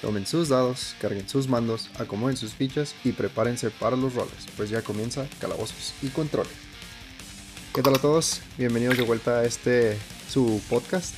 [0.00, 4.70] Tomen sus dados, carguen sus mandos, acomoden sus fichas y prepárense para los roles, pues
[4.70, 6.52] ya comienza Calabozos y Controles.
[7.74, 8.40] ¿Qué tal a todos?
[8.56, 11.14] Bienvenidos de vuelta a este su podcast.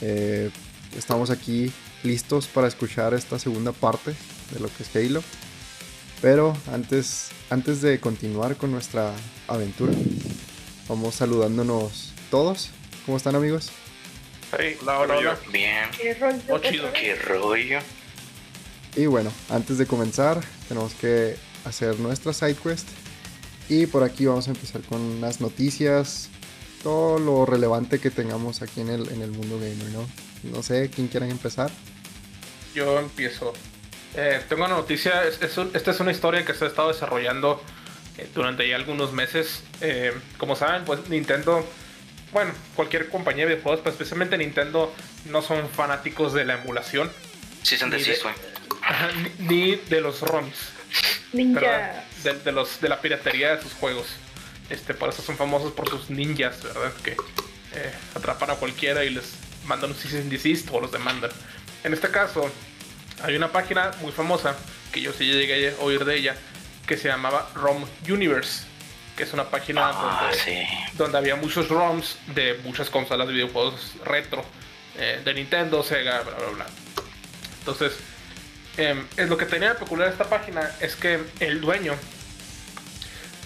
[0.00, 0.50] Eh,
[0.96, 1.70] estamos aquí
[2.02, 4.14] listos para escuchar esta segunda parte
[4.52, 5.22] de lo que es Halo.
[6.22, 9.12] Pero antes, antes de continuar con nuestra
[9.48, 9.92] aventura,
[10.88, 12.70] vamos saludándonos todos.
[13.04, 13.70] ¿Cómo están amigos?
[14.58, 15.38] Hey, hola, hola, hola.
[15.52, 15.84] Bien.
[15.98, 16.38] Qué rollo.
[16.48, 16.92] Oh, chido.
[16.92, 17.78] Qué rollo.
[18.96, 22.88] Y bueno, antes de comenzar, tenemos que hacer nuestra side quest.
[23.68, 26.28] Y por aquí vamos a empezar con las noticias,
[26.82, 30.06] todo lo relevante que tengamos aquí en el, en el mundo gamer, ¿no?
[30.44, 31.70] No sé, ¿quién quieren empezar?
[32.74, 33.54] Yo empiezo.
[34.14, 35.24] Eh, tengo una noticia.
[35.24, 37.62] es- es un- esta es una historia que se ha estado desarrollando
[38.18, 39.62] eh, durante ya algunos meses.
[39.80, 41.64] Eh, como saben, pues Nintendo,
[42.32, 44.92] bueno, cualquier compañía de videojuegos, pero especialmente Nintendo,
[45.26, 47.10] no son fanáticos de la emulación
[47.62, 48.34] Sí, se Ni de- güey.
[48.82, 50.56] ajá, ni, ni de los ROMs.
[51.32, 52.04] Ninja.
[52.24, 54.06] De, de los, de la piratería de sus juegos.
[54.70, 56.92] Este, por eso son famosos por sus ninjas, ¿verdad?
[57.04, 59.34] Que eh, atrapan a cualquiera y les
[59.66, 61.30] mandan un cease and desist o los demandan.
[61.84, 62.50] En este caso,
[63.22, 64.56] hay una página muy famosa
[64.92, 66.36] que yo sí llegué a oír de ella
[66.86, 68.64] que se llamaba ROM Universe,
[69.16, 70.62] que es una página Ah, donde, sí.
[70.94, 74.44] donde había muchos ROMs de muchas consolas de videojuegos retro,
[74.98, 76.66] eh, de Nintendo, Sega, bla, bla, bla.
[77.58, 77.92] Entonces,
[78.76, 81.94] es lo que tenía de peculiar esta página es que el dueño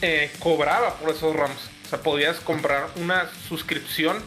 [0.03, 1.71] eh, cobraba por esos ROMs.
[1.87, 4.23] O sea, podías comprar una suscripción.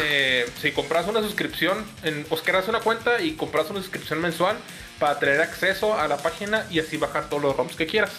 [0.00, 4.56] Eh, si compras una suscripción, en, os creas una cuenta y compras una suscripción mensual
[4.98, 8.10] para tener acceso a la página y así bajar todos los ROMs que quieras.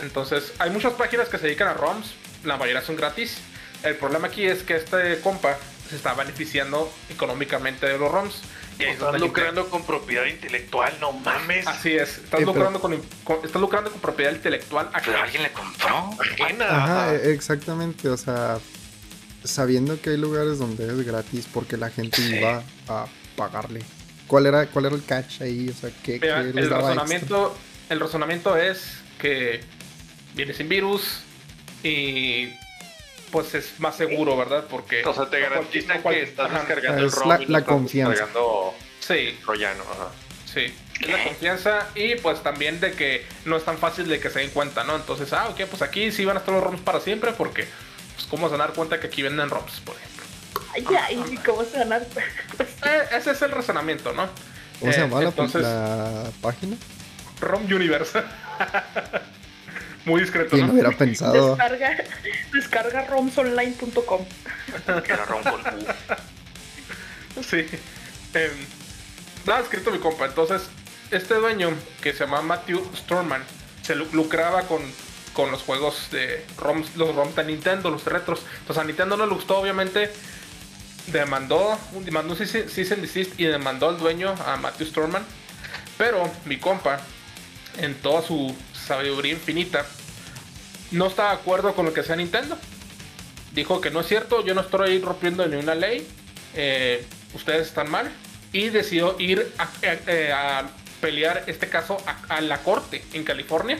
[0.00, 3.38] Entonces, hay muchas páginas que se dedican a ROMs, la mayoría son gratis.
[3.82, 5.56] El problema aquí es que este compa
[5.88, 8.40] se está beneficiando económicamente de los ROMs.
[8.78, 11.66] Y ahí es Están donde la gente- lucrando con propiedad intelectual, no mames.
[11.66, 15.22] Así es, estás, pero- lucrando, con, con- estás lucrando con propiedad intelectual Pero acá.
[15.24, 16.10] alguien le compró.
[16.20, 16.84] Ajena.
[16.84, 18.58] Ajá, e- exactamente, o sea,
[19.44, 22.36] sabiendo que hay lugares donde es gratis, porque la gente Sí.
[22.36, 23.06] iba a
[23.36, 23.80] pagarle.
[24.26, 25.68] ¿Cuál era, cuál era el catch ahí?
[25.70, 27.56] O sea, ¿qué, Mira, qué les el daba razonamiento,
[27.88, 29.60] el razonamiento es que
[30.36, 31.20] viene sin virus
[31.82, 32.50] y
[33.32, 34.64] pues es más seguro, ¿verdad?
[34.70, 37.58] Porque O sea, te garantizan que estás ajá, descargando el ROM la- y no la
[37.58, 38.26] estás confianza.
[39.00, 39.82] Sí, troyano.
[39.82, 40.08] Ajá.
[40.52, 40.72] sí.
[41.00, 44.38] Es la confianza y pues también de que no es tan fácil de que se
[44.38, 44.96] den cuenta, ¿no?
[44.96, 47.68] Entonces, ah, ok, pues aquí sí van a estar los ROMs para siempre porque
[48.14, 50.24] pues cómo se van a dar cuenta que aquí venden ROMs, por ejemplo.
[50.74, 50.86] Ay,
[51.26, 52.64] ay, ¿cómo se van a dar cuenta?
[52.86, 54.26] Eh, ese es el razonamiento, ¿no?
[54.80, 56.76] ¿Cómo se Eh, llamaba la- entonces- la, página?
[57.40, 58.22] ROM Universe.
[60.06, 60.72] Muy discreto, ¿Quién ¿no?
[60.72, 61.50] hubiera pensado?
[61.56, 61.96] Descarga,
[62.52, 64.24] descarga romsonline.com.
[67.48, 67.66] Sí.
[68.34, 68.50] Em,
[69.46, 70.26] nada, escrito mi compa.
[70.26, 70.62] Entonces,
[71.10, 71.70] este dueño,
[72.02, 73.42] que se llama Matthew Storman,
[73.82, 74.80] se lu- lucraba con,
[75.32, 78.40] con los juegos de ROMs, los ROMs de Nintendo, los retros.
[78.60, 80.10] Entonces, a Nintendo no le gustó, obviamente.
[81.08, 85.24] Demandó, un- demandó un cease and desist y demandó al dueño, a Matthew Storman.
[85.98, 87.00] Pero mi compa,
[87.78, 88.54] en toda su
[88.86, 89.84] sabiduría infinita,
[90.92, 92.56] no está de acuerdo con lo que sea Nintendo.
[93.52, 96.06] Dijo que no es cierto, yo no estoy rompiendo ni una ley,
[96.54, 97.04] eh,
[97.34, 98.10] ustedes están mal.
[98.52, 100.64] Y decidió ir a, eh, a
[101.00, 103.78] pelear este caso a, a la corte en California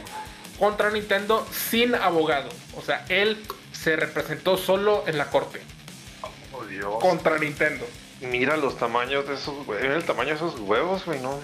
[0.58, 2.48] contra Nintendo sin abogado.
[2.76, 3.42] O sea, él
[3.72, 5.60] se representó solo en la corte
[6.52, 6.94] Oh, Dios.
[7.00, 7.86] contra Nintendo.
[8.20, 9.82] Mira los tamaños de esos huevos.
[9.82, 11.38] Mira el tamaño de esos huevos, güey, no.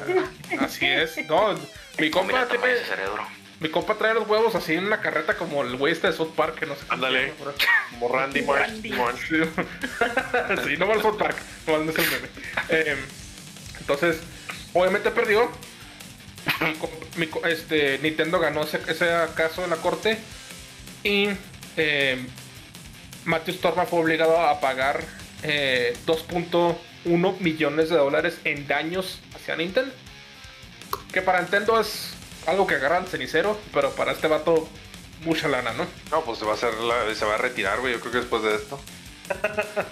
[0.61, 1.17] Así es.
[1.29, 1.61] No, mi
[1.99, 3.27] Mira compa, el tamaño de tiene- ese cerebro.
[3.63, 6.33] Mi compa trae los huevos así en una carreta como el güey este de South
[6.35, 7.33] Park, que no sé Ándale.
[7.91, 9.31] Como Randy Marsh.
[10.65, 11.37] Sí, no va al South Park,
[11.69, 12.29] no no es el meme.
[12.71, 12.97] Eh,
[13.79, 14.19] entonces,
[14.73, 15.49] obviamente perdió.
[17.17, 19.07] Mi mi este, Nintendo ganó ese, ese
[19.37, 20.19] caso en la corte.
[21.05, 21.29] Y
[21.77, 22.27] eh,
[23.25, 25.05] Matthew Storma fue obligado a pagar
[25.45, 29.95] eh, 2.1 millones de dólares en daños hacia Nintendo.
[31.13, 32.15] Que para Nintendo es
[32.47, 34.69] algo que agarra al cenicero, pero para este vato,
[35.25, 35.87] mucha lana, ¿no?
[36.11, 37.93] No, pues se va a hacer la- se va a retirar, güey.
[37.95, 38.81] Yo creo que después de esto.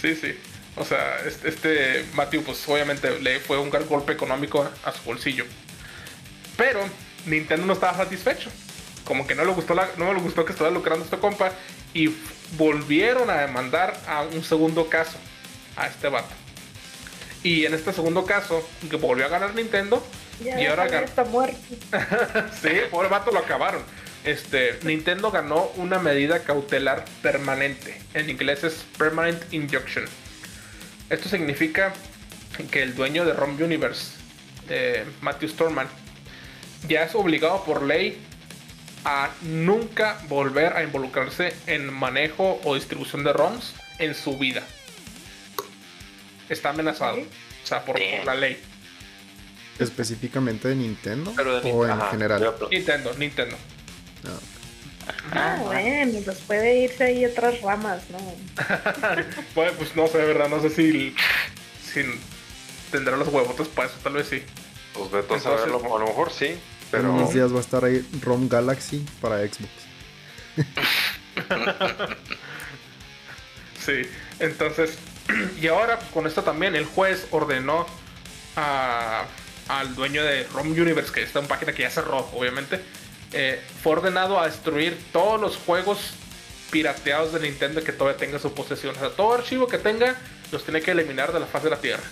[0.00, 0.38] Sí, sí.
[0.76, 5.02] O sea, este, este Matthew, pues obviamente le fue un gran golpe económico a su
[5.04, 5.44] bolsillo.
[6.56, 6.80] Pero
[7.24, 8.50] Nintendo no estaba satisfecho.
[9.04, 11.52] Como que no le gustó, la, no le gustó que estuviera lucrando este compa.
[11.94, 12.14] Y
[12.58, 15.16] volvieron a demandar a un segundo caso
[15.76, 16.34] a este vato.
[17.42, 20.06] Y en este segundo caso, que volvió a ganar Nintendo.
[20.42, 21.56] Ya, y ahora déjame, gan- está muerto.
[22.62, 23.82] sí, pobre vato lo acabaron.
[24.24, 28.00] Este, Nintendo ganó una medida cautelar permanente.
[28.12, 30.04] En inglés es Permanent Injunction.
[31.10, 31.92] Esto significa
[32.70, 34.12] que el dueño de ROM Universe,
[34.68, 35.88] eh, Matthew Storman,
[36.88, 38.20] ya es obligado por ley
[39.04, 44.62] a nunca volver a involucrarse en manejo o distribución de ROMs en su vida.
[46.48, 47.18] Está amenazado.
[47.18, 48.60] O sea, por, por la ley.
[49.78, 51.32] ¿Específicamente de Nintendo?
[51.36, 52.54] Pero de ¿O en ajá, general?
[52.70, 53.56] Nintendo, Nintendo.
[54.24, 54.30] No.
[55.32, 58.18] Ah, bueno, pues puede irse ahí a otras ramas, ¿no?
[59.54, 61.14] Bueno, pues no sé, de verdad, no sé si,
[61.92, 62.02] si
[62.90, 64.42] tendrá los huevotes para eso, tal vez sí.
[64.94, 67.84] Pues a Entonces- saberlo, a lo mejor sí, En pero unos días va a estar
[67.84, 69.70] ahí ROM Galaxy para Xbox.
[73.84, 74.02] Sí,
[74.40, 74.98] entonces,
[75.60, 77.86] y ahora con esto también el juez ordenó
[78.56, 79.24] a-
[79.68, 82.80] al dueño de ROM Universe, que está en página que ya cerró, obviamente,
[83.32, 86.14] eh, fue ordenado a destruir todos los juegos
[86.70, 88.96] pirateados de Nintendo que todavía tenga en su posesión.
[88.96, 90.16] O sea, todo archivo que tenga
[90.52, 92.02] los tiene que eliminar de la faz de la Tierra.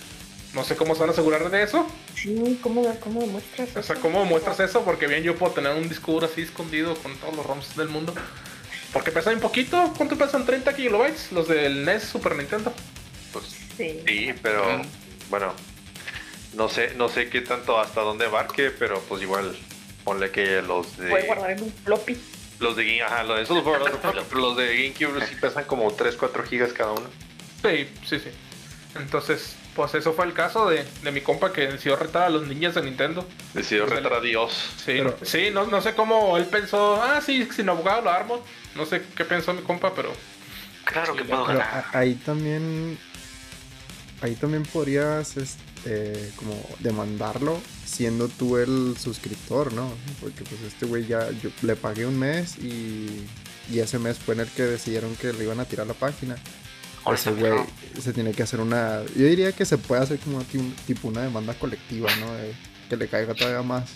[0.53, 1.85] No sé cómo se van a asegurar de eso.
[2.15, 4.01] Sí, ¿cómo, cómo demuestras O sea, eso?
[4.01, 4.83] ¿cómo muestras eso?
[4.83, 7.89] Porque bien yo puedo tener un disco duro así escondido con todos los ROMs del
[7.89, 8.13] mundo.
[8.93, 9.93] Porque pesan un poquito.
[9.97, 10.45] ¿Cuánto pesan?
[10.45, 11.33] 30 kilobytes.
[11.33, 12.73] Los del NES Super Nintendo.
[13.33, 14.01] pues Sí.
[14.07, 14.81] sí, pero
[15.29, 15.53] bueno,
[16.55, 19.55] no sé, no sé qué tanto hasta dónde abarque, pero pues igual
[20.03, 22.17] ponle que los de Puede guardar en un floppy.
[22.59, 26.15] los de Game- ajá, los de esos los los de GameCube sí pesan como 3,
[26.15, 27.07] 4 gigas cada uno.
[27.61, 28.29] Sí, sí, sí.
[28.95, 32.47] Entonces, pues eso fue el caso de, de mi compa que decidió retar a los
[32.47, 33.27] niños de Nintendo.
[33.53, 34.53] Decidió Pues, retar a Dios.
[34.77, 37.01] Sí, Pero- sí no, no sé cómo él pensó.
[37.03, 38.45] Ah, sí, sin abogado lo armo.
[38.75, 40.13] No sé qué pensó mi compa, pero.
[40.85, 41.85] Claro que puedo ganar.
[41.93, 42.97] ahí también.
[44.21, 45.61] Ahí también podrías este,
[46.37, 49.91] como demandarlo siendo tú el suscriptor, ¿no?
[50.19, 53.25] Porque pues este güey ya yo le pagué un mes y,
[53.71, 56.35] y ese mes fue en el que decidieron que le iban a tirar la página.
[57.13, 57.53] Ese güey
[58.01, 59.03] se tiene que hacer una.
[59.15, 62.33] Yo diría que se puede hacer como ti- tipo una demanda colectiva, ¿no?
[62.33, 62.53] De
[62.89, 63.89] que le caiga todavía más.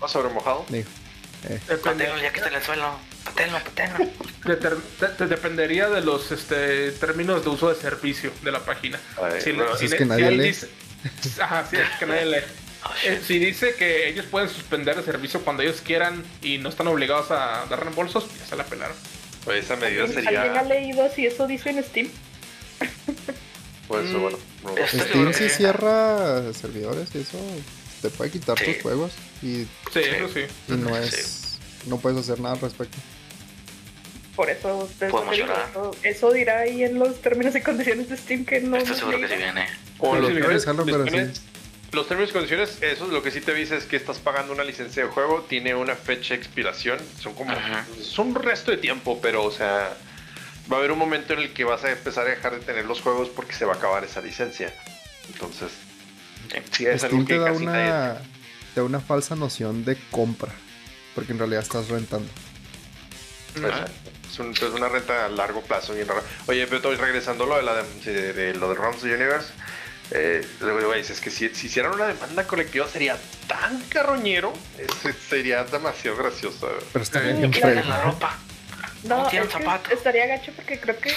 [0.00, 0.64] ¿Vas sobre mojado?
[0.70, 0.88] Digo,
[1.48, 2.94] eh, Depende, ya que está en el suelo.
[5.16, 8.98] Te dependería de los este, términos de uso de servicio de la página.
[9.22, 10.48] Ay, Si, es que nadie lee.
[10.48, 10.68] dice-
[11.40, 12.38] Ajá, sí, es que nadie lee.
[12.84, 16.68] Oh, Eh, si dice que ellos pueden suspender el servicio cuando ellos quieran y no
[16.68, 18.96] están obligados a dar reembolsos, ya se la pelaron.
[19.44, 20.62] Pues esa medida ¿Alguien ha sería.
[20.64, 22.08] leído si eso dice en Steam?
[23.88, 24.20] Pues Mm.
[24.22, 24.38] bueno.
[24.64, 24.74] no.
[24.86, 27.38] Steam si cierra servidores y eso
[28.00, 28.64] te puede quitar Sí.
[28.72, 30.00] tus juegos y, Sí, Sí.
[30.00, 30.40] eso sí.
[30.68, 31.10] y no Sí.
[31.14, 31.41] es.
[31.86, 32.96] No puedes hacer nada al respecto.
[34.36, 35.70] Por eso, eso Podemos te digo, llorar.
[36.04, 39.28] eso, dirá ahí en los términos y condiciones de Steam que no Estoy seguro que
[39.28, 39.66] sí viene.
[39.98, 41.42] O Sí, los términos
[41.92, 44.54] Los términos y condiciones, eso es lo que sí te dice es que estás pagando
[44.54, 47.84] una licencia de juego, tiene una fecha de expiración, son como, Ajá.
[48.00, 49.94] es un resto de tiempo, pero o sea,
[50.72, 52.86] va a haber un momento en el que vas a empezar a dejar de tener
[52.86, 54.72] los juegos porque se va a acabar esa licencia.
[55.30, 55.70] Entonces,
[56.70, 58.14] sí es algo Steam te que da casi nadie- una,
[58.74, 60.52] te da una falsa noción de compra.
[61.14, 62.28] Porque en realidad estás rentando.
[63.56, 63.92] Exacto.
[64.30, 66.22] Es, un- es una renta a largo plazo bien rara.
[66.46, 69.48] Oye, pero estoy regresando a lo de, la de, de- de lo de ROMs Universe.
[70.10, 70.46] Eh,
[70.98, 73.16] es que si, si hicieran una demanda colectiva sería
[73.46, 76.68] tan carroñero, es- sería demasiado gracioso.
[76.92, 77.52] Pero está Eh, bien.
[77.54, 78.38] En la ropa.
[79.04, 79.90] No, No tiene es un que zapato.
[79.94, 81.12] estaría gacho porque creo que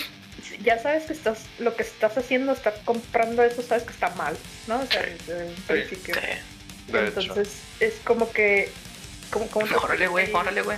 [0.64, 4.36] ya sabes que estás, lo que estás haciendo, estar comprando eso, sabes que está mal,
[4.68, 4.80] ¿no?
[4.82, 5.10] O sea, Sí.
[5.28, 6.16] desde un principio.
[6.16, 6.92] Sí.
[6.92, 7.20] De hecho.
[7.22, 7.50] Entonces,
[7.80, 8.72] es como que,
[9.40, 10.78] como, como Órale, güey, órale, güey.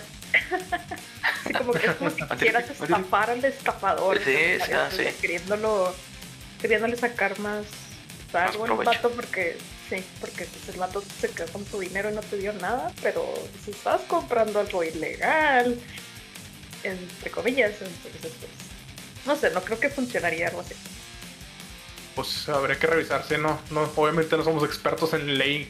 [1.45, 4.17] Sí, como que es como si quisieras estafar al estafador.
[4.17, 4.63] Sí, ¿sabes?
[4.65, 5.03] sí, ah, sí.
[5.21, 5.95] Queriéndolo,
[6.59, 7.65] queriéndole sacar más,
[8.33, 8.91] algo al provecho.
[8.91, 9.57] vato porque,
[9.89, 12.91] sí, porque pues, el vato se quedó con tu dinero y no te dio nada,
[13.01, 13.31] pero
[13.63, 15.79] si estás comprando algo ilegal,
[16.83, 18.51] entre comillas, entonces, pues,
[19.25, 20.73] no sé, no creo que funcionaría algo así.
[22.15, 25.69] Pues habría que revisarse, no, no, obviamente no somos expertos en ley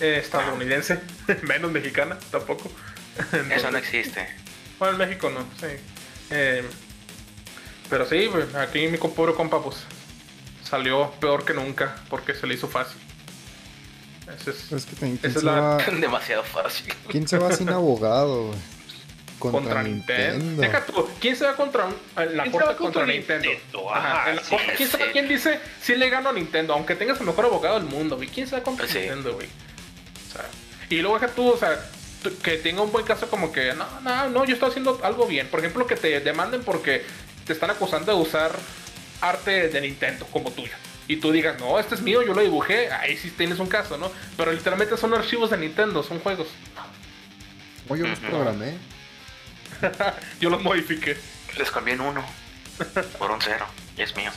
[0.00, 1.00] eh, estadounidense,
[1.42, 2.70] menos mexicana tampoco.
[3.50, 4.26] Eso no existe.
[4.78, 5.74] Bueno, en México no, sí.
[6.30, 6.62] Eh,
[7.88, 9.76] pero sí, pues, aquí mi pobre compa, pues
[10.62, 12.98] salió peor que nunca porque se le hizo fácil.
[14.40, 16.92] Ese es Es que también, ¿quién, Esa es la- Demasiado fácil.
[17.08, 18.48] quién se va sin abogado?
[18.48, 18.58] güey?
[19.38, 20.32] Contra, contra, Nintendo.
[20.38, 20.62] Nintendo.
[20.62, 21.84] Deja tú, ¿quién se va contra
[22.16, 23.48] en la ¿Quién se corte contra, contra Nintendo?
[23.50, 23.94] Nintendo?
[23.94, 25.10] Ajá, Ajá, en la sí, corte- ¿Quién, sabe sí.
[25.12, 26.72] quién dice si le gano a Nintendo?
[26.72, 28.28] Aunque tengas el mejor abogado del mundo, güey.
[28.28, 28.98] ¿Quién se va contra Sí.
[28.98, 29.46] Nintendo, güey?
[30.36, 30.48] Sea,
[30.88, 31.78] y luego deja tú, o sea,
[32.42, 35.48] que tenga un buen caso como que, no, no, no, yo estoy haciendo algo bien.
[35.48, 37.04] Por ejemplo, que te demanden porque
[37.44, 38.52] te están acusando de usar
[39.20, 40.72] arte de Nintendo como tuyo.
[41.08, 42.90] Y tú digas, no, este es mío, yo lo dibujé.
[42.90, 44.10] Ahí sí tienes un caso, ¿no?
[44.36, 46.48] Pero literalmente son archivos de Nintendo, son juegos.
[47.88, 48.74] Oye, yo los programé.
[50.40, 51.16] Yo los modifiqué.
[51.58, 52.24] Les cambié en uno.
[53.18, 53.66] Por un cero.
[53.96, 54.30] Y es mío.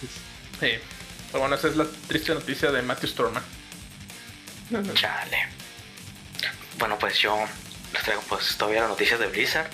[0.59, 0.71] Sí.
[1.31, 3.43] Pero bueno, esa es la triste noticia de Matthew Storman.
[4.93, 5.58] Chale.
[6.79, 7.37] Bueno, pues yo
[7.93, 9.69] les traigo pues todavía las noticias de Blizzard.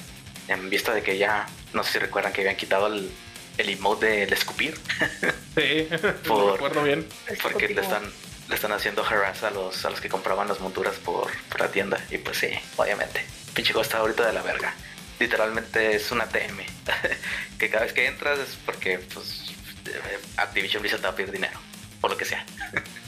[0.48, 3.10] En vista de que ya, no sé si recuerdan que habían quitado el,
[3.58, 4.78] el emote del escupir.
[5.56, 5.88] Sí,
[6.28, 7.08] Por- recuerdo bien.
[7.42, 8.04] porque le están,
[8.48, 11.70] le están haciendo harass a los, a los que compraban las monturas por, por la
[11.72, 12.00] tienda.
[12.12, 13.26] Y pues sí, obviamente.
[13.56, 14.74] Pinche juego está ahorita de la verga.
[15.20, 16.60] Literalmente es una TM.
[17.58, 19.46] que cada vez que entras es porque pues
[19.88, 21.60] eh, Activision Blizzard te va a pedir dinero.
[22.02, 22.46] Por lo que sea.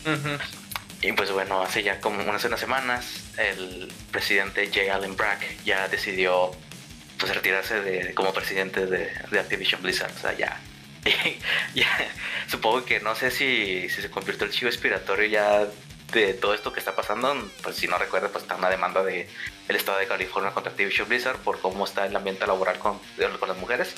[0.06, 0.38] Ujú.
[1.02, 3.06] Y pues bueno, hace ya como unas unas semanas
[3.38, 4.94] el presidente J.
[4.96, 6.52] Allen Brack ya decidió
[7.20, 10.12] pues retirarse de, como presidente de, de Activision Blizzard.
[10.16, 10.60] O sea, ya,
[12.50, 15.68] supongo que no sé si, si se convirtió el chivo expiratorio ya
[16.14, 17.36] de todo esto que está pasando.
[17.62, 19.30] Pues si no recuerda, pues está una demanda de
[19.68, 23.00] el estado de California contra Activision Blizzard por cómo está el ambiente laboral con,
[23.40, 23.94] con las mujeres,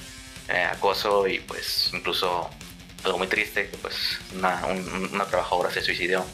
[0.50, 2.50] eh, acoso y pues incluso
[3.04, 6.26] algo muy triste que pues una, un- una trabajadora se suicidó.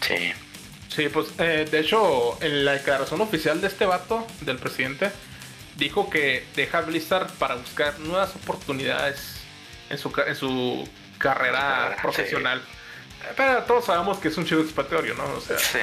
[0.00, 0.16] Sí.
[0.16, 0.32] Sí.
[0.88, 5.10] Sí, pues eh, de hecho, en la declaración oficial de este vato, del presidente,
[5.76, 9.36] dijo que deja Blizzard para buscar nuevas oportunidades
[9.90, 10.88] en su, en su
[11.18, 12.62] carrera profesional.
[13.36, 15.24] Pero todos sabemos que es un chivo expiatorio, ¿no?
[15.34, 15.78] O sea, Sí.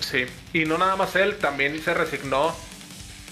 [0.00, 0.26] sí.
[0.52, 2.54] Y no nada más él, también se resignó,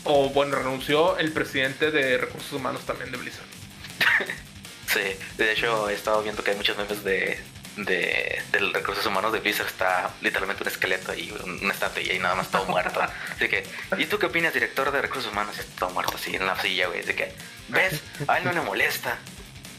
[0.05, 3.47] o bueno, renunció el presidente de recursos humanos también de Blizzard.
[4.87, 5.01] Sí,
[5.39, 7.41] de hecho he estado viendo que hay muchos memes de,
[7.77, 9.67] de, del recursos humanos de Blizzard.
[9.67, 13.01] Está literalmente un esqueleto ahí, un- una estatua y ahí nada más todo muerto.
[13.35, 13.67] Así que,
[13.99, 15.57] ¿y tú qué opinas, director de recursos humanos?
[15.57, 17.01] Y está todo muerto así en la silla, güey.
[17.01, 17.35] Así que,
[17.69, 18.01] ¿ves?
[18.29, 19.19] A él no le molesta.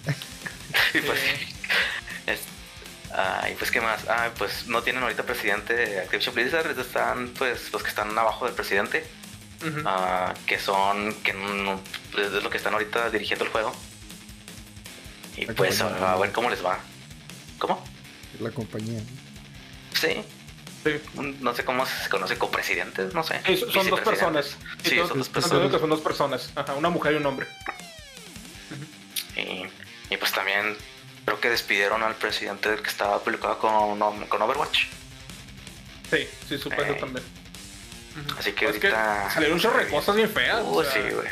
[0.94, 1.20] y pues,
[2.28, 2.40] es-
[3.14, 4.02] ah, y pues, ¿qué más?
[4.10, 6.78] Ah, pues no tienen ahorita presidente de Activision Blizzard.
[6.80, 9.06] Están, pues, los que están abajo del presidente.
[9.66, 9.82] Ujú.
[9.86, 11.80] ah, que son que no,
[12.18, 13.74] es lo que están ahorita dirigiendo el juego
[15.38, 16.12] y La pues compañía.
[16.14, 16.80] a ver cómo les va
[17.60, 17.84] ¿cómo?
[18.40, 19.02] La compañía.
[19.94, 20.24] sí
[20.84, 20.92] Sí.
[21.42, 24.56] no sé cómo se conoce copresidentes no sé Sí, son dos personas.
[24.84, 26.52] sí son, son dos son- personas que son dos personas.
[26.56, 27.48] Ajá, una mujer y un hombre.
[29.36, 29.66] y,
[30.14, 30.76] y pues también
[31.26, 34.86] creo que despidieron al presidente que estaba publicado con, con Overwatch
[36.12, 37.26] Sí, sí, supe eso Eh, también.
[38.38, 40.62] así que Es que ahorita salieron un chorro de cosas bien feas.
[40.64, 41.28] Uh, o sea, sí güey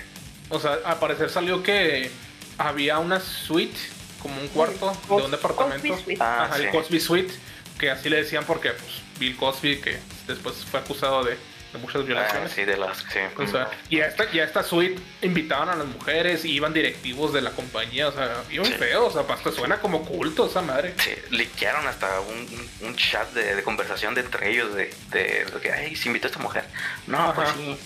[0.49, 2.09] O sea, al parecer salió que
[2.57, 3.77] había una suite,
[4.21, 5.87] como un cuarto de un departamento.
[5.87, 6.23] Cosby Suite.
[6.23, 6.67] Ah, Ajá, el sí.
[6.71, 7.33] Cosby Suite,
[7.79, 12.01] que así le decían porque pues, Bill Cosby, que después fue acusado de, de muchas
[12.01, 12.51] Ah, violaciones.
[12.51, 13.19] sí de las sí.
[13.37, 16.71] O sea, y a esta, y a esta suite invitaban a las mujeres y iban
[16.73, 18.73] directivos de la compañía, o sea, bien Sí.
[18.73, 20.93] feo, o sea, hasta suena como culto esa madre.
[20.99, 25.71] Sí, liquearon hasta un, chat de, de conversación de entre ellos de, de, de que,
[25.71, 26.63] ay, se invitó a esta mujer.
[27.07, 27.77] No, pues sí.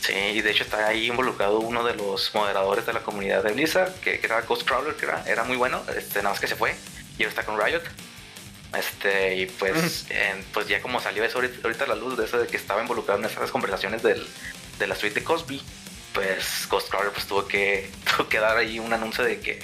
[0.00, 3.52] Sí, y de hecho está ahí involucrado uno de los moderadores de la comunidad de
[3.52, 6.56] Blizzard, que, que era Ghostcrawler, que era, era muy bueno, este, nada más que se
[6.56, 6.74] fue,
[7.18, 7.82] y ahora está con Riot.
[8.76, 10.06] Este, y pues,
[10.52, 12.82] pues ya como salió eso ahorita, ahorita a la luz de eso de que estaba
[12.82, 14.26] involucrado en esas conversaciones del,
[14.78, 15.62] de la suite de Cosby,
[16.12, 19.58] pues Ghostcrawler pues tuvo que, tuvo que dar ahí un anuncio de que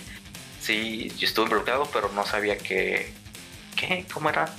[0.60, 3.12] sí, yo estuve involucrado, pero no sabía que,
[3.76, 4.06] ¿qué?
[4.12, 4.54] ¿Cómo era?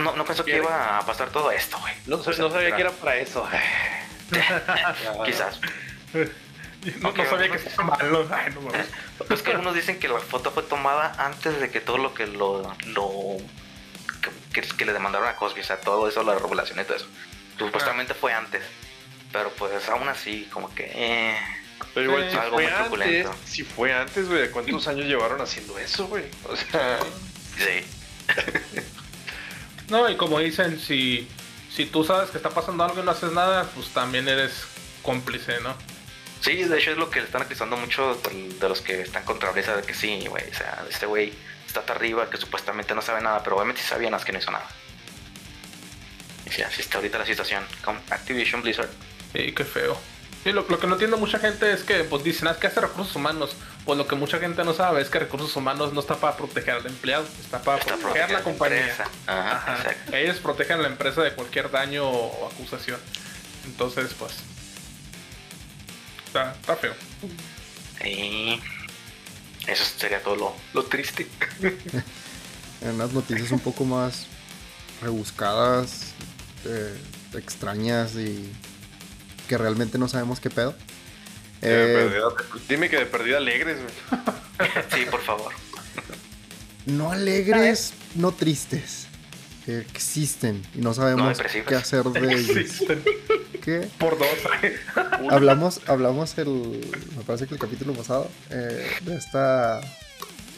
[0.00, 1.94] No, no pensó que iba a pasar todo esto, güey.
[2.06, 3.46] No, sab- no sabía que era para eso.
[5.24, 5.60] Quizás.
[7.02, 8.26] No, sabía que estaba malo.
[8.30, 8.86] Ay, no mames.
[9.26, 12.28] Pues que algunos dicen que la foto fue tomada antes de que todo lo que
[12.28, 12.72] lo.
[12.86, 13.36] lo
[14.22, 16.96] que, que- que le demandaron a Cosby, o sea, todo eso, la revelación y todo
[16.96, 17.08] eso.
[17.58, 18.62] Supuestamente fue antes.
[19.32, 20.88] Pero pues aún así, como que.
[20.94, 21.36] Eh,
[21.94, 23.34] Pero igual, si algo fue muy antes, truculento.
[23.44, 26.26] si fue antes, güey, ¿de cuántos años llevaron haciendo eso, güey?
[26.44, 27.00] O sea,
[27.56, 27.84] sí.
[29.88, 31.28] No, y como dicen, si,
[31.72, 34.64] si tú sabes que está pasando algo y no haces nada, pues también eres
[35.02, 35.74] cómplice, ¿no?
[36.40, 39.50] Sí, de hecho es lo que le están acusando mucho de, los que están contra
[39.50, 40.48] Blizzard, de que sí, güey.
[40.50, 41.32] O sea, este güey
[41.66, 44.32] está hasta arriba, que supuestamente no sabe nada, pero obviamente sí sabía nada, es que
[44.32, 44.68] no hizo nada.
[46.46, 48.90] Y sí, así está ahorita la situación con Activision Blizzard.
[49.32, 49.98] Sí, qué feo.
[50.48, 52.68] Sí, lo, lo que no entiende mucha gente es que pues dicen, ah, es que
[52.68, 53.54] hace recursos humanos.
[53.84, 56.76] Pues lo que mucha gente no sabe es que recursos humanos no está para proteger
[56.76, 58.78] al empleado, está para Está proteger a la compañía.
[58.80, 59.04] empresa.
[59.26, 59.76] Ajá, Ajá.
[59.76, 60.16] exacto.
[60.16, 62.98] Ellos protegen a la empresa de cualquier daño o acusación.
[63.66, 64.32] Entonces, pues.
[66.28, 66.94] Está, está feo.
[68.06, 68.58] Y
[69.66, 71.26] eso sería todo lo, lo triste.
[72.80, 74.26] En unas noticias un poco más
[75.02, 76.12] rebuscadas,
[76.64, 76.96] eh,
[77.34, 78.50] extrañas y
[79.48, 80.74] que realmente no sabemos qué pedo.
[81.60, 84.20] de Eh, perdida- dime que de perdida alegres, güey.
[84.94, 85.52] Sí, por favor.
[86.86, 89.06] no alegres, no tristes.
[89.66, 92.56] que existen y no sabemos qué hacer de ellos.
[92.56, 93.02] Existen.
[93.62, 94.28] que Por dos.
[95.30, 96.80] hablamos, hablamos el,
[97.16, 99.80] me parece que el capítulo pasado, eh, de esta,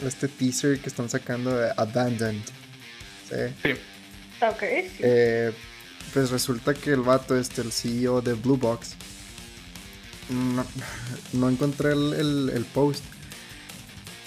[0.05, 2.41] este teaser que están sacando de Abandoned.
[3.29, 3.35] ¿sí?
[3.63, 3.71] sí.
[4.45, 4.99] Ok, sí.
[5.01, 5.51] Eh,
[6.13, 8.95] pues resulta que el vato, este, el CEO de Blue Box,
[10.29, 10.65] no,
[11.33, 13.03] no encontré el, el- el post,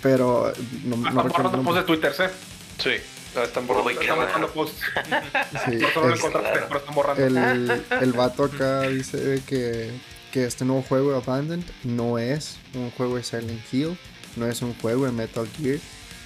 [0.03, 0.53] pero
[0.85, 1.51] no, no recuerdo.
[1.51, 1.83] borrando posts de.
[1.87, 2.31] Twitter, ¿eh?
[2.79, 4.81] Sí, están por Uy, Están borrando posts.
[5.65, 6.67] Sí, Por eso no lo es- encontraste, claro.
[6.69, 7.27] pero están borrando.
[7.27, 9.91] el, el vato acá dice que,
[10.33, 13.97] que este nuevo juego de Abandoned no es un juego de Silent Hill,
[14.37, 15.79] no es un juego de Metal Gear,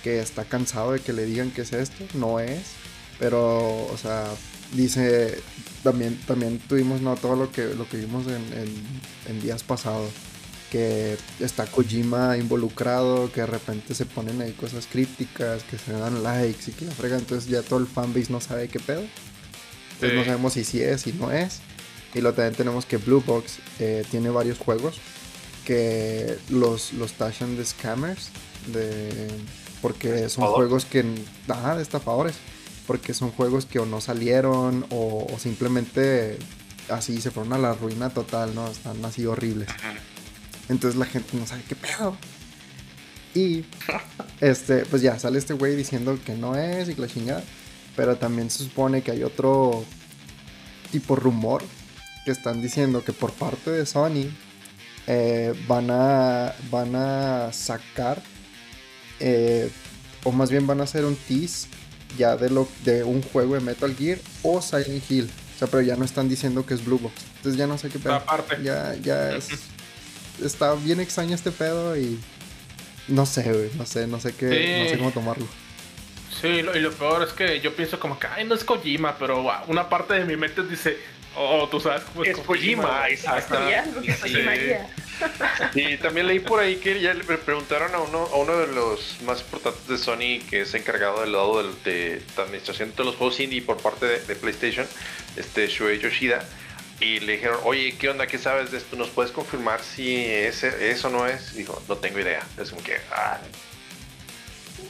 [0.02, 2.62] que está cansado de que le digan que es esto, no es,
[3.18, 4.24] pero, o sea,
[4.72, 5.38] dice,
[5.82, 8.84] también, también tuvimos no todo lo que, lo que vimos en, en-
[9.28, 10.10] en días pasados,
[10.70, 16.22] que está Kojima involucrado, que de repente se ponen ahí cosas crípticas, que se dan
[16.22, 19.02] likes y que la fregan, entonces ya todo el fanbase no sabe qué pedo.
[19.94, 20.26] Entonces no Sí.
[20.26, 21.60] sabemos si sí es, si no es.
[22.14, 24.96] Y luego también tenemos que Blue Box eh, tiene varios juegos
[25.64, 28.28] que los, los tachan de scammers,
[28.72, 29.28] de,
[29.82, 30.56] porque son Estafador.
[30.56, 31.04] juegos que...
[31.48, 32.36] Ajá, de estafadores.
[32.88, 36.38] Porque son juegos que o no salieron o, o simplemente
[36.88, 38.66] así se fueron a la ruina total, ¿no?
[38.66, 39.68] Están así horribles.
[40.68, 42.16] Entonces la gente no sabe qué pedo.
[43.34, 43.64] Y
[44.40, 47.44] este, pues ya sale este güey diciendo que no es y que la chingada.
[47.94, 49.84] Pero también se supone que hay otro
[50.90, 51.62] tipo rumor
[52.24, 54.30] que están diciendo que por parte de Sony
[55.06, 58.22] eh, van a van a sacar
[59.20, 59.70] eh,
[60.24, 61.68] o más bien van a hacer un tease
[62.16, 65.30] ya de lo de un juego de Metal Gear o Silent Hill.
[65.54, 67.14] O sea, pero ya no están diciendo que es Blue Box.
[67.36, 68.14] Entonces ya no sé qué pedo.
[68.14, 68.58] Aparte.
[68.62, 69.48] Ya, ya es.
[70.42, 72.18] Está bien extraño este pedo y.
[73.08, 73.70] No sé, güey.
[73.76, 74.48] No sé, no sé qué.
[74.48, 74.82] Sí.
[74.84, 75.46] No sé cómo tomarlo.
[76.40, 79.16] Sí, lo- y lo peor es que yo pienso como que, ay, no es Kojima,
[79.18, 80.96] pero wow, una parte de mi mente dice,
[81.36, 83.14] oh, tú sabes cómo es, Es Kojima, güey".
[83.14, 83.56] exacto.
[84.24, 84.34] Sí.
[85.74, 89.18] Y también leí por ahí que ya le preguntaron a uno, a uno de los
[89.22, 93.40] más importantes de Sony que es encargado del lado de, la administración de los juegos
[93.40, 94.86] indie por parte de, de PlayStation,
[95.36, 96.44] este Shuei Yoshida,
[97.00, 98.26] y le dijeron, oye, ¿qué onda?
[98.26, 98.96] ¿Qué sabes de esto?
[98.96, 101.54] ¿Nos puedes confirmar si ese, eso no es?
[101.54, 102.44] Dijo, no tengo idea.
[102.60, 103.38] Es como que, ah.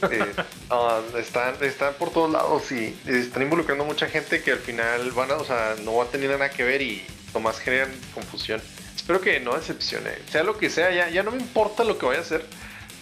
[0.09, 0.33] Eh,
[0.71, 5.31] ah, están, están por todos lados y están involucrando mucha gente que al final van
[5.31, 8.59] a, o sea, no va a tener nada que ver y nomás generan confusión.
[9.09, 10.11] Espero que no decepcione.
[10.31, 12.45] Sea lo que sea, ya, ya no me importa lo que vaya a hacer.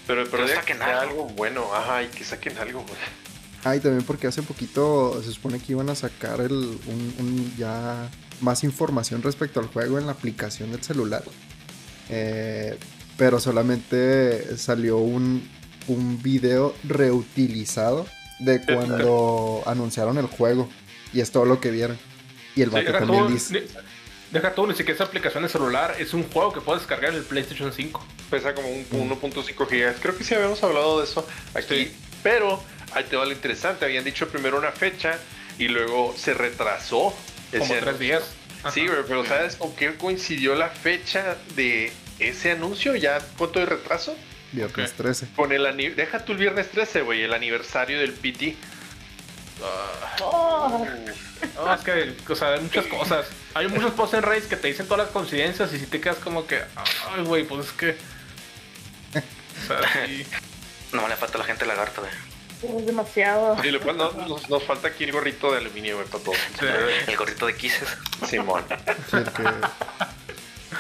[0.08, 1.24] Pero, pero, saquen que sea algo.
[1.24, 1.65] algo bueno.
[1.74, 2.96] Ajá, y que saquen algo, güey.
[3.65, 7.54] Ah, y también porque hace poquito se supone que iban a sacar el, un, un
[7.58, 11.26] ya más información respecto al juego en la aplicación del celular.
[12.08, 12.80] Eh,
[13.17, 15.46] pero solamente salió un,
[15.89, 18.08] un video reutilizado
[18.39, 20.70] de cuando anunciaron el juego.
[21.12, 22.00] Y es todo lo que vieron.
[22.56, 23.67] Y el Sí, vato deja, también tú, dice...
[24.32, 27.18] deja tú, ni siquiera esa aplicación de celular, es un juego que puedes descargar en
[27.18, 28.06] el PlayStation 5.
[28.30, 29.12] Pesa como un Mm.
[29.12, 29.96] 1.5 gigas.
[30.02, 31.86] Creo que sí habíamos hablado de eso aquí.
[31.86, 31.96] Sí.
[32.24, 32.62] Pero
[32.94, 33.86] ahí te va lo interesante.
[33.86, 35.18] Habían dicho primero una fecha
[35.58, 37.13] y luego se retrasó.
[37.52, 38.24] ese Como tres días.
[38.74, 42.96] Sí, güey, pero ¿sabes con qué coincidió la fecha de ese anuncio?
[42.96, 44.18] ¿Ya cuánto de retraso?
[44.52, 44.98] Viernes Ok.
[44.98, 45.28] 13.
[45.36, 48.56] Con el deja tú el viernes 13, güey, el aniversario del PT.
[50.22, 50.86] Oh,
[51.56, 53.26] No, es que, o sea, hay muchas cosas.
[53.54, 56.17] Hay muchos posts en Reddit que te dicen todas las coincidencias y si te quedas
[56.17, 57.98] como que, ay, güey, pues es que.
[59.15, 60.26] O sea, sí.
[60.93, 62.78] No le falta a la gente lagarto, güey.
[62.80, 63.58] es demasiado.
[63.63, 66.38] Y después nos, nos- nos falta aquí el gorrito de aluminio, güey, para todos.
[67.08, 67.89] El gorrito de Kisses.
[68.28, 68.63] Simón.
[69.12, 69.43] Sí, el que,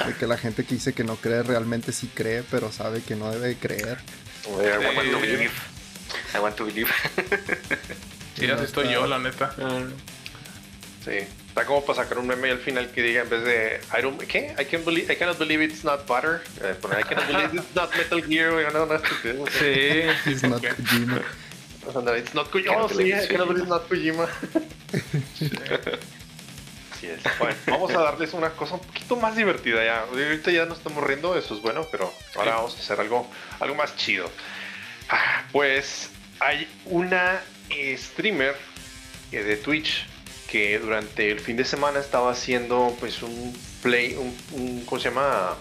[0.07, 3.15] el que la gente que dice que no cree realmente sí cree, pero sabe que
[3.15, 3.97] no debe creer.
[4.45, 4.49] I
[4.95, 5.51] want to believe.
[6.33, 6.89] I want to believe.
[8.37, 9.53] Sí, así estoy yo, la neta.
[11.03, 11.11] Sí.
[11.47, 14.21] Está como para sacar un meme al final que diga en vez de I don't,
[14.23, 14.53] ¿qué?
[14.59, 16.43] I can't believe, I cannot believe it's not butter.
[16.61, 18.65] Eh, I cannot believe it's not Metal Gear, güey.
[18.71, 19.49] No, no, estupidez.
[20.23, 21.21] Sí, It's not Kojima.
[22.03, 22.77] No, it's not Kojima.
[22.77, 24.27] Oh, sí, I it's cannot believe it's not Kojima.
[26.91, 27.19] Así es.
[27.39, 30.01] Bueno, vamos a darles una cosa un poquito más divertida ya.
[30.01, 33.27] Ahorita ya nos estamos riendo, eso es bueno, pero ahora vamos a hacer algo,
[33.59, 34.29] algo más chido.
[35.09, 38.55] Ah, Pues hay una eh, streamer
[39.31, 40.05] eh, de Twitch
[40.49, 45.09] que durante el fin de semana estaba haciendo pues un play, un, un- ¿cómo se
[45.09, 45.55] llama?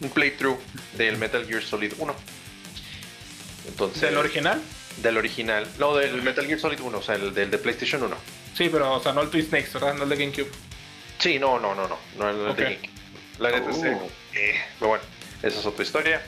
[0.00, 0.58] Un playthrough
[0.94, 2.14] del Metal Gear Solid 1.
[3.68, 4.60] Entonces, ¿Del original?
[4.98, 5.66] Del original.
[5.78, 8.16] No, del Metal Gear Solid 1, o sea, el del de PlayStation 1.
[8.56, 9.94] Sí, pero, o sea, no el Twin Snakes, ¿verdad?
[9.94, 10.50] No el de GameCube.
[11.18, 11.98] Sí, no, no, no, no.
[12.18, 12.90] No el de GameCube.
[13.38, 14.10] La neta es Uh.
[14.34, 15.01] eh, pero bueno.
[15.42, 16.22] Esa es otra historia.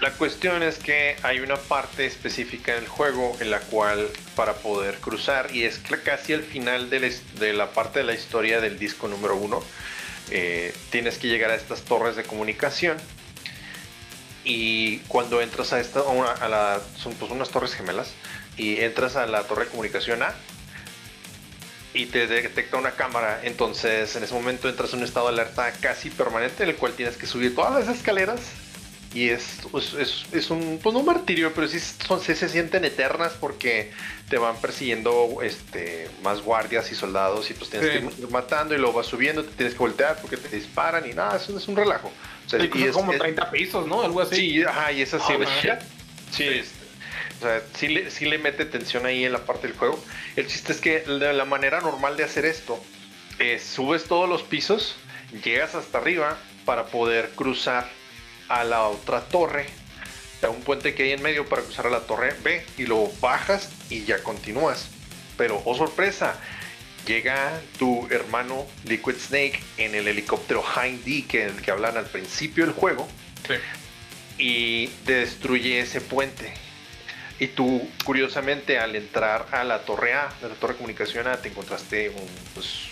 [0.00, 4.54] la cuestión es que hay una parte específica en el juego en la cual para
[4.54, 9.08] poder cruzar, y es casi al final de la, parte de la historia del disco
[9.08, 9.62] número uno,
[10.30, 12.96] eh, tienes que llegar a estas torres de comunicación.
[14.44, 16.00] Y cuando entras a esta,
[16.40, 18.12] a, la, son pues unas torres gemelas,
[18.56, 20.32] y entras a la torre de comunicación A,
[21.96, 23.40] y te detecta una cámara.
[23.42, 26.92] Entonces, en ese momento entras en un estado de alerta casi permanente, en el cual
[26.92, 28.40] tienes que subir todas las escaleras.
[29.14, 32.84] Y es, pues, es, es un, pues no un martirio, pero sí, son, se sienten
[32.84, 33.90] eternas porque
[34.28, 38.78] te van persiguiendo este, más guardias y soldados y pues tienes que ir matando y
[38.78, 41.76] luego vas subiendo, te tienes que voltear porque te disparan y nada, eso es un
[41.76, 42.12] relajo.
[42.74, 44.02] y es como 30 pisos, ¿no?
[44.02, 44.36] Algo así.
[44.36, 45.32] Sí, ajá, y es así.
[46.30, 46.62] sí,
[47.38, 50.02] o sea, sí le, le mete tensión ahí en la parte del juego.
[50.36, 52.82] El chiste es que la manera normal de hacer esto
[53.38, 54.96] es subes todos los pisos,
[55.44, 57.88] llegas hasta arriba para poder cruzar
[58.48, 59.66] a la otra torre,
[60.42, 63.12] a un puente que hay en medio para cruzar a la torre B y luego
[63.20, 64.88] bajas y ya continúas.
[65.36, 66.40] Pero, oh sorpresa,
[67.06, 72.64] llega tu hermano Liquid Snake en el helicóptero Hind D que, que hablan al principio
[72.64, 73.06] del juego
[74.38, 76.65] y destruye ese puente
[77.38, 81.36] y tú, curiosamente, al entrar a la torre A, a la torre de comunicación A,
[81.36, 82.88] te encontraste un, pues,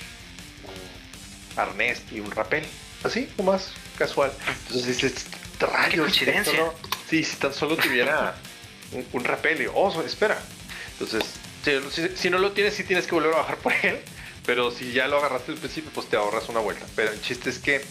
[0.64, 2.64] un arnés y un rapel.
[3.02, 4.33] Así, más casual.
[4.66, 5.26] Entonces dices,
[5.61, 6.00] rayos.
[6.00, 6.72] coincidencia.
[7.09, 8.35] sí, si tan solo tuviera
[8.92, 9.62] un, un rapel.
[9.62, 10.38] Y, oh, espera.
[10.92, 11.24] Entonces,
[12.16, 13.98] si, no lo tienes, sí tienes que volver a bajar por él.
[14.44, 16.85] Pero si ya lo agarraste al principio, pues te ahorras una vuelta.
[16.94, 17.83] Pero el chiste es que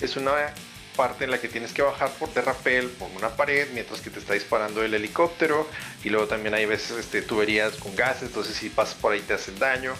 [0.00, 0.54] es una
[0.96, 4.18] parte en la que tienes que bajar por terrapel, por una pared, mientras que te
[4.18, 5.68] está disparando el helicóptero.
[6.02, 9.34] Y luego también hay veces este, tuberías con gases, entonces si pasas por ahí te
[9.34, 9.94] hacen daño.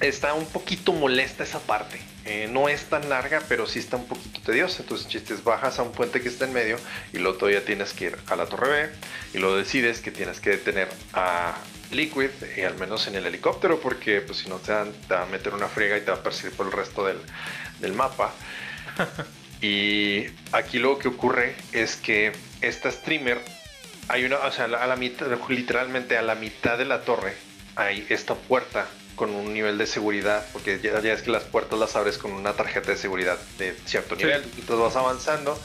[0.00, 2.00] Está un poquito molesta esa parte.
[2.24, 4.82] Eh, no es tan larga, pero sí está un poquito tediosa.
[4.82, 6.76] Entonces, chistes, bajas a un puente que está en medio
[7.12, 8.90] y luego todavía tienes que ir a la torre B
[9.34, 11.54] y luego decides que tienes que detener a
[11.92, 14.72] Liquid, y al menos en el helicóptero, porque pues si no te,
[15.08, 17.18] te va a meter una friega y te va a perseguir por el resto del,
[17.80, 18.32] del mapa.
[19.62, 23.40] Y aquí lo que ocurre es que esta streamer,
[24.08, 27.34] hay una, o sea, a la mitad, literalmente a la mitad de la torre,
[27.76, 31.94] hay esta puerta con un nivel de seguridad, porque ya, es que las puertas las
[31.94, 34.42] abres con una tarjeta de seguridad de cierto nivel.
[34.42, 35.56] Entonces vas avanzando,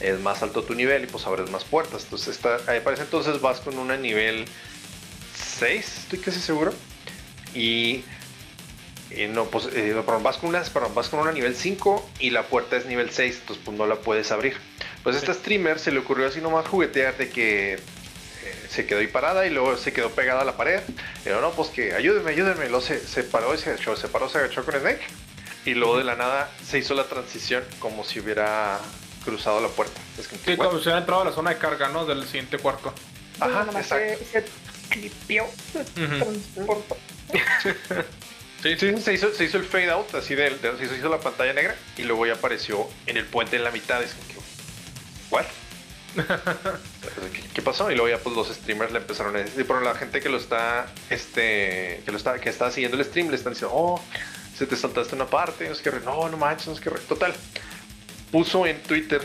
[0.00, 2.04] es más alto tu nivel y pues abres más puertas.
[2.04, 4.44] Entonces, ahí parece entonces vas con una nivel
[5.58, 6.74] 6, estoy casi seguro.
[7.54, 8.04] Y
[9.28, 10.62] no, pues eh, vas, con una,
[10.94, 13.96] vas con una nivel 5 y la puerta es nivel 6, entonces pues no la
[13.96, 14.56] puedes abrir.
[15.02, 17.78] Pues a esta streamer se le ocurrió así nomás juguetear de que eh,
[18.68, 20.80] se quedó ahí parada y luego se quedó pegada a la pared.
[21.22, 22.68] Pero no, pues que ayúdenme, ayúdenme.
[22.68, 25.02] Luego se, se paró y se agachó, se paró, se agachó con Snake.
[25.64, 28.80] Y luego de la nada se hizo la transición como si hubiera
[29.24, 30.00] cruzado la puerta.
[30.18, 32.06] Es que, sí, como si hubiera entrado a la zona de carga, ¿no?
[32.06, 32.92] Del siguiente cuarto.
[33.40, 34.24] Ajá, exacto.
[34.32, 34.44] Se, se
[34.88, 35.44] clipió,
[38.66, 41.52] Sí, sí, se hizo, se hizo el fade out, así de, se hizo la pantalla
[41.52, 44.02] negra y luego ya apareció en el puente en la mitad.
[44.02, 44.34] Es como que,
[45.30, 45.44] ¿what?
[47.54, 47.92] ¿Qué, pasó?
[47.92, 50.36] Y luego ya pues los streamers le empezaron a decir, pero la gente que lo
[50.36, 54.02] está, este, que lo está, que está siguiendo el stream le están diciendo, oh,
[54.58, 57.36] se te saltaste una parte, no sé qué, no, no manches, no sé qué, total.
[58.32, 59.22] Puso en Twitter,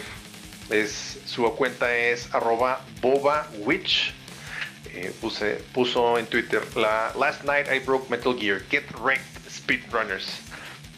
[0.70, 4.14] es, su cuenta es arroba bobawitch
[4.94, 9.31] eh, puse, puso en Twitter la Last night I broke Metal Gear, get wrecked
[9.62, 10.28] speedrunners.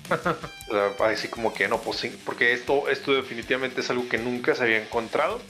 [1.00, 4.82] Así como que no, pues porque esto, esto definitivamente es algo que nunca se había
[4.82, 5.42] encontrado.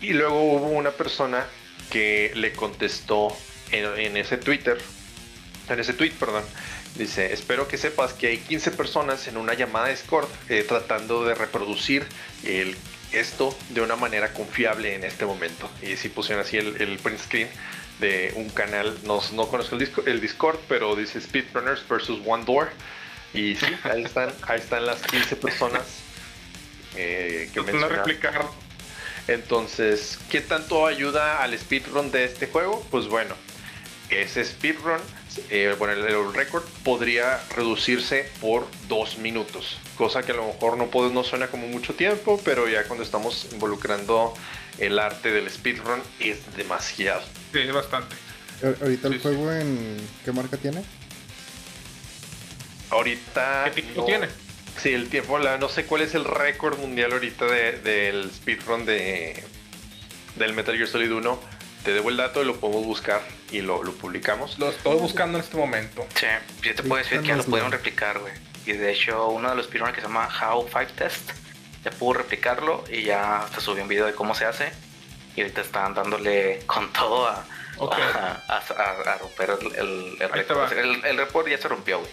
[0.00, 1.44] Y luego hubo una persona
[1.90, 3.36] que le contestó
[3.70, 4.78] en, ese Twitter,
[5.68, 6.44] en ese tweet, perdón.
[6.96, 11.34] Dice, espero que sepas que hay 15 personas en una llamada Discord eh, tratando de
[11.34, 12.04] reproducir
[13.12, 15.70] esto de una manera confiable en este momento.
[15.82, 17.48] Y si pusieron así el, print screen
[18.00, 22.70] de un canal, no, no conozco el, el Discord, pero dice Speedrunners versus One Door.
[23.32, 25.82] Y sí, ahí están, ahí están las 15 personas
[26.96, 28.44] eh, que replicar.
[29.28, 32.84] Entonces, ¿qué tanto ayuda al speedrun de este juego?
[32.90, 33.34] Pues bueno,
[34.08, 35.00] ese speedrun,
[35.50, 40.86] eh, bueno, el, récord podría reducirse por dos minutos, cosa que a lo mejor no,
[40.88, 44.34] puede, no suena como mucho tiempo, pero ya cuando estamos involucrando
[44.78, 47.22] el arte del speedrun es demasiado.
[47.52, 48.16] Sí, bastante.
[48.62, 50.84] ¿Ahorita el juego en qué marca tiene?
[52.90, 53.64] Ahorita.
[53.66, 54.28] ¿Qué tiempo tiene?
[54.76, 59.42] Sí, el tiempo, la, no sé cuál es el récord mundial ahorita del speedrun de,
[60.36, 63.80] del Metal Gear Solid 1 te debo el dato y lo podemos buscar y lo,
[63.94, 64.58] publicamos.
[64.58, 66.06] Lo estoy buscando en este momento.
[66.14, 66.26] Sí,
[66.62, 68.32] yo te puedo decir que ya lo pudieron replicar, güey.
[68.66, 71.30] Y de hecho, uno de los speedrunners que se llama How 5 Test
[71.84, 74.70] ya pudo replicarlo y ya hasta subió un video de cómo se hace.
[75.36, 77.44] Y ahorita están dándole con todo a,
[77.78, 77.94] Ok.
[77.94, 80.70] a, a- a romper el, el, el récord.
[81.16, 82.10] récord ya se rompió, güey.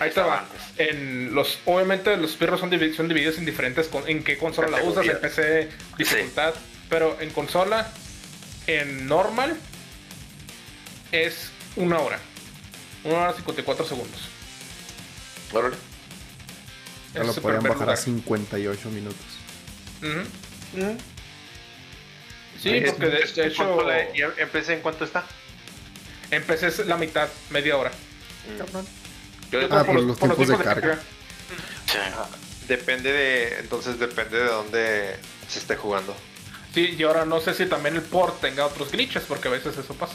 [0.00, 0.44] Ahí Estaba.
[0.76, 4.68] En los, obviamente los perros son, divi- son divididos en diferentes con- en qué consola
[4.68, 6.54] la usas, en PC, dificultad.
[6.90, 7.90] Pero en consola,
[8.68, 9.56] en normal,
[11.10, 12.20] es una hora.
[13.04, 14.20] Una hora 54 segundos.
[15.52, 15.76] Órale.
[17.14, 17.96] Ya lo podían bajar a regular.
[17.96, 19.16] 58 minutos.
[20.02, 20.98] Ujú.
[22.62, 25.24] Sí, Es- porque de, es- de hecho consola, ¿y empecé en cuánto está?
[26.30, 27.90] es la mitad, media hora.
[29.50, 30.98] Yo Ah, por los tiempos de carga.
[31.86, 31.98] Sí.
[32.68, 33.58] Depende de.
[33.60, 35.16] Entonces depende de dónde
[35.48, 36.14] se esté jugando.
[36.78, 39.76] Sí, y ahora no sé si también el port tenga otros glitches, porque a veces
[39.76, 40.14] eso pasa.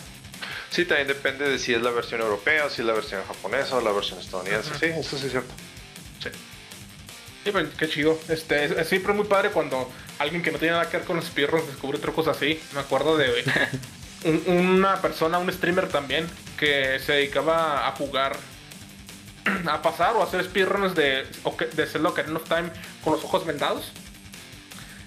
[0.69, 3.81] Sí, también depende de si es la versión europea, si es la versión japonesa o
[3.81, 4.69] la versión estadounidense.
[4.79, 5.53] Sí, eso sí es cierto.
[6.23, 6.29] Sí.
[7.43, 8.17] Sí, pero qué chido.
[8.29, 11.17] Este, es, es siempre muy padre cuando alguien que no tiene nada que ver con
[11.17, 12.57] los speedruns descubre trucos así.
[12.73, 13.43] Me acuerdo de
[14.23, 18.37] un- una persona, un streamer también, que se dedicaba a jugar,
[19.67, 21.27] a pasar o a hacer speedruns de,
[21.73, 22.69] de Zelda Ocarina of Time
[23.03, 23.91] con los ojos vendados.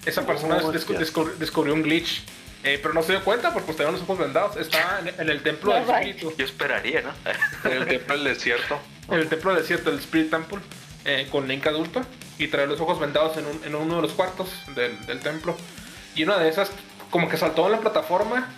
[0.07, 0.99] Esa persona Oh, descu- ya.
[0.99, 2.23] descubri- descubrió un glitch.
[2.63, 4.57] eh, pero no se dio cuenta porque pues tenía los ojos vendados.
[4.57, 6.33] Estaba en, en el templo No del espíritu.
[6.37, 7.11] Yo esperaría, ¿no?
[7.71, 8.79] En el templo del desierto.
[9.09, 10.59] en el templo del desierto del Spirit Temple
[11.05, 12.01] eh, con Link adulto
[12.39, 15.55] y trae los ojos vendados en, un- en uno de los cuartos del, del templo.
[16.15, 16.71] Y una de esas,
[17.11, 18.49] como que saltó en la plataforma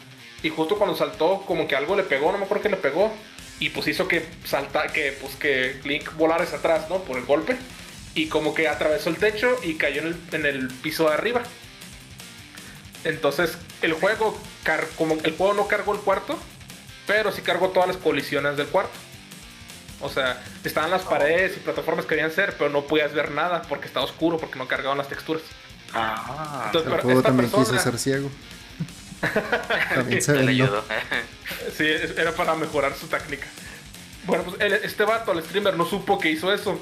[0.41, 3.13] y justo cuando saltó, como que algo le pegó, no me acuerdo qué le pegó.
[3.59, 6.99] Y pues hizo que salta, que pues que Link volara hacia atrás, ¿no?
[6.99, 7.57] Por el golpe.
[8.19, 11.41] Y como que atravesó el techo y cayó en el, en el piso de arriba.
[13.05, 16.37] Entonces, el juego, car- como el juego no cargó el cuarto,
[17.07, 18.91] pero sí cargó todas las colisiones del cuarto.
[20.01, 23.61] O sea, estaban las paredes y plataformas que querían ser, pero no podías ver nada
[23.63, 25.43] porque estaba oscuro, porque no cargaban las texturas.
[25.93, 28.29] Ah, Entonces, El pero juego esta también persona, quiso ser ciego.
[29.95, 30.69] también se le.
[31.77, 31.85] Sí,
[32.17, 33.47] era para mejorar su técnica.
[34.25, 36.79] Bueno, pues el- este vato, el streamer, no supo que hizo eso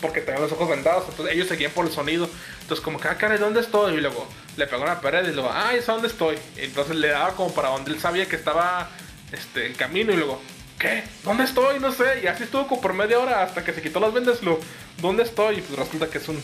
[0.00, 1.04] porque tenían los ojos vendados.
[1.08, 2.28] Entonces ellos seguían por el sonido.
[2.62, 3.94] Entonces, como que, ah, caray, ¿dónde estoy?
[3.94, 6.36] Y luego le pegó en la pared y luego, ah, ¿es dónde estoy?
[6.56, 8.90] Y entonces le daba como para donde él sabía que estaba
[9.32, 10.12] este, el camino.
[10.12, 10.40] Y luego,
[10.78, 11.04] ¿qué?
[11.24, 11.78] ¿Dónde estoy?
[11.80, 12.20] No sé.
[12.22, 14.42] Y así estuvo como por media hora hasta que se quitó las vendas.
[14.42, 14.58] Lo,
[14.98, 15.58] ¿dónde estoy?
[15.58, 16.42] Y pues resulta que es un,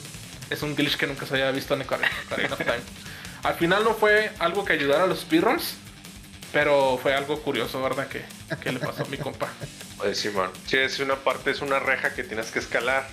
[0.50, 2.08] es un glitch que nunca se había visto en Ocarina
[2.50, 2.80] of Time.
[3.42, 5.76] Al final no fue algo que ayudara a los speedruns.
[6.52, 8.08] Pero fue algo curioso, ¿verdad?
[8.08, 8.22] Que,
[8.62, 9.48] que le pasó a mi compa.
[9.96, 10.50] Pues Simón.
[10.66, 13.08] Sí, es una parte, es una reja que tienes que escalar.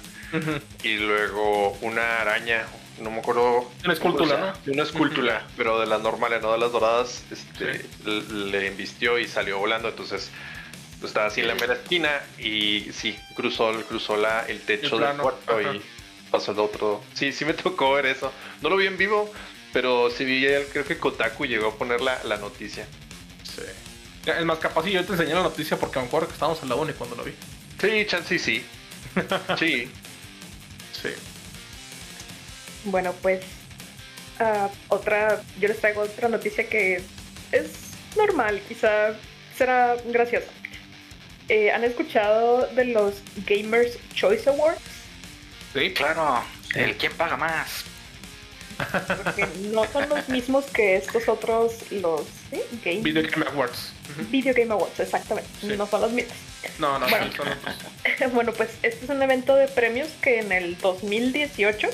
[0.84, 2.66] Y luego una araña.
[3.00, 3.72] No me acuerdo.
[3.84, 4.74] Una escultura, ¿no?
[4.74, 7.24] Una escultura, pero de las normales, no de las doradas.
[7.32, 9.88] Este, Le embistió y salió volando.
[9.90, 10.30] Entonces
[11.00, 12.10] pues, estaba así en la mera esquina.
[12.38, 15.76] Y sí, cruzó, cruzó la, el techo El del cuarto ajá.
[15.76, 15.82] y
[16.30, 17.02] pasó al otro.
[17.14, 18.32] Sí, sí me tocó ver eso.
[18.62, 19.32] No lo vi en vivo,
[19.72, 22.86] pero sí vi, el- creo que Kotaku llegó a poner la, la noticia.
[23.44, 23.62] Sí.
[24.26, 26.70] Es más, capaz y yo te enseñé la noticia porque me acuerdo que estábamos en
[26.70, 27.34] la uni cuando lo vi.
[27.80, 28.64] Sí, chance sí.
[29.58, 29.90] Sí.
[31.02, 31.10] Sí.
[32.86, 33.42] Bueno, pues
[34.40, 37.02] ah, otra, yo les traigo otra noticia que
[37.52, 37.72] es
[38.16, 39.16] normal, quizá
[39.58, 40.48] será graciosa.
[41.50, 43.16] Eh, ¿Han escuchado de los
[43.48, 44.82] Gamers Choice Awards?
[45.74, 46.44] Sí, Claro,
[46.76, 47.86] el quién paga más.
[48.78, 52.62] Porque no son los mismos que estos otros, los ¿sí?
[52.84, 53.92] Game, Video Game Awards.
[54.32, 55.50] Video Game Awards, exactamente.
[55.62, 55.68] Sí.
[55.78, 56.34] No son los mismos.
[56.80, 57.28] No, no, Bueno.
[57.32, 58.34] sí, son otros.
[58.34, 61.88] bueno, pues este es un evento de premios que en el 2018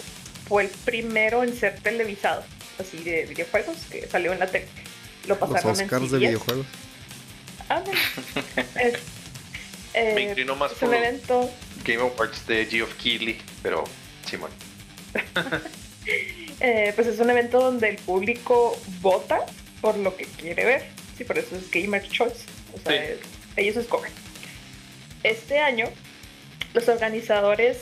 [0.48, 2.44] fue el primero en ser televisado,
[2.80, 4.68] así de videojuegos, que salió en la tele.
[5.28, 6.20] Lo Los pasaron en Oscars de CBS.
[6.28, 6.66] videojuegos.
[7.70, 7.98] Ándale.
[8.76, 8.94] Es,
[9.94, 11.52] eh, Me inclino más es por un los- evento,
[11.84, 13.84] Game Awards de Geoff Keighley, pero
[14.30, 14.52] Simón.
[16.60, 19.40] eh, pues es un evento donde el público vota
[19.86, 20.84] por lo que quiere ver.
[21.16, 22.46] Sí, por eso es Gamer Choice.
[22.74, 23.20] O sea, Sí.
[23.56, 24.12] ellos escogen.
[25.22, 25.86] Este año,
[26.74, 27.78] los organizadores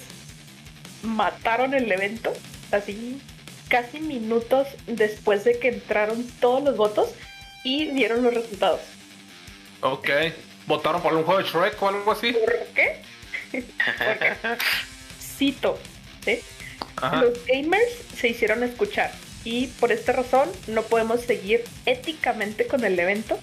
[1.01, 2.33] mataron el evento,
[2.73, 3.21] así
[3.69, 7.09] casi minutos después de que entraron todos los votos
[7.63, 8.81] y dieron los resultados.
[9.79, 10.09] Ok.
[10.67, 12.33] ¿Votaron por un juego de Shrek o algo así?
[12.33, 13.01] ¿Por qué?
[13.97, 14.33] Porque,
[15.37, 15.79] cito,
[16.25, 16.41] ¿sí?
[16.97, 17.21] Ajá.
[17.21, 19.13] Los gamers se hicieron escuchar
[19.45, 23.39] y por esta razón no podemos seguir éticamente con el evento.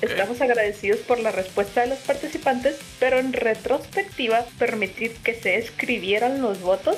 [0.00, 6.40] Estamos agradecidos por la respuesta de los participantes, pero en retrospectiva permitir que se escribieran
[6.40, 6.96] los votos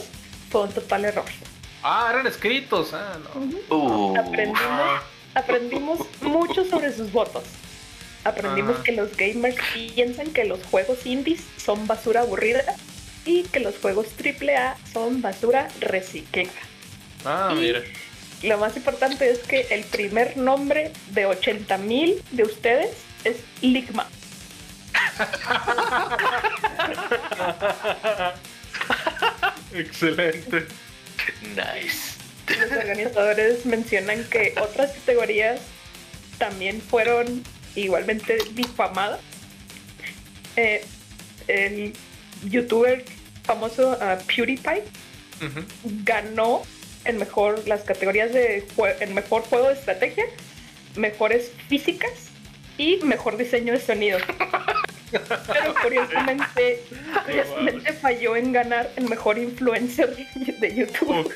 [0.50, 1.24] fue un total error.
[1.82, 2.90] Ah, eran escritos.
[2.92, 3.74] Ah, no.
[3.76, 5.00] Uh, Aprendimos,
[5.34, 7.44] aprendimos mucho sobre sus votos.
[8.24, 8.82] Aprendimos Ah.
[8.84, 12.64] que los gamers piensan que los juegos indies son basura aburrida
[13.26, 16.50] y que los juegos AAA son basura reciclada.
[17.24, 17.82] Ah, Y mira.
[18.44, 22.90] Lo más importante es que el primer nombre de 80 mil de ustedes
[23.24, 24.06] es Ligma.
[29.72, 30.66] Excelente.
[31.56, 32.18] Nice.
[32.60, 35.62] Los organizadores mencionan que otras categorías
[36.36, 37.42] también fueron
[37.74, 39.20] igualmente difamadas.
[40.56, 40.84] Eh,
[41.48, 41.94] el
[42.44, 43.06] youtuber
[43.44, 44.82] famoso ah, PewDiePie
[46.04, 46.62] ganó
[47.04, 48.64] en mejor las categorías de
[49.00, 50.24] el mejor juego de estrategia,
[50.96, 52.10] mejores físicas
[52.78, 54.18] y mejor diseño de sonido.
[55.12, 56.82] Pero curiosamente,
[57.26, 60.16] curiosamente falló en ganar el mejor influencer
[60.58, 61.10] de YouTube.
[61.26, 61.32] Ok.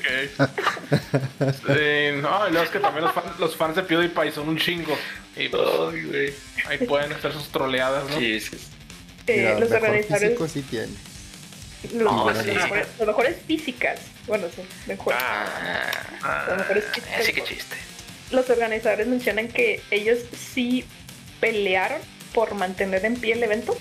[0.88, 4.58] Sí, no, y luego es que también los, fan- los fans de PewDiePie son un
[4.58, 4.96] chingo.
[5.36, 6.34] Y pues
[6.66, 8.18] ahí pueden hacer sus troleadas, ¿no?
[8.18, 8.56] Sí, sí.
[9.28, 10.88] Eh, Mira, los organizadores, sí tiene.
[11.92, 12.50] No, los sí.
[12.50, 15.14] mejores, los mejores físicas, bueno, sí, mejor.
[15.16, 15.46] Ah,
[16.22, 17.04] Ah, físicas.
[17.20, 17.76] así que chiste.
[18.32, 20.18] los organizadores mencionan que ellos
[20.54, 20.84] sí
[21.40, 22.00] pelearon
[22.34, 23.76] por mantener en pie el evento,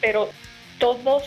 [0.00, 0.30] pero
[0.78, 1.24] todos,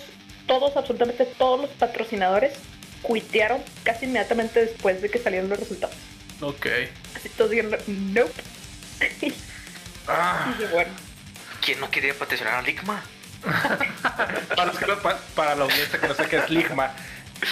[0.47, 2.53] todos, absolutamente todos los patrocinadores
[3.01, 5.95] cuitearon casi inmediatamente después de que salieron los resultados.
[6.41, 6.67] Ok.
[7.15, 8.33] Así todos dijeron, nope.
[10.07, 10.91] Ah, Y bueno,
[11.61, 13.03] ¿Quién no quería patrocinar a Ligma?
[14.55, 16.91] para, los que no- pa- para la audiencia que no sé qué es Ligma.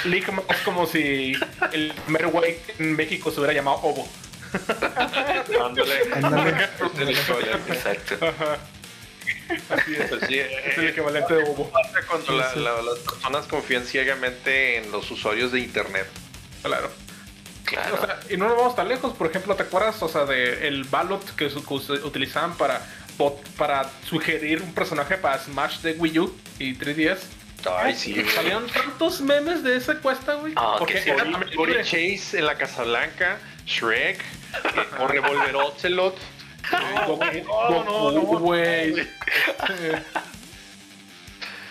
[0.05, 1.33] Ligma es como si
[1.71, 4.07] el primer güey en México se hubiera llamado Ovo.
[5.63, 5.95] ándale.
[7.67, 8.17] Exacto.
[8.25, 8.57] Ajá.
[9.69, 10.09] Así es.
[10.09, 11.71] Pues sí, Es el eh, equivalente de Ovo.
[12.09, 16.07] cuando la- la- las personas confían ciegamente en los usuarios de internet.
[16.63, 16.89] Claro.
[17.65, 17.95] Claro.
[18.01, 20.67] O sea, y no nos vamos tan lejos, por ejemplo, ¿te acuerdas, o sea, de
[20.67, 22.85] el ballot que, utilizaban para
[23.17, 27.19] bot- para sugerir un personaje para Smash de Wii U y 3DS?
[27.77, 28.27] Ay, sí, güey.
[28.29, 30.53] Salieron tantos memes de esa cuesta, güey.
[30.57, 31.09] Ah, Porque que sí.
[31.11, 31.83] era.
[31.83, 34.23] Chase en la Casa Blanca, Shrek, eh,
[34.99, 36.17] o Revolver Ocelot.
[37.07, 38.21] Goku, no, no, no.
[38.21, 39.07] Goku, güey.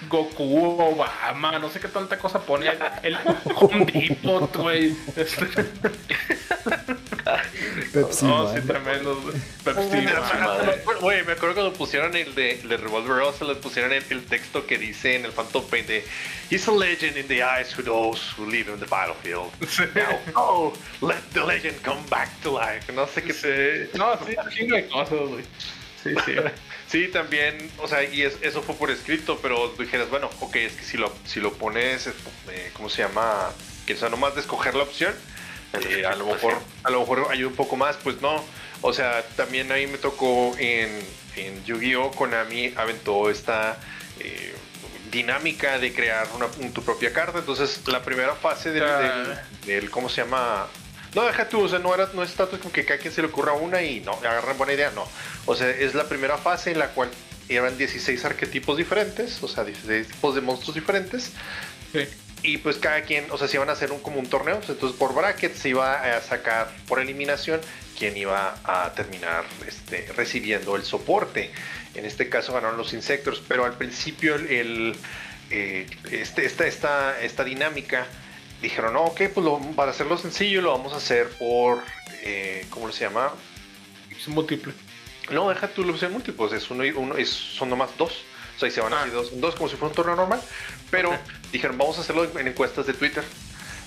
[0.09, 2.71] Goku, Obama, no sé qué tanta cosa pone.
[3.03, 3.17] El
[3.57, 4.97] Home Depot, güey.
[5.17, 5.47] Este,
[7.93, 8.55] Pepsi no, Man.
[8.63, 9.21] sí, tremendo.
[9.21, 9.35] güey.
[9.65, 10.07] Pepsi.
[11.01, 14.67] Güey, me acuerdo cuando pusieron el de, el de Revolver Ocelot, pusieron el, el texto
[14.67, 16.05] que dice en el Phantom Pain de
[16.51, 19.51] He's a legend in the eyes of those who live in the battlefield.
[19.95, 22.93] Now, oh, let the legend come back to life.
[22.93, 23.97] No sé qué Sí.
[23.99, 25.45] No, sí, chingo de cosas, güey.
[26.03, 26.35] Sí, sí.
[26.93, 30.75] Sí, también, o sea, y es- eso fue por escrito, pero dijeras, bueno, ok, es
[30.75, 33.49] que si lo, si lo pones, eh, ¿cómo se llama?
[33.87, 35.15] Que sea nomás de escoger la opción,
[35.81, 36.55] eh, a lo mejor
[36.85, 38.45] a lo mejor ayuda un poco más, pues no.
[38.81, 40.99] O sea, también ahí me tocó en,
[41.37, 42.11] en Yu-Gi-Oh!
[42.13, 43.79] Konami aventó esta
[44.21, 44.55] eh,
[45.11, 47.39] dinámica de crear una, un- tu propia carta.
[47.39, 48.99] Entonces, la primera fase del, Ah.
[49.01, 50.67] del- del- ¿cómo se llama?
[51.15, 53.21] No, deja tú, o sea, no, era, no es tanto como que cada quien se
[53.21, 55.07] le ocurra una y no, agarran buena idea, no.
[55.47, 57.11] O sea, es la primera fase en la cual
[57.51, 61.33] eran 16 arquetipos diferentes, o sea, 16 tipos de monstruos diferentes.
[61.93, 62.09] Sí.
[62.45, 64.57] Y pues cada quien, o sea, se iban a hacer un, como un torneo.
[64.67, 67.61] Entonces por bracket se iba a sacar por eliminación
[67.99, 71.53] quién iba a terminar este, recibiendo el soporte.
[71.95, 74.97] En este caso ganaron los insectos, pero al principio el, el,
[75.51, 78.07] eh, este, esta, esta, esta dinámica
[78.61, 81.81] dijeron, no, ok, pues lo- para hacerlo sencillo lo vamos a hacer por,
[82.25, 83.33] eh, ¿cómo se llama?
[84.11, 84.73] Es múltiple.
[85.31, 88.25] No, deja tu opción múltiples, es uno y uno, es, son nomás dos.
[88.57, 89.03] O sea, y se van Ah.
[89.03, 90.41] así dos, dos como si fuera un torneo normal.
[90.91, 91.17] Pero.
[91.53, 93.23] Dijeron, vamos a hacerlo en encuestas de Twitter.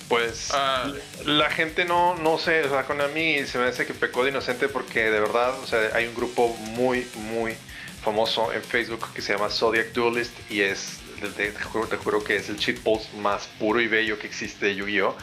[0.07, 0.91] Pues Ah.
[1.25, 4.23] la gente no, no sé, o sea, con a mí se me hace que pecó
[4.23, 7.55] de inocente porque de verdad, o sea, hay un grupo muy, muy
[8.03, 12.23] famoso en Facebook que se llama Zodiac Duelist y es, te, te juro, te juro
[12.23, 15.15] que es el shitpost más puro y bello que existe de Yu-Gi-Oh!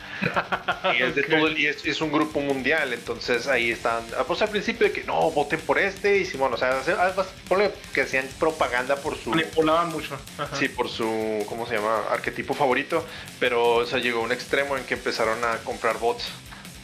[0.99, 4.25] y es de todo el- y es, es un grupo mundial, entonces ahí están, ah,
[4.27, 7.13] pues al principio de que no, voten por este y Simón, o sea, hace- ah,
[7.95, 9.31] que hacían propaganda por su...
[9.31, 10.19] Manipulaban mucho.
[10.39, 10.57] Ajá.
[10.57, 12.03] Sí, por su, ¿cómo se llama?
[12.11, 13.05] Arquetipo favorito.
[13.39, 16.25] Pero o sea, llegó a un extremo en que empezaron a comprar bots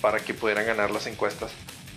[0.00, 1.50] para que pudieran ganar las encuestas.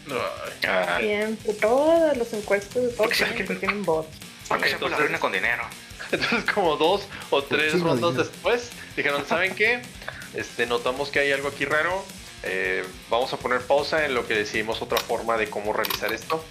[0.09, 0.67] Ay.
[0.67, 4.09] Ah, siempre, todas las encuestas de todos Porque tienen, bots.
[4.47, 5.63] porque se con dinero.
[6.11, 8.23] Entonces, como dos o tres rondas dinero.
[8.29, 9.81] después, dijeron, ¿saben qué?
[10.33, 12.03] Este, notamos que hay algo aquí raro.
[12.43, 16.43] eh, vamos a poner pausa en lo que decidimos otra forma de cómo realizar esto.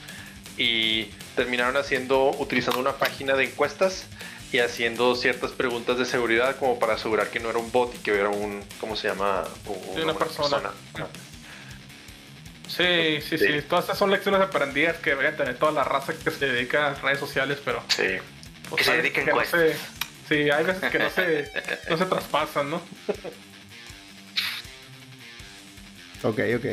[0.56, 1.04] Y
[1.36, 4.04] terminaron haciendo, utilizando una página de encuestas
[4.52, 7.98] y haciendo ciertas preguntas de seguridad como para asegurar que no era un bot y
[7.98, 9.44] que era un, ¿cómo se llama?
[9.66, 10.70] Un- Sí, una persona.
[12.68, 13.62] Sí, sí, sí, Sí.
[13.68, 16.94] Todas esas son lecciones aprendidas que deberían tener toda la raza que se dedica a
[16.94, 17.82] redes sociales, pero.
[17.88, 18.04] Sí.
[18.70, 19.76] Pues, Que se dediquen a no se-
[20.28, 21.50] Sí, hay veces que no se,
[21.90, 22.80] no se traspasan, ¿no?
[26.22, 26.66] Ok, ok.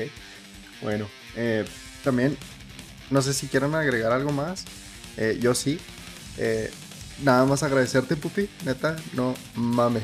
[0.81, 1.65] Bueno, eh,
[2.03, 2.37] también,
[3.09, 4.65] no sé si quieran agregar algo más.
[5.15, 5.79] Eh, yo sí.
[6.37, 6.69] Eh,
[7.23, 8.49] nada más agradecerte, Pupi.
[8.65, 10.03] Neta, no mames.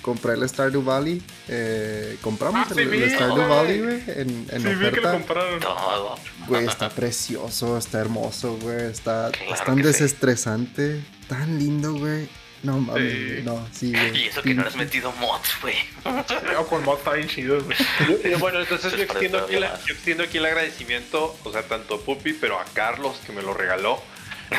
[0.00, 1.20] Compré el Stardew Valley.
[1.48, 3.48] Eh, compramos Ah, sí, el, Stardew.
[3.48, 5.12] Valley, güey, en, en Sí, vi que lo oferta.
[5.12, 5.60] compraron.
[5.60, 6.14] Todo.
[6.46, 8.84] Güey, está precioso, está hermoso, güey.
[8.86, 10.04] Está, Claro tan que sí.
[11.28, 12.28] Tan lindo, güey.
[12.62, 13.24] No mames, Sí.
[13.28, 14.16] güey, no, sí, güey.
[14.24, 15.76] Y eso que no le has metido mods, güey.
[16.58, 18.34] O con mod está bien chido, güey.
[18.38, 22.00] Bueno, entonces yo extiendo, aquí la- yo extiendo aquí el agradecimiento, o sea, tanto a
[22.00, 24.02] Pupi, pero a Carlos que me lo regaló.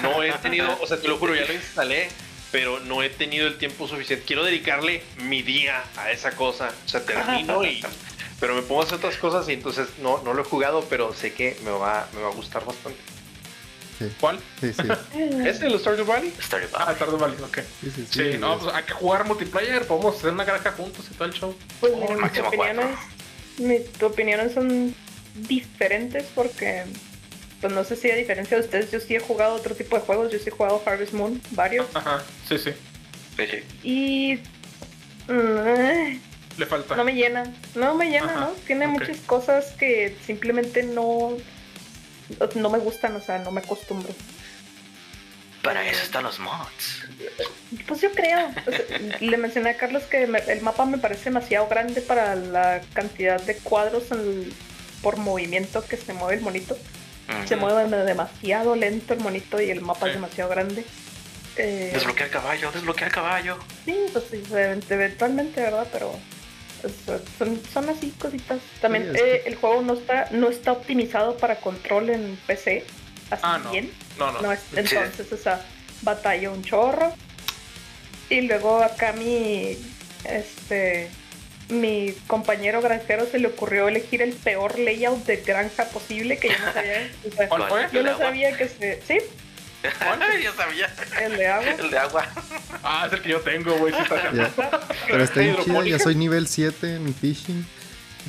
[0.01, 2.07] No he tenido, o sea, te lo juro, ya lo instalé,
[2.51, 4.23] pero no he tenido el tiempo suficiente.
[4.25, 6.71] Quiero dedicarle mi día a esa cosa.
[6.85, 7.83] O sea, termino y...
[8.39, 11.13] Pero me pongo a hacer otras cosas y entonces no, no lo he jugado, pero
[11.13, 12.97] sé que me va, me va a gustar bastante.
[14.19, 14.39] ¿Cuál?
[14.61, 14.87] Sí, sí,
[15.45, 16.33] ¿Es el Stardew Valley?
[16.41, 16.95] Stardew Ah, Valley.
[16.95, 17.57] Stardew Valley, ok.
[17.81, 19.85] sí, sí, Sí, sí, no, es- pues hay que jugar multiplayer.
[19.85, 21.55] Podemos hacer una granja juntos y todo el show.
[21.79, 22.97] Pues Oh, mira, mis opiniones,
[23.57, 24.95] mis opiniones son
[25.35, 26.83] diferentes porque,
[27.61, 30.01] pues no sé si a diferencia de ustedes, yo sí he jugado otro tipo de
[30.01, 32.71] juegos, yo sí he jugado Harvest Moon, varios, Ajá, sí, sí.
[33.37, 33.63] Sí, sí.
[33.83, 36.19] y mm,
[36.57, 36.95] Le falta.
[36.95, 37.43] no me llena,
[37.75, 38.51] no me llena, Ajá, ¿no?
[38.67, 41.37] Tiene muchas cosas que simplemente no,
[42.55, 44.13] no me gustan, o sea, no me acostumbro.
[45.63, 47.03] Para eso están los mods.
[47.85, 48.47] Pues yo creo.
[48.65, 52.35] O sea, le mencioné a Carlos que me- el mapa me parece demasiado grande para
[52.35, 54.53] la cantidad de cuadros en-
[55.03, 56.77] por movimiento que se mueve el monito.
[57.45, 60.07] Se mueve de- demasiado lento el monito y el mapa Sí.
[60.09, 60.83] es demasiado grande.
[61.57, 63.59] Eh, Desbloquea el caballo, desbloquea el caballo.
[63.85, 64.25] sí, pues
[64.89, 65.87] eventualmente, ¿verdad?
[65.91, 66.17] Pero
[66.83, 68.59] o sea, son, son así cositas.
[68.81, 72.85] También Sí, eh, el juego no está, no está optimizado para control en PC.
[73.31, 73.71] Así Ah, no.
[73.71, 73.91] bien.
[74.17, 74.41] No, no.
[74.41, 75.65] No, es- entonces, o sea,
[76.01, 77.13] batalla un chorro.
[78.29, 79.77] Y luego acá mi,
[80.23, 81.09] este,
[81.69, 86.59] mi compañero granjero se le ocurrió elegir el peor layout de granja posible que yo
[86.59, 87.07] no sabía.
[87.91, 89.17] yo ¿El de no sabía que se, sí,
[90.43, 90.93] Yo sabía.
[91.21, 91.69] el de agua.
[91.71, 92.27] El de agua.
[92.83, 93.93] Ah, es el que yo tengo, güey.
[93.93, 93.99] Sí.
[95.07, 97.65] Pero está bien chido, ya soy nivel 7 en fishing.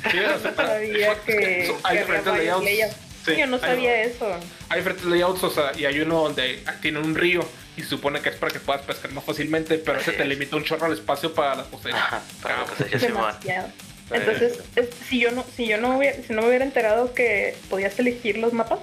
[0.09, 2.95] Sí, No sabía que, hay diferentes layouts.
[3.25, 4.33] Sí, yo no hay- sabía eso.
[4.69, 7.47] Hay diferentes layouts, o sea, y hay uno donde tiene un río
[7.77, 10.55] y se supone que es para que puedas pescar más fácilmente, pero ese te limita
[10.55, 11.99] un chorro al espacio para las cosechas.
[11.99, 12.65] Ajá, para
[12.99, 13.67] demasiado.
[14.09, 17.55] Entonces, es- si yo no, si yo no hubiera, si no me hubiera enterado que
[17.69, 18.79] podías elegir los mapas,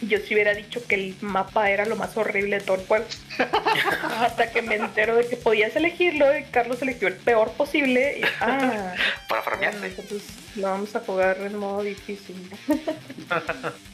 [0.00, 3.04] yo sí hubiera dicho que el mapa era lo más horrible de todo el juego.
[4.20, 8.18] Hasta que me entero de que podías elegirlo y Carlos eligió el peor posible.
[8.20, 8.94] Y, ah,
[9.28, 9.86] Para bueno, farmearte.
[9.88, 10.22] entonces
[10.56, 12.36] lo vamos a jugar en modo difícil.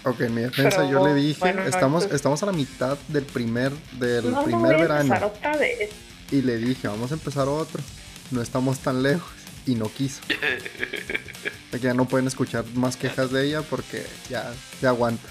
[0.05, 2.53] Ok, en mi defensa Pero, yo le dije, bueno, no, estamos, entonces- estamos a la
[2.53, 5.27] mitad del primer, del no, no primer voy a empezar verano.
[5.27, 5.91] otra vez.
[6.31, 7.83] Y le dije, vamos a empezar otro.
[8.31, 9.33] No estamos tan lejos.
[9.67, 10.21] Y no quiso.
[10.27, 15.27] O sea que ya no pueden escuchar más quejas de ella porque ya se aguanta.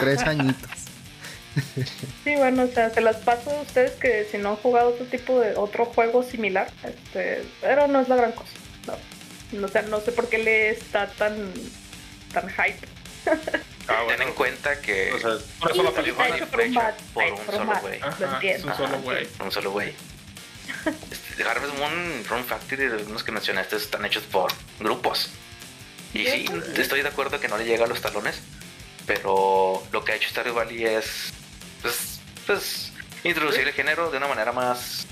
[0.00, 0.70] Tres añitos.
[2.24, 5.06] Sí, bueno, o sea, se las paso a ustedes que si no han jugado otro
[5.06, 8.50] tipo de otro juego similar, este, pero no es la gran cosa.
[8.86, 11.52] No, No, o sea, no sé por qué le está tan
[12.32, 12.86] tan hype.
[13.88, 16.94] Ah, Ten en cuenta que O sea, Por eso Sí, la está película.
[17.14, 18.00] por por un por un solo güey.
[18.02, 19.28] Un solo güey.
[19.38, 19.94] un solo güey.
[21.12, 25.30] Este, Harvest Moon, Run Factory, los que mencionaste están hechos por grupos.
[26.14, 26.46] Y sí,
[26.76, 28.40] estoy de acuerdo que no le llega a los talones,
[29.06, 31.32] pero lo que ha hecho Stardew Valley es
[31.82, 32.92] pues, pues
[33.24, 35.06] introducir el género de una manera más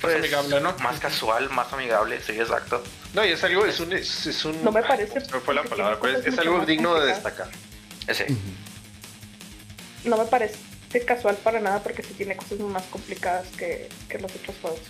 [0.00, 0.76] pues, amigable, ¿no?
[0.78, 2.82] Más casual, más amigable, sí, exacto.
[3.14, 5.64] no, y es algo, es un, es, es un No me parece me fue la
[5.64, 7.48] palabra, tiene pues, es, algo digno de destacar.
[8.06, 8.26] Ese.
[10.04, 10.58] No me parece
[11.04, 14.80] casual para nada porque sí tiene cosas más complicadas que, que los otros juegos.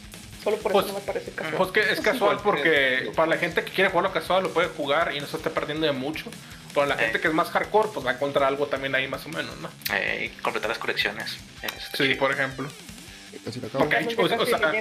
[0.49, 1.55] Solo por Pues- eso no me parece casual.
[1.57, 2.63] Pues que es casual porque
[3.05, 5.51] que- para la gente que quiere jugarlo casual lo puede jugar y no se esté
[5.51, 6.25] perdiendo de mucho.
[6.75, 6.99] Para la Eh.
[7.05, 9.55] gente que es más hardcore, pues va a encontrar algo también ahí más o menos,
[9.59, 9.69] ¿no?
[9.95, 11.37] Eh, y completar las colecciones.
[11.63, 12.67] Este, Sí, por ejemplo.
[13.75, 13.91] Ok.
[13.91, 14.73] Carlos o- o sea.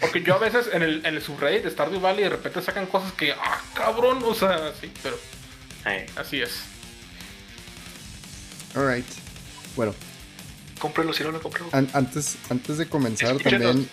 [0.00, 2.86] Porque yo a veces en el, en el subreddit de Stardew Valley de repente sacan
[2.86, 5.18] cosas que, ah, cabrón, o sea, sí, pero
[5.86, 6.60] eh, así es.
[8.74, 9.06] Alright.
[9.74, 9.94] Bueno,
[10.78, 11.66] cómpralo si no lo compro.
[11.72, 13.88] an- antes, antes de comenzar también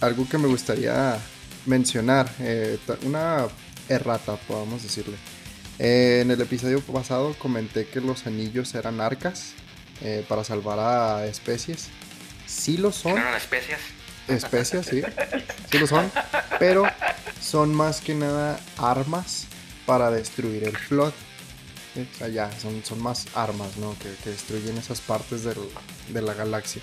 [0.00, 1.18] algo que me gustaría
[1.66, 3.46] mencionar, eh, una
[3.88, 5.16] errata, podamos decirle.
[5.78, 9.52] Eh, en el episodio pasado comenté que los anillos eran arcas
[10.02, 11.88] eh, para salvar a especies.
[12.46, 13.80] Sí lo son, ¿No eran especias?
[14.28, 15.02] especies, sí,
[15.70, 16.10] sí lo son,
[16.58, 16.84] pero
[17.40, 19.46] son más que nada armas
[19.84, 21.12] para destruir el flood.
[21.94, 22.08] ¿sí?
[22.14, 23.96] O sea, ya, son, son más armas, ¿no?
[23.98, 25.56] Que, que destruyen esas partes del-
[26.08, 26.82] de la galaxia.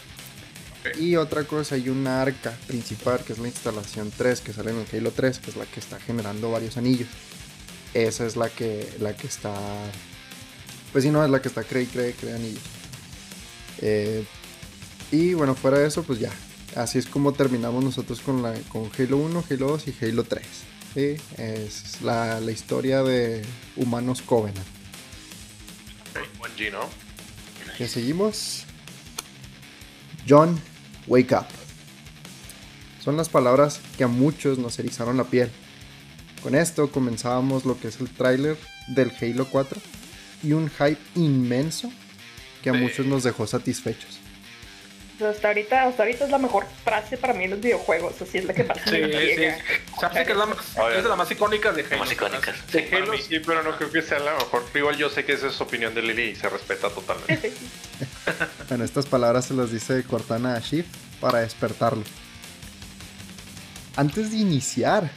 [0.84, 0.98] Ok.
[1.00, 4.80] Y otra cosa, hay una arca principal que es la instalación 3 que sale en
[4.80, 7.08] el Halo 3, que es la que está generando varios anillos.
[7.94, 9.54] esa es la que, la que está,
[10.92, 12.64] pues sí, no, es la que está cree, cree, cree anillos.
[13.82, 14.26] Eh,
[15.12, 16.32] y bueno, fuera de eso, pues ya,
[16.76, 20.44] así es como terminamos nosotros con, la, con Halo 1, Halo 2 y Halo 3.
[20.94, 21.16] ¿sí?
[21.38, 23.44] Es la, la historia de
[23.76, 24.68] humanos Covenant.
[26.38, 26.90] Buen G, ¿no?
[27.88, 28.66] Seguimos.
[30.28, 30.60] John,
[31.08, 31.46] wake up.
[33.04, 35.52] Son las palabras que a muchos nos erizaron la piel.
[36.42, 38.58] Con esto comenzábamos lo que es el tráiler
[38.90, 39.82] del Halo 4
[40.44, 41.92] y un hype inmenso
[42.62, 44.23] que a muchos nos dejó satisfechos.
[45.24, 48.46] Hasta ahorita, hasta ahorita es la mejor frase para mí en los videojuegos, así es
[48.46, 49.12] la que más Sí, me sí.
[49.36, 49.58] llega.
[50.00, 50.98] Sabes que es, la más, A ver.
[50.98, 51.98] es de las más icónicas de Halo.
[52.00, 52.72] Más icónicas.
[52.72, 52.96] De sí.
[52.96, 54.64] Halo sí, pero no creo que sea la mejor.
[54.74, 57.54] Igual yo sé que esa es su opinión de Lily y se respeta totalmente.
[58.70, 60.88] Bueno, estas palabras se las dice Cortana a Shift
[61.22, 62.04] para despertarlo.
[63.96, 65.10] Antes de iniciar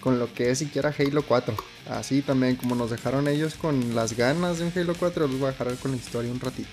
[0.00, 1.54] con lo que es siquiera Halo 4,
[1.90, 5.48] así también como nos dejaron ellos con las ganas de un Halo 4, los voy
[5.48, 6.70] a dejar con la historia un ratito.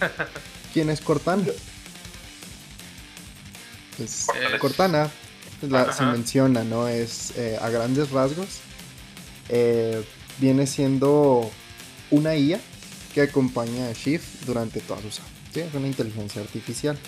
[0.74, 1.44] ¿Quién es Cortana?
[3.96, 5.10] Pues, Es- Cortana,
[5.62, 6.88] la- se menciona, ¿no?
[6.88, 8.48] Es eh, a grandes rasgos.
[9.50, 10.02] eh,
[10.38, 11.50] viene siendo
[12.10, 12.58] una IA
[13.14, 15.22] que acompaña a Shift durante toda su vida.
[15.52, 15.60] ¿sí?
[15.60, 16.98] Es una inteligencia artificial.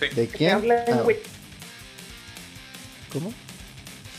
[0.00, 0.06] Sí.
[0.06, 0.52] ¿De Que te quién?
[0.52, 1.16] habla en Ah, Win-
[3.12, 3.32] ¿Cómo?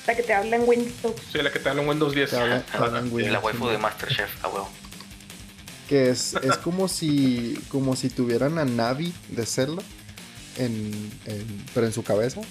[0.06, 1.16] la que te habla en Windows.
[1.32, 2.30] Sí, la que te habla en Windows 10.
[2.30, 4.70] Te habla- te habla en Y Windows, la waifu de Masterchef, a huevo.
[5.88, 9.82] Que es, es como si como si tuvieran a Navi de Zelda,
[10.58, 10.92] en,
[11.26, 12.42] en- pero en su cabeza.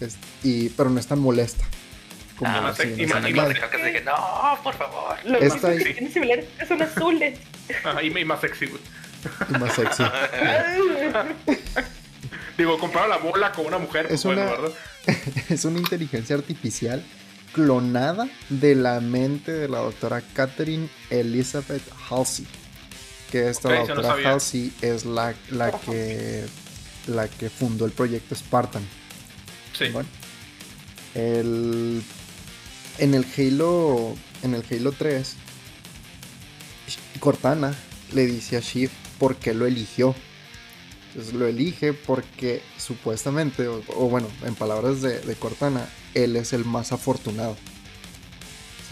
[0.00, 1.64] Es- y, pero no es tan molesta.
[2.36, 5.16] Como Ah, más más- esa y más- dije, no, por favor.
[5.24, 7.38] Los Esta que tienen similares son azules.
[7.84, 8.82] Ajá, y, y más sexy, güey.
[9.48, 10.02] Y más sexy.
[12.58, 14.72] Digo, comprar la bola con una mujer, Es pues, bueno, una- ¿verdad?
[15.48, 17.02] es una inteligencia artificial
[17.52, 22.46] clonada de la mente de la doctora Catherine Elizabeth Halsey.
[23.32, 24.30] Que esta Ok, eso no doctora sabía.
[24.32, 26.44] Halsey es la, la que
[27.08, 28.86] la que fundó el proyecto Spartan.
[29.76, 29.88] Sí.
[29.88, 30.08] Bueno,
[31.14, 32.02] el,
[32.98, 35.34] en el Halo en el Halo 3
[37.20, 37.74] Cortana
[38.12, 40.14] le dice a Shift por qué lo eligió.
[41.08, 46.52] Entonces lo elige porque supuestamente, o, o bueno, en palabras de, de Cortana, él es
[46.52, 47.56] el más afortunado.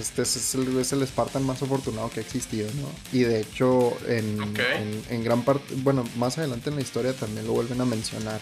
[0.00, 2.88] Este es, el, es el Spartan más afortunado que ha existido, ¿no?
[3.12, 4.40] Y de hecho, en,
[4.76, 8.40] en- en gran parte, bueno, más adelante en la historia también lo vuelven a mencionar.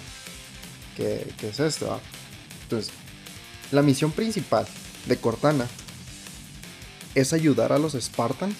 [0.96, 2.00] Que, que es esto.
[2.64, 2.92] Entonces,
[3.72, 4.66] la misión principal
[5.06, 5.66] de Cortana
[7.14, 8.54] es ayudar a los Spartans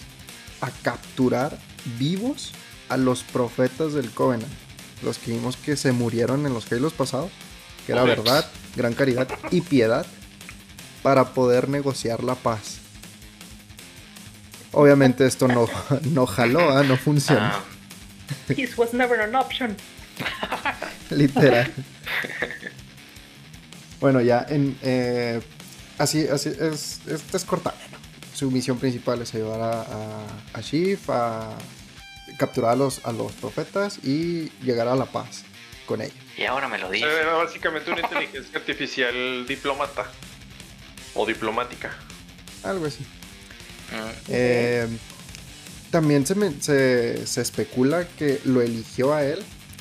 [0.60, 1.58] a capturar
[1.98, 2.52] vivos
[2.88, 4.52] a los profetas del Covenant.
[5.02, 7.30] Los que vimos que se murieron en los Halos pasados,
[7.86, 10.06] que era verdad, gran caridad y piedad,
[11.02, 12.78] para poder negociar la paz.
[14.72, 15.66] Obviamente esto no,
[16.10, 16.82] no jaló, ¿ah?
[16.82, 17.64] no funcionó, Ah,
[18.46, 19.74] Peace was never an option.
[21.10, 21.72] literal.
[24.00, 25.40] Bueno, ya en eh,
[25.98, 27.76] así, así es, esta es Cortana.
[28.34, 31.56] Su misión principal es ayudar a, a, a Shiv a
[32.38, 35.42] capturar a los, a los profetas y llegar a la paz
[35.86, 36.14] con ellos.
[36.36, 37.06] y ahora me lo dice.
[37.06, 40.04] Era básicamente una inteligencia artificial diplomata.
[41.14, 41.90] O diplomática.
[42.62, 43.04] Algo así.
[43.92, 44.86] Mm, Eh,
[45.90, 49.38] también se, me- se, se especula que lo eligió a él,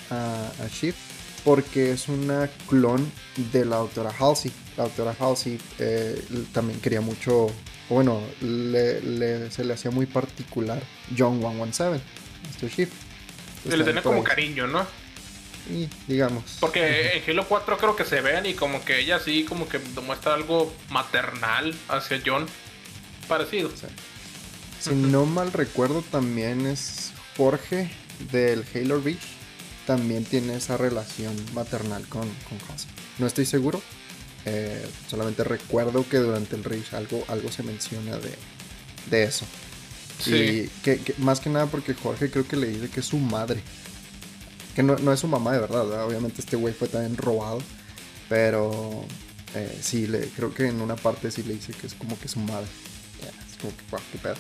[0.10, 0.96] a, a Shiv,
[1.44, 3.12] porque es una clon
[3.52, 4.52] de la doctora Halsey.
[4.78, 6.22] La doctora Halsey eh,
[6.54, 7.48] también quería mucho,
[7.90, 10.82] bueno, le- le- se le hacía muy particular
[11.18, 12.02] John 117,
[12.62, 12.70] Mr.
[12.70, 12.90] Shiv.
[13.68, 14.86] Se le tenía como cariño, ¿no?
[15.70, 16.58] Y digamos.
[16.62, 19.80] Porque en Halo 4 creo que se ven y como que ella sí como que
[19.80, 22.46] demuestra algo maternal hacia John.
[23.28, 23.70] Parecido.
[24.80, 27.90] Si no mal recuerdo, también es Jorge
[28.32, 29.22] del Halo Reach.
[29.86, 32.58] También tiene esa relación maternal con, con.
[33.20, 33.82] No estoy seguro.
[34.46, 38.34] eh, solamente recuerdo que durante el Reach algo, algo se menciona de,
[39.10, 39.46] de eso.
[40.24, 40.34] Sí.
[40.36, 43.18] Y que, que- más que nada porque Jorge creo que le dice que es su
[43.18, 43.62] madre.
[44.76, 46.06] Que no, no es su mamá de verdad, ¿verdad?
[46.06, 47.60] Obviamente este güey fue también robado.
[48.30, 49.06] Pero
[49.56, 52.28] eh, sí, le, creo que en una parte sí le dice que es como que
[52.28, 52.68] su madre.
[53.62, 53.84] Como que,
[54.20, 54.34] qué.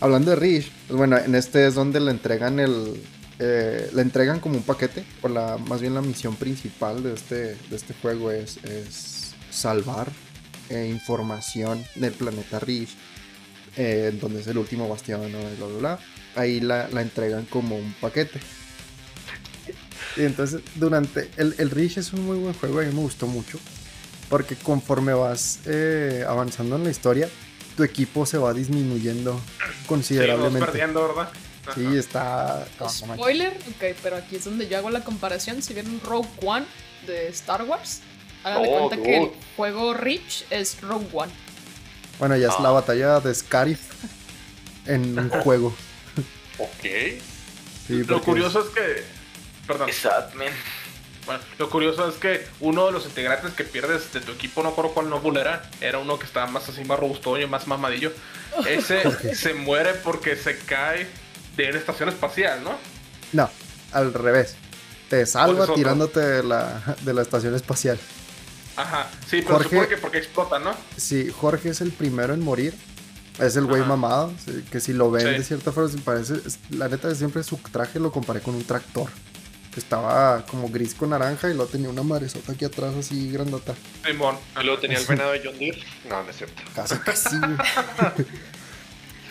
[0.00, 3.02] Hablando de Rich, pues bueno, en este es donde le entregan el.
[3.38, 5.04] eh, le entregan como un paquete.
[5.22, 10.10] O la, más bien la misión principal de este, de este juego es, es salvar
[10.70, 12.90] eh, información del planeta Rich.
[13.76, 15.98] eh, donde es el último bastión, bla, bla, bla.
[16.36, 18.40] Ahí la, la entregan como un paquete.
[20.16, 21.30] Y entonces, durante.
[21.36, 23.58] El, el es un muy buen juego, a mí me gustó mucho.
[24.28, 25.60] Porque conforme vas
[26.26, 27.28] avanzando en la historia,
[27.76, 30.66] tu equipo se va disminuyendo Sí, vamos considerablemente.
[30.66, 31.28] perdiendo, ¿verdad?
[31.66, 31.74] Ajá.
[31.74, 32.66] Sí, está.
[32.80, 32.88] no.
[32.88, 35.62] Spoiler, ok, pero aquí es donde yo hago la comparación.
[35.62, 36.66] Si vieron Rogue One
[37.06, 38.00] de Star Wars,
[38.44, 41.32] hagan de Oh, cuenta que el juego Reach es Rogue One.
[42.18, 43.80] Bueno, ya es la batalla de Scarif
[44.86, 45.74] en un juego.
[46.58, 46.84] Ok.
[47.86, 49.04] Sí, Lo curioso es que.
[49.66, 49.88] Perdón.
[49.88, 50.48] Exacto, man.
[51.26, 54.70] Bueno, lo curioso es que uno de los integrantes que pierdes de tu equipo, no
[54.70, 58.12] recuerdo cuál no era, era uno que estaba más así, más robustoño, más mamadillo.
[58.68, 61.06] Ese se muere porque se cae
[61.56, 62.72] de una estación espacial, ¿no?
[63.32, 63.48] No,
[63.92, 64.56] al revés.
[65.08, 67.98] Te salva Pues tirándote de la, de la estación espacial.
[68.76, 70.74] Ajá, sí, pero Jorge- que porque explota, ¿no?
[70.96, 72.74] Sí, Jorge es el primero en morir.
[73.38, 74.32] Es el güey mamado.
[74.70, 75.28] Que si lo ven Sí.
[75.32, 76.34] de cierta forma, parece.
[76.70, 79.08] La neta, siempre su traje lo comparé con un tractor.
[79.72, 83.74] Que estaba como gris con naranja y luego tenía una madresota aquí atrás, así grandota.
[84.04, 84.36] Simón.
[84.60, 85.82] Y luego tenía el venado de John Deere.
[86.08, 86.62] No, no es cierto.
[86.74, 87.36] Casi, casi.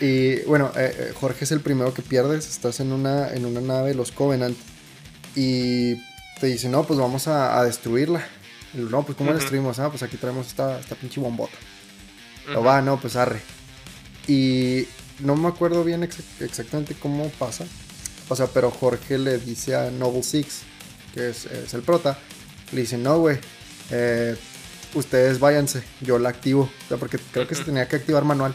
[0.00, 2.48] y bueno, eh, eh, Jorge es el primero que pierdes.
[2.48, 4.56] Estás en una, en una nave de los Covenant.
[5.36, 5.94] Y
[6.40, 8.26] te dice, no, pues vamos a, a destruirla.
[8.74, 9.78] Y, no, pues ¿cómo la destruimos?
[9.78, 11.56] Ah, pues aquí traemos esta, esta pinche bombota.
[12.48, 12.64] Lo Ujú.
[12.68, 13.40] va, no, pues arre.
[14.26, 14.88] Y
[15.20, 17.64] no me acuerdo bien ex- exactamente cómo pasa.
[18.28, 20.60] O sea, pero Jorge le dice a Noble Six,
[21.14, 22.18] que es, es el prota,
[22.72, 23.38] le dice, no, güey,
[23.90, 24.36] eh,
[24.94, 26.62] ustedes váyanse, yo la activo.
[26.84, 28.54] O sea, porque creo que se tenía que activar manual.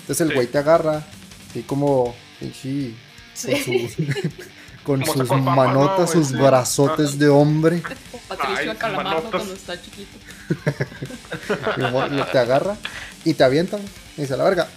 [0.00, 0.34] Entonces el Sí.
[0.34, 1.04] güey te agarra,
[1.50, 2.94] así como, pinche,
[3.42, 3.88] con, Sí.
[3.88, 4.04] su-
[4.84, 6.34] con Como sus manotas, sus Sí.
[6.34, 7.82] brazotes de hombre.
[8.28, 9.30] Patricio Ay, Calamardo manotas.
[9.30, 10.16] cuando está chiquito.
[12.32, 12.76] te agarra
[13.24, 13.80] y te avientan.
[14.16, 14.68] Y dice, a la verga,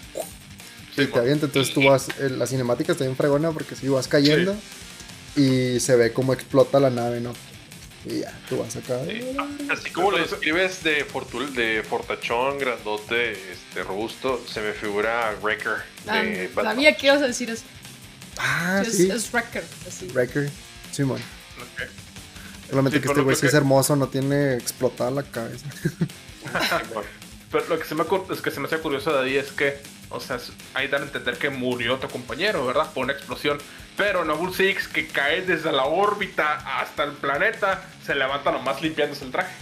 [1.03, 1.45] y te avienta.
[1.47, 4.55] Entonces tú vas, eh, la cinemática está bien fregona porque si vas cayendo
[5.35, 7.33] y se ve cómo explota la nave, ¿no?
[8.05, 8.99] Y ya, tú vas acá.
[9.69, 15.73] Así como lo describes de, fortul de fortachón, grandote, este, robusto, se me figura Wrecker
[16.07, 16.75] Ah, de Batman.
[16.75, 17.63] sabía que ibas a decir eso.
[18.37, 19.09] Ah, es, sí.
[19.11, 19.63] es Wrecker.
[19.87, 20.07] Así.
[20.13, 20.49] Wrecker,
[20.91, 21.19] Simón.
[21.59, 21.89] Ok.
[22.69, 25.65] Solamente Sí, que este güey que- sí es hermoso, no tiene explotada la cabeza.
[27.51, 29.77] Pero lo que se me, es que se me hace curioso de ahí es que,
[30.09, 32.91] o sea, es- ahí dan a entender que murió tu compañero, ¿verdad?
[32.93, 33.57] Por una explosión.
[33.97, 39.25] Pero Noble Six, que cae desde la órbita hasta el planeta, se levanta nomás limpiándose
[39.25, 39.53] el traje.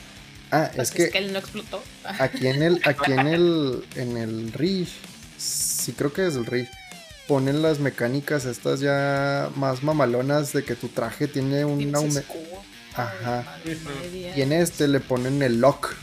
[0.51, 1.83] Ah, Pues es que él no explotó.
[2.03, 4.93] aquí en el, aquí en el, en el Rish,
[5.37, 6.69] sí creo que es el Rish,
[7.27, 11.93] ponen las mecánicas estas ya más mamalonas de que tu traje tiene un.
[12.95, 13.43] Ajá.
[14.35, 15.93] Y en este le ponen el lock.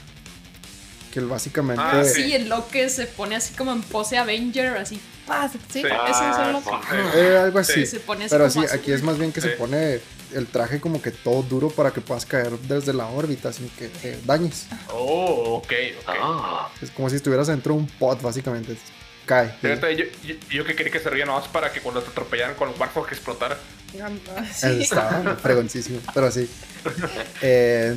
[1.14, 1.80] Que básicamente.
[1.82, 5.00] Ah, Sí, el Loki se pone así como en pose Avenger, así.
[5.26, 5.52] ¡paz!
[5.52, 5.78] Sí, Sí.
[5.78, 6.70] ese es Ah, el Loki.
[6.90, 7.18] sí.
[7.18, 7.74] eh, algo así.
[7.80, 10.00] Que se pone así Pero sí, aquí es más bien que se pone
[10.34, 13.86] el traje como que todo duro para que puedas caer desde la órbita sin que
[13.88, 14.66] te dañes.
[14.92, 16.14] Oh, ok, ok.
[16.20, 18.76] Ah, Es como si estuvieras dentro de un pod, básicamente.
[19.24, 19.54] Cae.
[19.62, 22.56] Fíjate, yo, yo, yo que quería que se ría nomás para que cuando te atropellaran
[22.56, 23.56] con los barcos que explotara.
[24.02, 24.10] Ah,
[24.52, 24.82] sí.
[24.82, 26.50] Está fregoncísimo, pero sí.
[27.40, 27.94] Eh,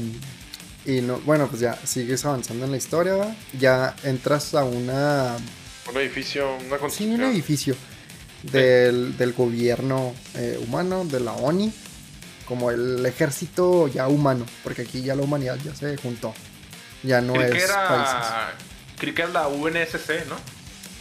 [0.87, 3.35] y no, bueno, pues ya sigues avanzando en la historia, ¿va?
[3.59, 5.35] Ya entras a una
[5.89, 7.13] Un edificio, una Sí, construcción.
[7.13, 7.75] un edificio
[8.43, 11.71] del, del gobierno eh, humano, de la ONI,
[12.47, 16.33] como el ejército ya humano, porque aquí ya la humanidad ya se juntó.
[17.03, 18.15] Ya no creí, es que países.
[18.15, 18.53] era,
[18.97, 20.35] creí que era la UNSC, ¿no?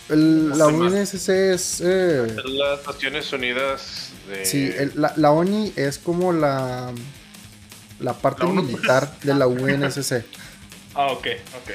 [0.08, 0.72] El- la Sí.
[0.72, 1.80] UNSC es...
[1.84, 4.44] eh, Las Naciones Unidas de...
[4.44, 6.92] sí, el- la, la ONI es como la,
[8.00, 10.24] la parte La militar de la UNSC.
[10.98, 11.26] Ah, ok,
[11.62, 11.72] ok.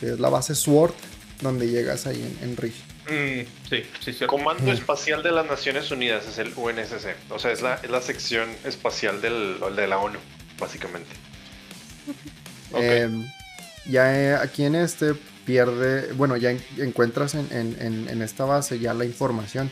[0.00, 0.94] Sí, es la base SWORD
[1.42, 2.54] donde llegas ahí en, en.
[2.54, 4.28] Mm, sí, sí, cierto.
[4.28, 7.14] Comando Espacial de las Naciones Unidas es el UNSC.
[7.28, 10.18] O sea, es la, es la sección espacial del, de la ONU,
[10.58, 11.10] básicamente.
[12.72, 12.80] Ok.
[12.82, 13.08] Eh,
[13.86, 18.44] ya eh, aquí en este pierde, bueno, ya en- encuentras en, en- en- en esta
[18.46, 19.70] base ya la información.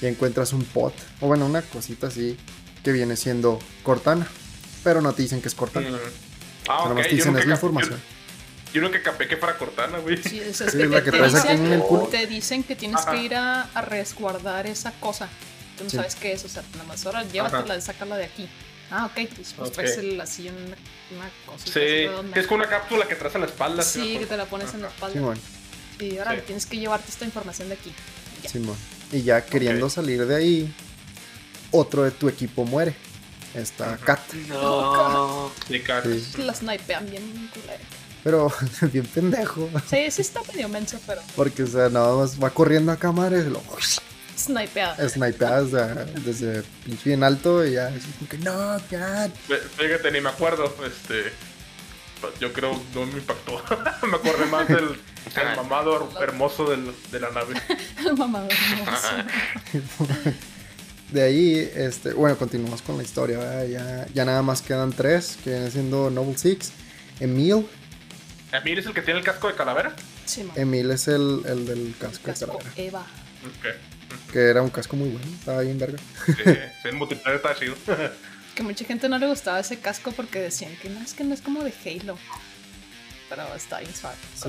[0.00, 2.36] Ya encuentras un pot, o bueno, una cosita así
[2.82, 4.26] que viene siendo Cortana.
[4.86, 5.90] Pero no te dicen que es Cortana.
[5.90, 5.94] Mm.
[5.94, 6.00] O Ah,
[6.64, 6.88] sea, ok.
[6.90, 8.00] nomás te dicen es la información.
[8.72, 10.16] yo, yo nunca capé que fuera Cortana, güey.
[10.22, 12.06] Sí, es, es Sí, que la te, que te traes aquí dicen, en el culo.
[12.06, 13.10] te dicen que tienes Ajá.
[13.10, 15.28] que ir a, a resguardar esa cosa.
[15.76, 15.96] Tú no Sí.
[15.96, 18.48] sabes qué es, o sea, nada más ahora llévatela, sácala de aquí.
[18.92, 19.74] Ah, ok, pues, pues Ok.
[19.74, 20.76] traes el- así una,
[21.16, 21.64] una cosa.
[21.66, 21.72] Sí,
[22.32, 23.82] que es como una cápsula que traes en la espalda.
[23.82, 25.34] Sí, que te la pones en la espalda.
[25.98, 26.42] Y ahora Sí.
[26.46, 27.92] tienes que llevarte esta información de aquí.
[28.44, 28.50] Ya.
[28.50, 28.76] Simón.
[29.10, 30.74] Y ya queriendo salir de ahí,
[31.72, 32.94] otro de tu equipo muere.
[33.56, 34.20] Está Kat.
[34.48, 35.50] no.
[35.68, 36.10] Sí, claro.
[36.14, 36.42] Sí.
[36.42, 37.82] La snipean bien culero.
[38.22, 38.52] Pero
[38.92, 39.68] bien pendejo.
[39.88, 43.38] Sí, sí está medio menso, pero Porque, o sea, nada más va corriendo a cámara
[43.38, 43.62] y lo
[44.36, 45.08] snipeada.
[45.08, 47.86] snipeas desde, desde pinche bien alto y ya.
[47.88, 49.30] así como que no, Kat.
[49.48, 50.74] Fí- Fíjate, ni me acuerdo.
[50.84, 51.32] Este.
[52.40, 53.62] Yo creo no me impactó.
[54.06, 57.54] me acordé más del, del mamado hermoso del- de la nave.
[58.04, 59.08] El mamador hermoso.
[61.10, 63.38] De ahí, este, bueno, continuamos con la historia.
[63.38, 63.66] ¿verdad?
[63.66, 66.72] Ya, ya nada más quedan tres, que viene siendo Noble Six.
[67.20, 67.66] Emil,
[68.52, 69.94] Emir es el que tiene el casco de calavera.
[70.24, 70.48] Sí.
[70.56, 73.06] Emil es el, el del casco, de Casco calavera, Eva.
[74.32, 75.98] Que era un casco muy bueno, estaba bien verga.
[76.26, 77.74] Sí, sí, el multiplayer está chido.
[78.56, 81.34] Que mucha gente no le gustaba ese casco porque decían que no, es que no
[81.34, 82.16] es como de Halo.
[83.28, 84.16] Pero está bien suave.
[84.34, 84.48] Sí.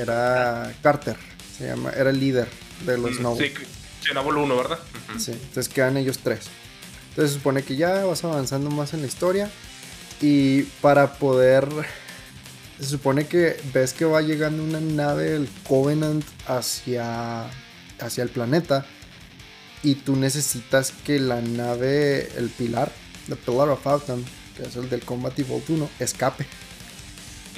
[0.00, 1.16] Era Carter,
[1.58, 2.46] se llama, era el líder
[2.86, 3.48] de los Mm, Noble.
[3.48, 3.54] Sí,
[4.00, 4.78] sí, Noble 1, ¿verdad?
[5.10, 5.20] Ujú.
[5.20, 6.46] Sí, entonces quedan ellos tres.
[7.10, 9.50] Entonces se supone que ya vas avanzando más en la historia.
[10.20, 11.66] Y para poder.
[12.78, 17.44] Se supone que ves que va llegando una nave del Covenant hacia,
[18.00, 18.86] hacia el planeta.
[19.82, 22.90] Y tú necesitas que la nave, el pilar,
[23.28, 24.24] The Pillar of Autumn,
[24.56, 26.46] que es el del Combat Evolved 1, escape.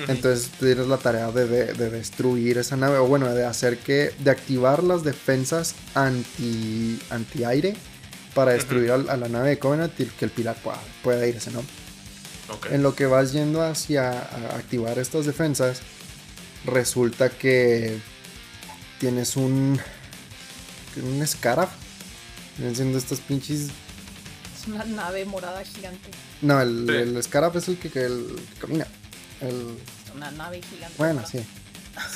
[0.09, 4.13] Entonces tienes la tarea de, de- de destruir esa nave, o bueno, de hacer que,
[4.19, 7.77] de activar las defensas anti, anti aire
[8.35, 11.61] para destruir a, la nave de Covenant y que el pilar pueda, pueda irse, ¿no?
[12.49, 12.67] Ok.
[12.73, 15.81] En lo que vas yendo hacia a activar estas defensas,
[16.65, 17.99] resulta que
[18.99, 19.79] tienes un,
[21.03, 21.69] un Scarab.
[22.59, 23.69] Vienen siendo estos pinches.
[24.61, 26.11] Es una nave morada gigante.
[26.41, 26.95] No, el, Sí.
[26.95, 28.87] el Scarab es el que, que el que camina.
[29.43, 29.77] El,
[30.17, 30.95] una nave gigante.
[30.99, 31.39] Bueno, sí.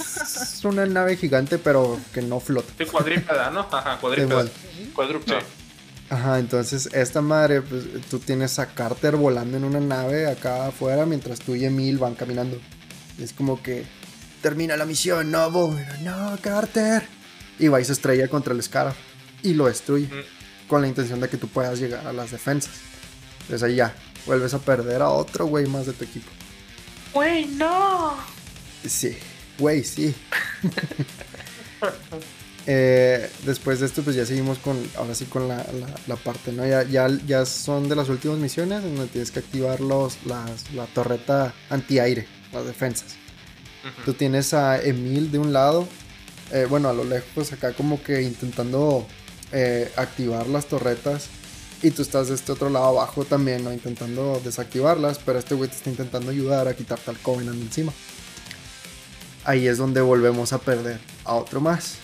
[0.02, 2.72] Es una nave gigante, pero que no flota.
[2.78, 3.60] Sí, cuadrípeda, ¿no?
[3.70, 4.44] Ajá, cuadrípeda.
[4.44, 4.90] Sí.
[6.08, 11.04] Ajá, entonces esta madre, pues tú tienes a Carter volando en una nave acá afuera
[11.04, 12.58] mientras tú y Emil van caminando.
[13.18, 13.84] Y es como que
[14.40, 17.02] termina la misión, no, voy, no, Carter.
[17.58, 18.94] Y va y se estrella contra el Scarab
[19.42, 20.68] y lo destruye Mm.
[20.68, 22.72] con la intención de que tú puedas llegar a las defensas.
[23.42, 23.94] Entonces ahí ya,
[24.26, 26.30] vuelves a perder a otro güey más de tu equipo.
[27.16, 28.14] Güey, no.
[28.86, 29.16] Sí,
[29.58, 30.14] güey, sí.
[32.68, 36.50] Eh, después de esto, pues ya seguimos con, ahora sí con la, la- la parte,
[36.50, 36.66] ¿no?
[36.66, 40.72] Ya, ya, ya son de las últimas misiones en donde tienes que activar los, las,
[40.72, 43.14] la torreta antiaire, las defensas.
[44.04, 45.86] Tú tienes a Emil de un lado,
[46.50, 49.06] eh, bueno, a lo lejos acá como que intentando
[49.52, 51.28] eh, activar las torretas.
[51.82, 53.72] Y tú estás de este otro lado abajo también, ¿no?
[53.72, 57.92] Intentando desactivarlas, pero este güey te está intentando ayudar a quitarte al Covenant encima.
[59.44, 61.96] Ahí es donde volvemos a perder a otro más.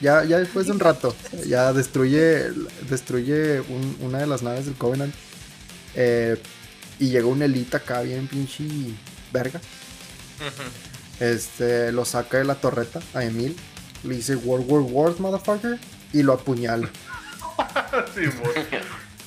[0.00, 1.16] Ya, ya después de un rato,
[1.46, 2.50] ya destruye,
[2.88, 5.14] destruye un- una de las naves del Covenant.
[5.96, 6.36] eh,
[7.00, 8.64] y llega un elite acá bien pinche
[9.32, 9.60] verga.
[11.18, 13.56] Este, lo saca de la torreta a Emil.
[14.04, 15.78] Le dice World War Wars, motherfucker.
[16.12, 16.88] Y lo apuñala.
[18.14, 18.22] Sí.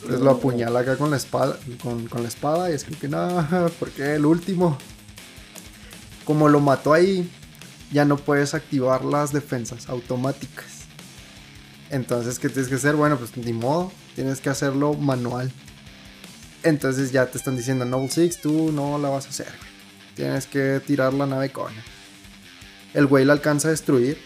[0.07, 1.57] Entonces lo apuñala acá con la espada.
[1.83, 2.71] Con, con la espada.
[2.71, 3.45] Y es que no,
[3.77, 4.77] porque el último.
[6.23, 7.29] Como lo mató ahí,
[7.91, 10.65] ya no puedes activar las defensas automáticas.
[11.89, 12.95] Entonces, ¿qué tienes que hacer?
[12.95, 13.91] Bueno, pues ni modo.
[14.15, 15.51] Tienes que hacerlo manual.
[16.63, 19.51] Entonces ya te están diciendo, Noble Six, tú no la vas a hacer.
[20.15, 21.71] Tienes que tirar la nave con.
[22.93, 24.17] El güey la alcanza a destruir.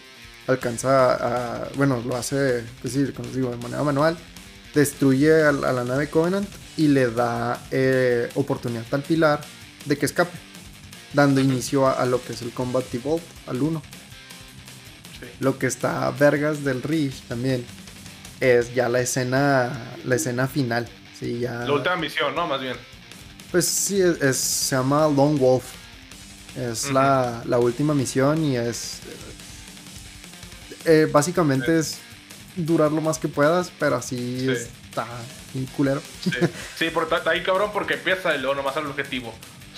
[0.46, 1.68] Alcanza a.
[1.76, 4.16] Bueno, lo hace, pues sí, como digo, de manera manual.
[4.74, 9.40] Destruye a, la- a la nave Covenant y le da eh, oportunidad al pilar
[9.84, 10.36] de que escape.
[11.12, 13.82] Dando inicio a, a lo que es el Combat Evolved, al 1.
[15.20, 15.26] Sí.
[15.40, 17.66] Lo que está vergas del Reach también
[18.40, 19.70] es ya la escena
[20.04, 20.88] la escena final.
[21.20, 21.64] Sí, ya.
[21.66, 22.46] La última misión, ¿no?
[22.46, 22.76] Más bien.
[23.50, 25.64] Pues sí, es, es- se llama Lone Wolf.
[26.56, 29.00] Es la, la última misión y es.
[30.84, 31.98] eh, básicamente es
[32.56, 34.50] durar lo más que puedas, pero así Sí.
[34.90, 35.06] está
[35.54, 36.02] bien culero.
[36.22, 36.30] Sí,
[36.78, 39.32] sí porque está ahí cabrón porque empieza y luego nomás al objetivo.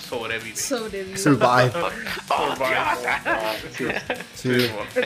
[0.09, 0.55] Sobrevive.
[0.55, 1.17] Sobrevive.
[1.17, 1.71] Survive.
[2.29, 4.01] Oh, Survive.
[4.35, 4.49] Sí.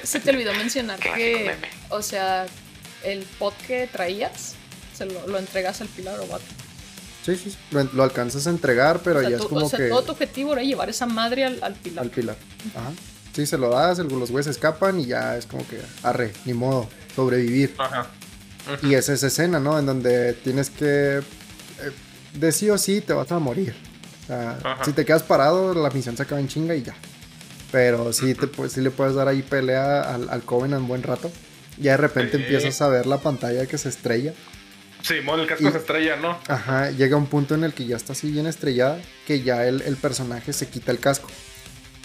[0.04, 1.68] Se te olvidó mencionar Clásico que, meme.
[1.90, 2.46] o sea,
[3.04, 4.56] el pot que traías,
[4.98, 6.44] se lo, lo entregas al pilar o vato.
[7.26, 7.58] Sí, sí, sí.
[7.72, 9.88] Lo, lo alcanzas a entregar, pero o sea, ya tú- es como o sea, que.
[9.90, 12.04] todo tu objetivo era llevar esa madre al, al pilar.
[12.04, 12.36] Al pilar.
[12.76, 12.92] Ajá.
[13.34, 15.80] Sí, se lo das, el- los güeyes escapan y ya es como que.
[16.04, 16.90] Arre, ni modo.
[17.20, 17.76] Sobrevivir.
[17.78, 18.08] Ajá.
[18.84, 19.78] Y es esa escena, ¿no?
[19.80, 21.18] En donde tienes que.
[21.18, 21.22] eh,
[22.34, 23.74] de sí o sí te vas a morir.
[24.24, 24.84] O sea, Ajá.
[24.86, 26.96] si te quedas parado, la misión se acaba en chinga y ya.
[27.72, 31.32] Pero sí, te, sí le puedes dar ahí pelea al, al Covenant un buen rato.
[31.78, 32.44] Ya de repente Sí.
[32.44, 34.34] empiezas a ver la pantalla que se estrella.
[35.02, 36.38] Sí, el casco Y- se estrella, ¿no?
[36.48, 39.82] Ajá, llega un punto en el que ya está así bien estrellada que ya el,
[39.84, 41.30] el personaje se quita el casco.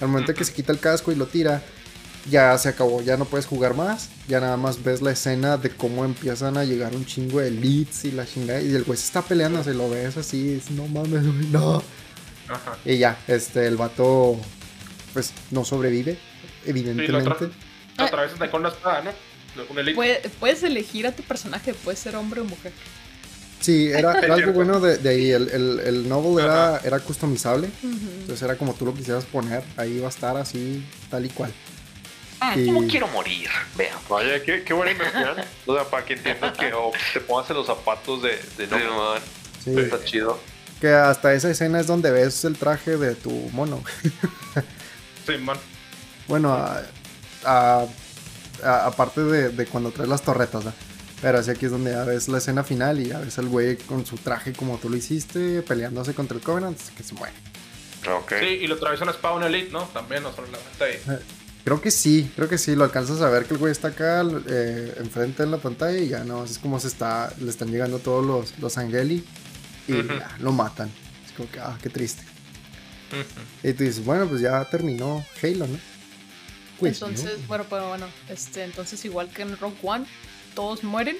[0.00, 1.60] Al momento que se quita el casco y lo tira,
[2.30, 4.08] ya se acabó, ya no puedes jugar más.
[4.28, 8.04] Ya nada más ves la escena de cómo empiezan a llegar un chingo de leads
[8.04, 8.60] y la chingada.
[8.60, 11.82] Y el güey se está peleando, se lo ves así, es, no mames, güey, no.
[12.48, 12.76] Ajá.
[12.84, 14.36] Y ya, este, el vato,
[15.12, 16.18] pues, no sobrevive, Sí,
[16.64, 17.50] la evidentemente.
[17.96, 19.10] la otra vez anda con una espada, ¿no?
[19.70, 19.94] Un elite.
[19.94, 22.72] Puede- puedes elegir a tu personaje, puede ser hombre o mujer.
[23.60, 25.30] Sí, era, algo bueno de, de ahí.
[25.30, 27.68] El, el, el novel era, era customizable.
[27.82, 29.62] Entonces era como tú lo quisieras poner.
[29.76, 31.52] Ahí iba a estar así, tal y cual.
[32.40, 33.48] Ah, Y- ¿Cómo quiero morir?
[33.76, 33.96] Vean.
[34.08, 35.36] Vaya, qué, qué buena inversión.
[35.66, 38.78] O sea, para que entiendas que oh, te pongas en los zapatos de, de no.
[38.78, 39.18] Simón.
[39.64, 39.78] Sí.
[39.78, 40.38] Está chido.
[40.80, 43.82] Que hasta esa escena es donde ves el traje de tu mono.
[45.26, 45.56] Sí, man.
[46.28, 46.82] Bueno, a-
[47.44, 47.86] a-
[48.62, 50.78] a- aparte de, de cuando traes las torretas, ¿verdad?
[51.22, 53.76] Pero así aquí es donde ya ves la escena final y ya ves al güey
[53.78, 57.32] con su traje como tú lo hiciste, peleándose contra el Covenant, que se muere.
[58.14, 58.34] Ok.
[58.40, 59.84] Sí, y lo atraviesa una espada un elite, ¿no?
[59.84, 61.18] También, no solo la meta ahí.
[61.64, 64.22] Creo que sí, creo que sí, lo alcanzas a ver que el güey está acá
[64.48, 67.98] eh, enfrente en la pantalla y ya no, es como se está, le están llegando
[68.00, 69.24] todos los, los Angeli
[69.88, 70.90] y ya, lo matan.
[71.24, 72.22] Es como que, ah, qué triste.
[73.62, 75.78] Y tú dices, bueno, pues ya terminó Halo, ¿no?
[76.78, 77.08] Pues, ¿no?
[77.08, 80.04] entonces, bueno, pero bueno, este, entonces igual que en Rogue One,
[80.54, 81.16] todos mueren.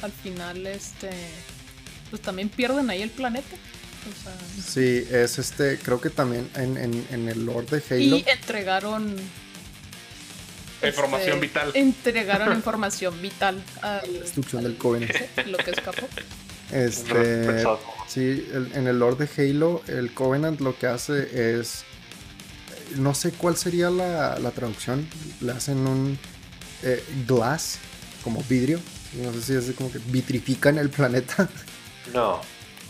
[0.00, 1.10] Al final, este,
[2.08, 3.56] pues también pierden ahí el planeta.
[4.10, 4.34] O sea,
[4.64, 8.16] Sí, es este, creo que también en, en, en el lore de Halo.
[8.16, 9.16] y entregaron
[10.86, 11.70] Información este, vital.
[11.74, 15.12] Entregaron información vital a Destrucción del Covenant.
[15.46, 16.08] lo que escapó.
[16.70, 17.64] Este,
[18.08, 21.84] sí, el- en el lore de Halo, el Covenant lo que hace es.
[22.96, 25.06] No sé cuál sería la, la traducción.
[25.40, 26.18] Le hacen un
[26.82, 27.78] eh, glass,
[28.24, 28.80] como vidrio.
[29.22, 31.48] No sé si es como que vitrifican el planeta.
[32.14, 32.40] No.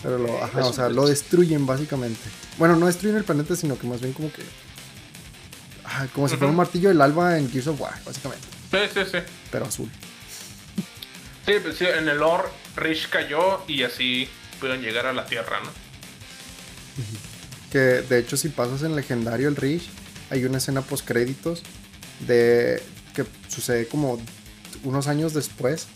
[0.03, 2.21] Pero lo, ajá, o sea, lo destruyen básicamente.
[2.59, 4.43] Bueno, no destruyen el planeta, sino que más bien como que.
[6.15, 8.47] Como si fuera un martillo del alba en Gears of War, básicamente.
[8.71, 9.19] Sí, sí, sí.
[9.51, 9.91] Pero azul.
[11.47, 12.45] Sí, pues sí, en el lore,
[12.77, 14.29] Rich cayó y así
[14.61, 15.71] pudieron llegar a la Tierra, ¿no?
[17.71, 19.83] Que de hecho, si pasas en legendario el Reach,
[20.31, 21.63] hay una escena post créditos
[22.21, 22.83] de
[23.15, 24.23] que sucede como
[24.85, 25.87] unos años después.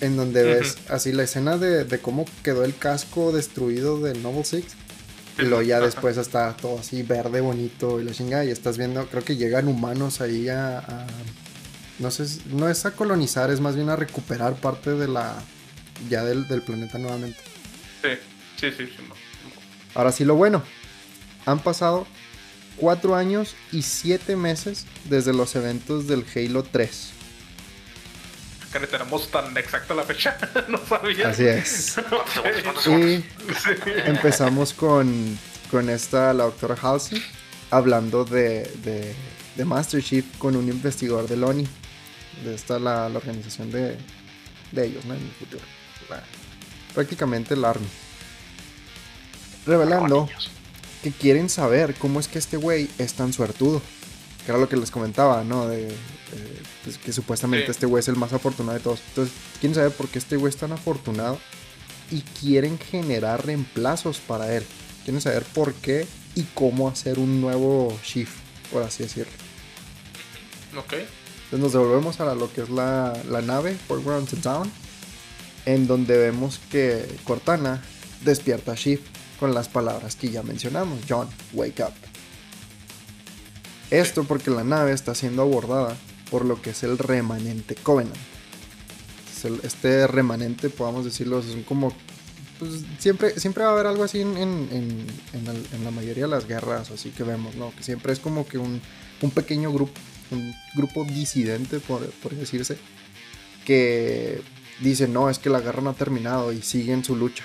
[0.00, 4.44] En donde ves así la escena de, de cómo quedó el casco destruido del Noble
[4.44, 4.74] Six.
[5.38, 8.44] Y luego ya después está todo así verde, bonito y la chingada.
[8.44, 10.78] Y estás viendo, creo que llegan humanos ahí a.
[10.78, 11.06] a-
[11.98, 15.34] no sé, no es a colonizar, es más bien a recuperar parte de la.
[16.08, 17.38] ya del, del planeta nuevamente.
[18.02, 18.10] Sí,
[18.60, 19.02] sí, sí, sí.
[19.08, 19.14] no.
[19.94, 20.62] Ahora sí, lo bueno.
[21.46, 22.06] Han pasado
[22.76, 27.10] cuatro años y siete meses desde los eventos del Halo 3.
[28.74, 30.36] Que ni tenemos tan exacta la fecha,
[30.68, 31.28] no sabía.
[31.28, 31.94] Así es.
[32.10, 33.24] ¿Cuántos segundos?
[33.36, 33.86] ¿Cuántos segundos?
[34.04, 35.38] Y empezamos con,
[35.70, 37.22] con esta, la doctora Halsey,
[37.70, 39.14] hablando de, de,
[39.54, 41.68] de Master Chief con un investigador de ONI.
[42.44, 43.96] De esta, la, la organización de,
[44.72, 45.14] de ellos, ¿no?
[45.14, 45.62] En el futuro.
[46.10, 46.24] La-
[46.94, 47.86] prácticamente el Army.
[49.66, 50.28] Revelando
[51.02, 53.80] que quieren saber cómo es que este güey es tan suertudo.
[54.44, 55.66] Que era lo que les comentaba, ¿no?
[55.68, 57.70] De, eh, pues, que supuestamente Sí.
[57.72, 59.00] este güey es el más afortunado de todos.
[59.08, 61.38] Entonces, quieren saber por qué este güey es tan afortunado
[62.10, 64.64] y quieren generar reemplazos para él.
[65.04, 68.32] Quieren saber por qué y cómo hacer un nuevo shift,
[68.72, 69.32] por así decirlo.
[70.78, 70.92] Ok.
[70.92, 74.70] Entonces nos devolvemos a lo que es la, la nave, Forward to Down,
[75.66, 77.82] en donde vemos que Cortana
[78.24, 79.04] despierta a Shift
[79.38, 81.00] con las palabras que ya mencionamos.
[81.08, 81.92] John, wake up.
[84.00, 85.96] Esto porque la nave está siendo abordada
[86.30, 88.16] por lo que es el remanente Covenant.
[89.36, 91.92] Es el- este remanente, podamos decirlo, son como...
[92.58, 95.90] pues, siempre, siempre va a haber algo así en, en- en- en el- en la
[95.90, 97.72] mayoría de las guerras, así que vemos, ¿no?
[97.76, 98.80] Que siempre es como que un,
[99.22, 102.76] un pequeño grupo, un grupo disidente, por, por decirse,
[103.64, 104.40] que
[104.80, 107.44] dice, no, es que la guerra no ha terminado y siguen su lucha.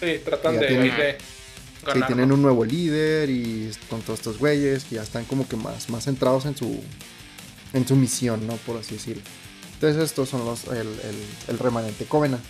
[0.00, 0.66] Sí, tratan de,
[1.86, 5.48] de Sí, tienen un nuevo líder y con todos estos güeyes que ya están como
[5.48, 6.80] que más, más centrados en su,
[7.72, 8.54] en su misión, ¿no?
[8.56, 9.22] Por así decirlo.
[9.74, 12.42] Entonces estos son los, el, el- el remanente Covenant.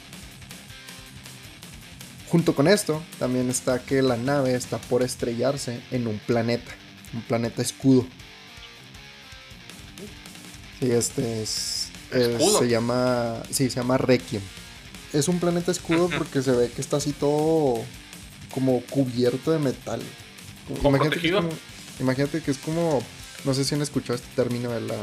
[2.29, 6.71] Junto con esto, también está que la nave está por estrellarse en un planeta,
[7.13, 8.07] un planeta escudo.
[10.79, 11.89] Sí, este es,
[12.59, 14.43] se llama, sí, se llama Requiem.
[15.13, 17.83] Es un planeta escudo porque se ve que está así todo
[18.51, 20.01] como cubierto de metal.
[20.69, 21.49] Como- ¿Como imagínate, que es como,
[22.01, 23.03] imagínate que es como,
[23.45, 24.97] no sé si han escuchado este término de la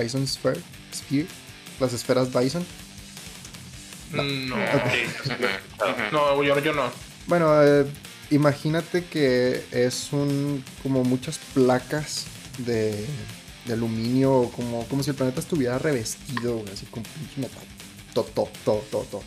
[0.00, 0.60] Dyson Sphere,
[0.94, 1.26] Sphere
[1.80, 2.64] las esferas Dyson.
[4.12, 4.22] No,
[6.12, 6.90] no, yo, yo no.
[7.26, 7.84] Bueno, eh,
[8.30, 12.24] imagínate que es un como muchas placas
[12.58, 13.06] de,
[13.64, 17.64] de aluminio, como, como si el planeta estuviera revestido, así con pinche metal.
[18.12, 19.22] Todo, todo, todo, todo, todo.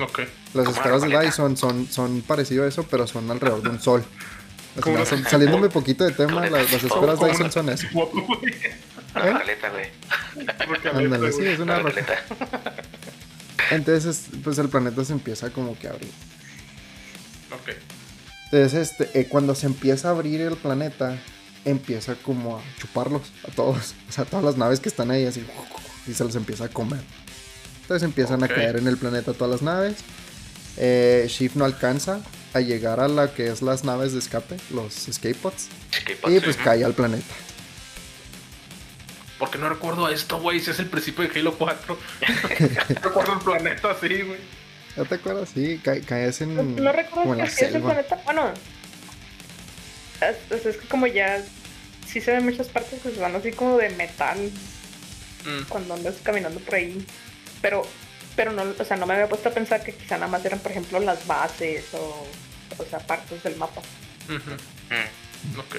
[0.00, 0.20] Ok.
[0.54, 4.04] Las esferas de Dyson son, son parecido a eso, pero son alrededor de un sol.
[4.86, 7.86] Una- saliéndome poquito de tema, las, esferas Dyson una- son eso.
[7.92, 9.32] Una ¿Eh?
[9.32, 9.86] rocaleta, güey.
[11.04, 11.82] Ándale, sí, es una.
[13.70, 16.10] Entonces, pues el planeta se empieza como que a abrir.
[17.52, 17.70] Ok.
[18.52, 21.18] Entonces, este, eh, cuando se empieza a abrir el planeta,
[21.64, 23.94] empieza como a chuparlos a todos.
[24.08, 25.44] O sea, todas las naves que están ahí así,
[26.06, 27.00] y se los empieza a comer.
[27.88, 29.94] Entonces empiezan a caer en el planeta todas las naves.
[30.76, 32.20] Eh, Shift no alcanza
[32.52, 35.68] a llegar a la que es las naves de escape, los escape pods.
[35.90, 37.24] Chiquipots, Y pues cae al planeta.
[39.38, 40.60] Porque no recuerdo esto, güey.
[40.60, 41.98] Si es el principio de Halo 4.
[43.02, 44.38] recuerdo el planeta así, güey.
[44.94, 45.48] ¿No te acuerdas?
[45.54, 47.88] Sí, cae- caes en, No, no como recuerdo en la que ese selva.
[47.94, 48.20] planeta.
[48.26, 48.52] Bueno,
[50.20, 51.42] es, es- es que como ya
[52.06, 54.36] sí se ven muchas partes que se van así como de metal
[55.46, 55.62] Mm.
[55.70, 57.06] cuando andas caminando por ahí.
[57.62, 57.82] Pero,
[58.36, 60.58] pero no, o sea, no me había puesto a pensar que quizá nada más eran,
[60.60, 62.26] por ejemplo, las bases o,
[62.78, 63.80] o sea, partes del mapa.
[64.28, 65.58] Mm.
[65.58, 65.76] Ok.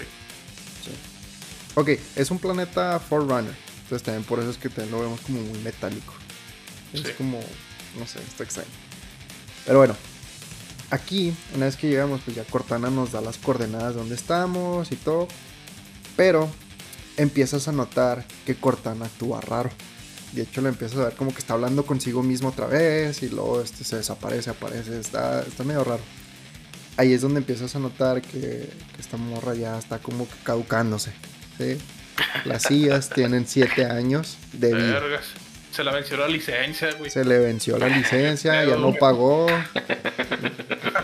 [1.75, 3.55] Ok, es un planeta Forerunner.
[3.83, 6.13] Entonces también por eso es que también lo vemos como muy metálico.
[6.93, 7.13] Es Sí.
[7.17, 7.39] como,
[7.97, 8.69] no sé, está extraño.
[9.65, 9.95] Pero bueno,
[10.89, 14.91] aquí, una vez que llegamos, pues ya Cortana nos da las coordenadas de dónde estamos
[14.91, 15.27] y todo.
[16.15, 16.49] Pero
[17.17, 19.69] empiezas a notar que Cortana actúa raro.
[20.33, 23.29] De hecho, lo empiezas a ver como que está hablando consigo mismo otra vez y
[23.29, 24.99] luego este, se desaparece, aparece.
[24.99, 26.01] Está, está medio raro.
[26.97, 31.11] Ahí es donde empiezas a notar que, que esta morra ya está como que caducándose.
[31.57, 31.77] ¿sí?
[32.45, 35.01] Las sillas tienen 7 años de vida.
[35.71, 37.09] Se la venció la licencia, güey.
[37.09, 39.47] Se le venció la licencia, ya no pagó.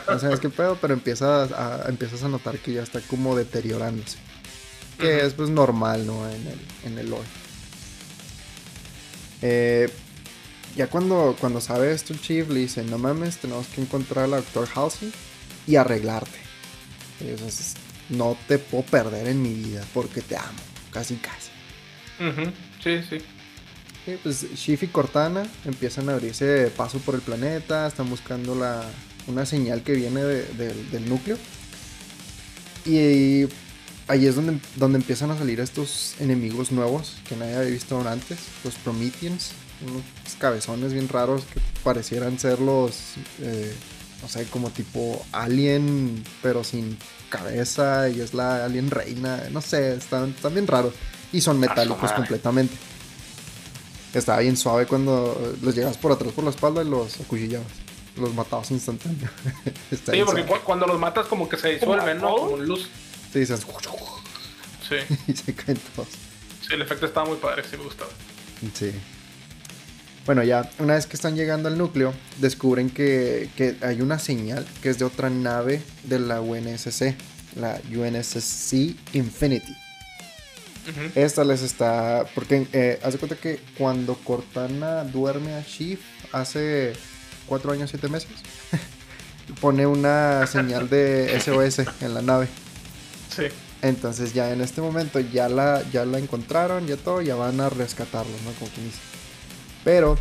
[0.10, 4.18] No sabes qué pedo, pero empiezas a, empiezas a notar que ya está como deteriorándose.
[5.00, 5.26] Que Ujú.
[5.28, 6.28] es pues normal, ¿no?
[6.30, 7.28] En el, en el lore.
[9.42, 9.90] Eh,
[10.76, 14.32] ya cuando, cuando sabe esto el chief le dice, no mames, tenemos que encontrar al
[14.32, 15.12] doctor Halsey
[15.68, 16.38] y arreglarte.
[17.22, 17.76] Y eso es,
[18.10, 20.60] no te puedo perder en mi vida porque te amo.
[20.92, 21.50] Casi, casi.
[22.20, 22.52] Ujú.
[22.84, 23.18] Sí, sí.
[24.22, 28.84] Pues Shift y Cortana empiezan a abrirse paso por el planeta, están buscando la,
[29.28, 31.38] una señal que viene de- del- del núcleo.
[32.86, 33.46] Y
[34.08, 38.38] ahí es donde, donde empiezan a salir estos enemigos nuevos que nadie había visto antes,
[38.64, 39.52] los Prometheans,
[39.88, 40.04] unos
[40.40, 43.74] cabezones bien raros que parecieran ser los, eh,
[44.22, 46.98] no sé, como tipo alien, pero sin
[47.30, 50.94] cabeza y es la alien reina, no sé, están, están bien raros
[51.34, 52.74] y son metálicos completamente.
[54.14, 57.68] Estaba bien suave cuando los llegas por atrás por la espalda y los acuchillabas.
[58.16, 59.28] Los matabas instantáneo.
[59.92, 62.34] Está Sí, porque cu- cuando los matas como que se disuelven, ¿no?
[62.38, 62.88] Como luz.
[63.40, 63.66] Dices,
[64.88, 65.16] Sí.
[65.28, 66.10] y se caen todos.
[66.62, 68.12] Sí, el efecto estaba muy padre, sí me gustaba.
[68.74, 68.92] Sí.
[70.26, 74.66] Bueno, ya una vez que están llegando al núcleo, descubren que, que hay una señal
[74.82, 77.16] que es de otra nave de la UNSC,
[77.56, 79.76] la UNSC Infinity.
[81.16, 82.26] Esta les está.
[82.36, 86.94] Porque eh, haz de cuenta que cuando Cortana duerme a Shift hace
[87.48, 88.30] 4 años, 7 meses,
[89.62, 92.48] pone una señal de SOS en la nave.
[93.82, 97.70] Entonces ya en este momento ya la, ya la encontraron, ya todo, ya van a
[97.70, 98.52] rescatarlo, ¿no?
[98.54, 99.00] Como quien dice.
[99.84, 100.18] Pero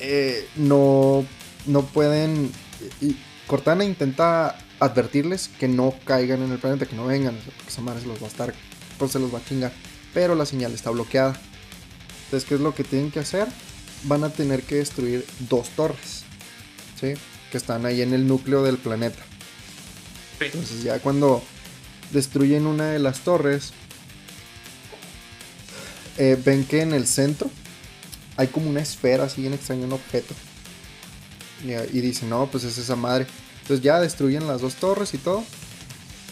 [0.00, 1.24] eh, no,
[1.66, 2.50] no pueden...
[3.00, 7.82] y Cortana intenta advertirles que no caigan en el planeta, que no vengan, porque se
[7.82, 8.54] los va a estar,
[8.98, 9.72] pues se los va a chingar.
[10.14, 11.38] Pero la señal está bloqueada.
[12.24, 13.48] Entonces, ¿qué es lo que tienen que hacer?
[14.04, 16.24] Van a tener que destruir dos torres,
[16.98, 17.14] ¿sí?
[17.50, 19.20] Que están ahí en el núcleo del planeta.
[20.40, 21.42] Entonces ya cuando
[22.12, 23.72] destruyen una de las torres,
[26.18, 27.50] eh, ven que en el centro
[28.36, 30.34] hay como una esfera así bien extraña, un objeto.
[31.62, 33.26] Y, y dicen, no, pues es esa madre.
[33.62, 35.44] Entonces ya destruyen las dos torres y todo.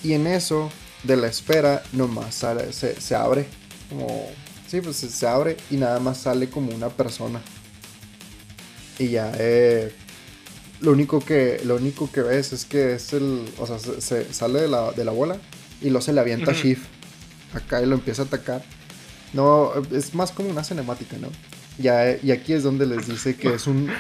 [0.03, 0.71] Y en eso,
[1.03, 3.47] de la esfera, nomás sale, se, abre.
[3.89, 4.31] Como...
[4.69, 7.41] Sí, pues se, se abre y nada más sale como una persona.
[8.99, 9.95] Y ya, eh,
[10.81, 14.33] lo único que lo único que ves es que es el o sea se, se
[14.33, 15.37] sale de la, de la bola
[15.81, 16.63] y luego se le avienta a Ujú.
[16.63, 16.87] Shift
[17.55, 18.63] acá y lo empieza a atacar
[19.33, 21.29] no es más como una cinemática no
[21.79, 23.91] ya y aquí es donde les dice que es un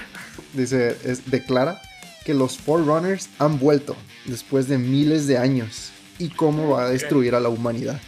[0.52, 1.80] dice es, declara
[2.24, 7.34] que los Forerunners han vuelto después de miles de años y cómo va a destruir
[7.34, 8.00] a la humanidad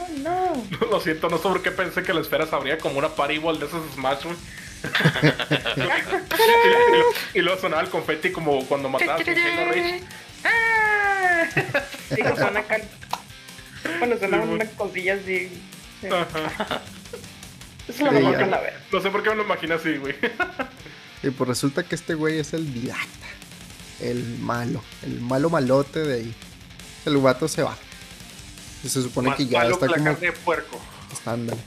[0.00, 0.86] Oh, no.
[0.90, 3.38] Lo siento, no sé por qué pensé que la esfera se abría como una party
[3.38, 4.36] de esos Smash, güey.
[7.34, 10.02] y, luego sonaba el confeti como cuando matabas a Halo Reach.
[12.08, 12.78] Sí, que son acá.
[13.98, 15.48] Bueno, Sí, unas cosillas así.
[16.00, 16.06] Sí.
[16.06, 16.82] Ajá.
[17.88, 18.60] Eso es lo Sí, mejor que la.
[18.92, 20.14] No sé por qué me lo imagino así, güey.
[21.22, 23.26] y pues resulta que este güey es el Didacta
[24.00, 26.34] el malo el malo malote de ahí
[27.06, 27.76] el vato se va.
[28.82, 30.80] Y se supone Más que ya malo está que la como carne de puerco.
[31.12, 31.60] estándale.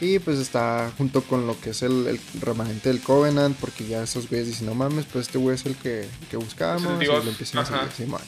[0.00, 4.02] Y pues está junto con lo que es el, el remanente del Covenant, porque ya
[4.02, 7.02] esos güeyes dicen, no mames, pues este güey es el que, que buscábamos.
[7.02, 8.22] Y lo empiezan a seguir, Simón.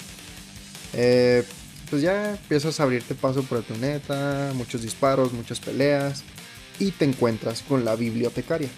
[0.93, 1.45] Eh,
[1.89, 6.23] pues ya empiezas a abrirte paso por el planeta, muchos disparos, muchas peleas,
[6.79, 8.68] y te encuentras con la bibliotecaria.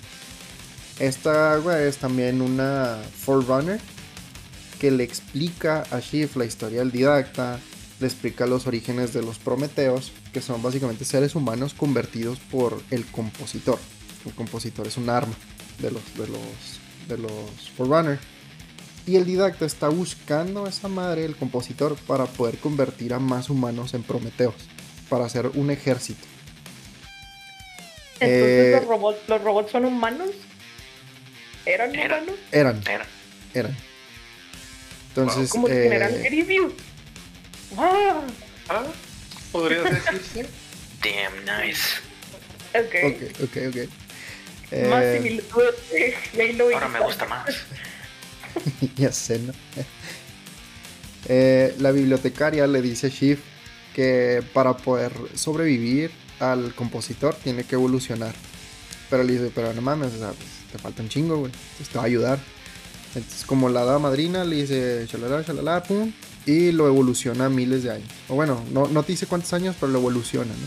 [1.01, 3.81] Esta güey es también una Forerunner
[4.79, 7.59] que le explica a Shift la historia del didacta,
[7.99, 13.07] le explica los orígenes de los Prometeos, que son básicamente seres humanos convertidos por el
[13.07, 13.79] compositor.
[14.27, 15.33] El compositor es un arma
[15.79, 18.19] de los, de los, de los Forerunner.
[19.07, 23.49] Y el didacta está buscando a esa madre, el compositor, para poder convertir a más
[23.49, 24.55] humanos en Prometeos,
[25.09, 26.27] para hacer un ejército.
[28.19, 30.31] Entonces Eh, los robots, los robots son humanos.
[31.65, 32.17] ¿Eran Era.
[32.17, 32.37] humanos?
[32.51, 33.07] Eran, Era.
[33.55, 33.77] eran.
[35.11, 36.73] Entonces, Como eh, general Grievous.
[37.79, 38.21] ¡Ah!
[38.69, 38.85] Ah,
[39.55, 40.47] podría decirse.
[41.03, 41.81] Damn nice.
[42.75, 42.95] Ok.
[43.07, 44.89] ok, ok, ok.
[44.91, 46.17] Más Eh, similitudes de
[46.51, 47.45] Halo y Ahora me gusta más.
[48.97, 49.53] ya sé, ¿no?
[51.27, 53.41] Eh, la bibliotecaria le dice a Shift
[53.95, 58.35] que para poder sobrevivir al compositor tiene que evolucionar.
[59.09, 61.51] Pero le dice, pero no mames, o sea, pues, te falta un chingo, güey.
[61.53, 62.39] Entonces te va a ayudar.
[63.15, 66.13] Entonces, como la hada madrina, le dice, chalala, chalala, pum.
[66.47, 68.09] Y lo evoluciona miles de años.
[68.29, 70.67] O bueno, no, no te dice cuántos años, pero lo evoluciona, ¿no?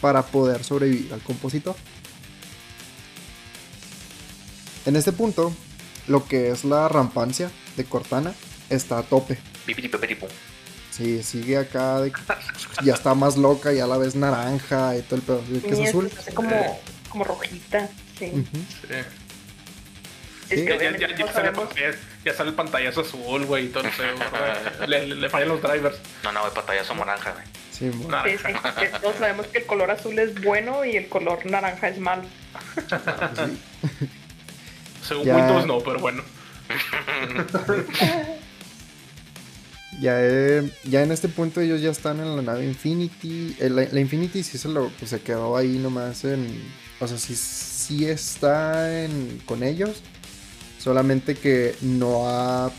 [0.00, 1.76] Para poder sobrevivir al compositor.
[4.86, 5.52] En este punto,
[6.08, 8.34] lo que es la rampancia de Cortana
[8.70, 9.38] está a tope.
[10.90, 12.12] Sí, sigue acá, de-
[12.84, 15.42] ya está más loca, ya la ves naranja y todo el pedo.
[15.62, 16.10] ¿Qué es azul?
[16.18, 17.88] hace como, como rojita.
[18.18, 18.30] Sí.
[18.56, 18.88] Sí.
[20.50, 21.94] Es que Ya, ya, ya, ya
[22.24, 24.80] ya- sale el pantallazo azul, güey, y todo el ¿verdad?
[24.88, 25.96] le, le, le fallan los drivers.
[26.22, 27.44] No, no, de pantallazo naranja, güey.
[27.72, 28.22] Sí, Nah.
[28.24, 31.88] Sí, sí, que todos sabemos que el color azul es bueno y el color naranja
[31.88, 32.22] es malo.
[35.06, 35.36] Según Ya.
[35.36, 36.22] Windows no, pero bueno.
[40.00, 43.56] Ya, eh, ya en este punto ellos ya están en la nave Infinity.
[43.60, 46.62] Eh, la, la Infinity sí se, lo, pues, se quedó ahí nomás en...
[46.98, 50.02] O sea, sí, sí está en, con ellos.
[50.84, 52.70] Solamente que no ha...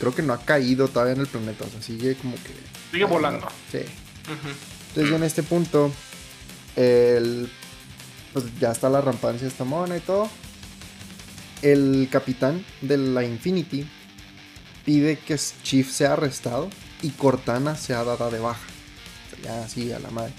[0.00, 1.64] Creo que no ha caído todavía en el planeta.
[1.64, 2.52] O sea, sigue como que...
[2.90, 3.46] Sigue volando.
[3.70, 3.78] Sí.
[4.88, 5.92] Entonces ya en este punto,
[6.74, 7.48] el,
[8.32, 10.28] pues ya está la rampancia esta mona y todo.
[11.62, 13.88] El capitán de la Infinity
[14.84, 16.68] pide que Chief sea arrestado
[17.02, 18.66] y Cortana sea dada de baja.
[19.26, 20.32] O sea, ya así a la madre.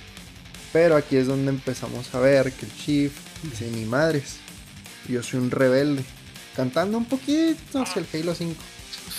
[0.74, 4.36] Pero aquí es donde empezamos a ver que el Chief dice, mi madres,
[5.08, 6.04] yo soy un rebelde.
[6.56, 8.56] Cantando un poquito hacia el Halo 5.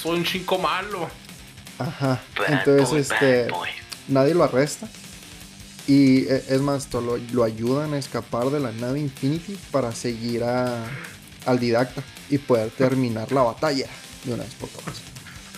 [0.02, 1.08] Soy un chico malo.
[1.78, 2.22] Ajá.
[2.38, 3.68] Bad Entonces, boy, este bad boy.
[4.08, 4.88] nadie lo arresta.
[5.86, 10.42] Y eh, es más, lo, lo ayudan a escapar de la nave Infinity para seguir
[10.42, 10.84] a,
[11.44, 13.86] al didacta y poder terminar la batalla
[14.24, 14.96] de una vez por todas.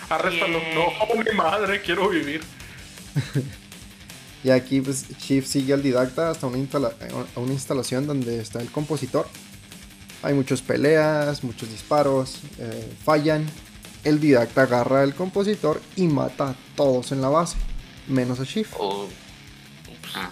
[0.09, 0.59] Arréstalo.
[0.75, 2.41] No, mi madre, quiero vivir.
[4.41, 6.93] Y aquí pues Chief sigue al didacta hasta una, instala-
[7.35, 9.27] una instalación donde está el compositor.
[10.21, 13.45] Hay muchas peleas, muchos disparos, eh, fallan.
[14.03, 17.57] El didacta agarra al compositor y mata a todos en la base,
[18.07, 18.69] menos a Chief.
[18.77, 19.07] Oh,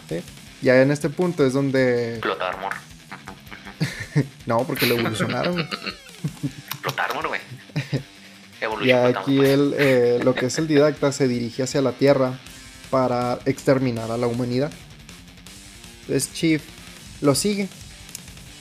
[0.09, 0.21] ¿sí?
[0.61, 2.19] Ya en este punto es donde...
[2.21, 2.73] Plot armor.
[4.47, 5.69] No, porque lo evolucionaron.
[6.81, 7.41] Plot armor, güey.
[8.59, 12.39] Plot aquí el, eh, lo que es el didacta se dirige hacia la Tierra
[12.89, 14.71] para exterminar a la humanidad.
[16.01, 16.63] Entonces Chief
[17.21, 17.67] lo sigue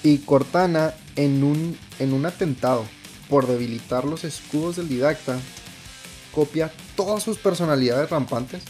[0.02, 2.84] y Cortana en un, en un atentado
[3.28, 5.38] por debilitar los escudos del didacta
[6.32, 8.62] copia todas sus personalidades rampantes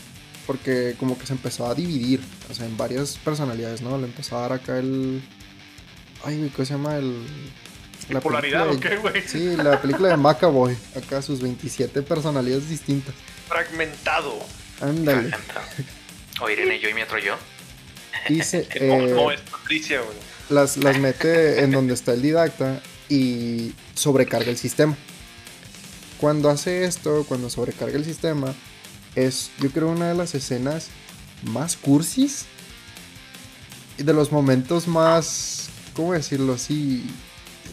[0.46, 3.98] porque como que se empezó a dividir, o sea, en varias personalidades, ¿no?
[3.98, 5.20] Le empezó a dar acá el...
[6.24, 6.96] Ay, güey, ¿cómo se llama?
[6.96, 7.26] El...
[8.08, 9.28] la ¿Polaridad película o de- qué, güey?
[9.28, 10.76] Sí, la película de Macaboy.
[10.94, 13.12] Acá sus 27 personalidades distintas.
[13.48, 14.38] Fragmentado.
[14.80, 15.30] Ándale.
[16.38, 17.34] O Irene, yo y mi otro yo.
[18.28, 20.16] Dice, no, eh, no es Patricia, güey.
[20.50, 24.96] Las, las mete en donde está el didacta y sobrecarga el sistema.
[26.18, 28.54] Cuando hace esto, cuando sobrecarga el sistema,
[29.14, 30.88] es yo creo una de las escenas
[31.42, 32.46] más cursis
[33.98, 37.08] y de los momentos más, ¿cómo decirlo así?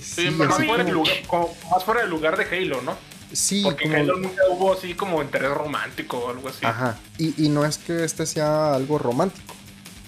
[0.01, 2.97] Sí, Sí, más, fuera del como- lugar, como- más fuera del lugar de Halo, ¿no?
[3.31, 6.65] sí, Porque como- Halo nunca hubo así como interés romántico o algo así.
[6.65, 6.99] Ajá.
[7.17, 9.55] Y, y no es que este sea algo romántico.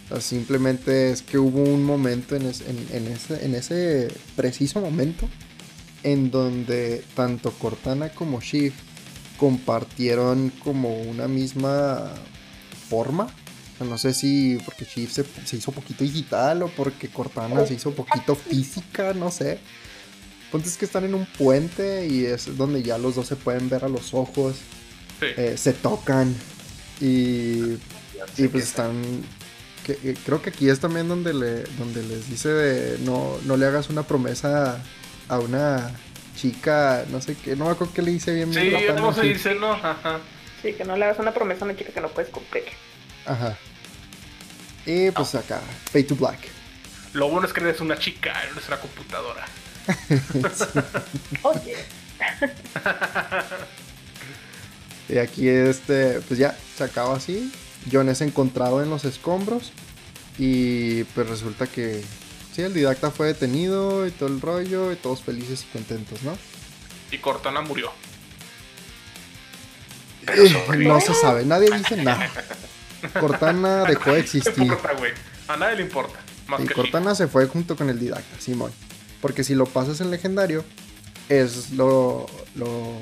[0.06, 4.07] O sea, simplemente es que hubo un momento en, es- en- en ese, en ese
[4.36, 5.27] preciso momento
[6.03, 8.77] en donde tanto Cortana como Shift
[9.38, 12.11] compartieron como una misma
[12.90, 13.23] forma.
[13.26, 17.65] O sea, no sé si porque Chief se, se hizo poquito digital o porque Cortana
[17.65, 19.60] se hizo poquito física, no sé.
[20.52, 23.68] Ponte es que están en un puente y es donde ya los dos se pueden
[23.69, 24.56] ver a los ojos,
[25.19, 25.27] Sí.
[25.38, 26.36] eh, se tocan
[27.02, 27.77] y,
[28.38, 29.02] y pues están...
[29.86, 33.56] que- eh, creo que aquí es también donde, le, donde les dice de no, no
[33.57, 34.82] le hagas una promesa
[35.30, 35.91] a una
[36.36, 38.53] chica, no sé qué, no me acuerdo qué le dice bien.
[38.53, 39.28] Sí, bien ¿cómo Cortana, se sí.
[39.34, 39.72] dice, no?
[39.74, 40.20] Ajá.
[40.62, 42.64] Sí, que no le hagas una promesa a una chica que no puedes cumplir.
[43.26, 43.56] Ajá.
[44.86, 45.62] Y pues acá,
[45.94, 46.40] Pay to Black.
[47.14, 49.45] Lo bueno es que eres una chica, eres una computadora.
[51.44, 51.78] Oye,
[55.07, 57.52] Y aquí este, pues ya, se acaba así.
[57.91, 59.72] John es encontrado en los escombros.
[60.38, 62.03] Y pues resulta que
[62.53, 64.91] sí, el didacta fue detenido y todo el rollo.
[64.91, 66.38] Y todos felices y contentos, ¿no?
[67.12, 67.91] Y Cortana murió.
[70.26, 72.30] Pero Eh, no se sabe, nadie dice nada.
[73.20, 74.64] Cortana dejó de ¿Qué existir.
[74.64, 75.12] importa, güey?
[75.48, 76.20] A nadie le importa.
[76.48, 78.72] Más Y que Cortana se fue junto con el didacta, Simón.
[79.22, 80.64] Porque si lo pasas en legendario,
[81.30, 82.26] es lo,
[82.56, 82.99] lo-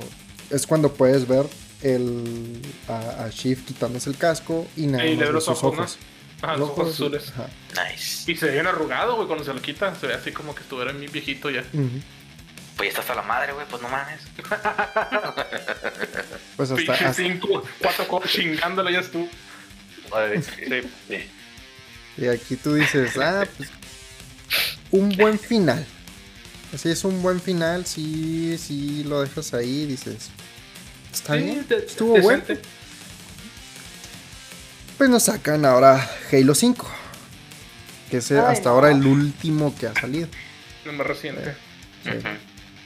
[0.49, 1.45] es cuando puedes ver
[1.83, 5.79] el a, a Shift quitándose el casco y nada Y le ve los ojos, ¿no?
[5.81, 5.97] ojos.
[6.41, 7.29] Ajá, los ojos azules.
[7.29, 7.47] Ajá.
[7.89, 8.29] Nice.
[8.31, 9.95] Y se ve bien arrugado, güey, cuando se lo quita.
[9.95, 11.63] Se ve así como que estuviera bien viejito ya.
[12.75, 14.21] Pues ya está hasta la madre, güey, pues no mames.
[16.55, 19.27] Pues hasta, hasta- cinco, cuatro cojos chingándolo ya es tú.
[20.11, 20.51] Madre, sí,
[21.07, 21.17] sí.
[22.17, 23.69] y aquí tú dices, ah, pues
[24.91, 25.83] un buen final.
[26.73, 30.29] Así es un buen final, sí, sí lo dejas ahí, dices,
[31.13, 32.43] está Sí, bien, de- estuvo bueno.
[34.97, 36.87] Pues nos sacan ahora Halo 5,
[38.09, 38.75] que es eh, Ay, hasta no.
[38.75, 40.27] ahora el último que ha salido.
[40.85, 41.55] Lo más reciente.
[42.03, 42.09] Sí.
[42.09, 42.27] Ujú.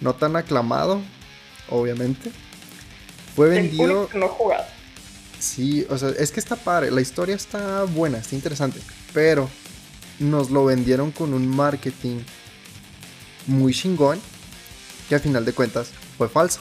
[0.02, 1.02] No tan aclamado,
[1.70, 2.32] obviamente.
[3.36, 4.66] Fue el vendido, no jugado.
[5.40, 8.80] sí, o sea, es que está padre, la historia está buena, está interesante,
[9.14, 9.48] pero
[10.18, 12.20] nos lo vendieron con un marketing
[13.46, 14.20] muy chingón,
[15.08, 16.60] que a final de cuentas fue falso.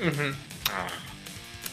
[0.00, 0.10] Ah,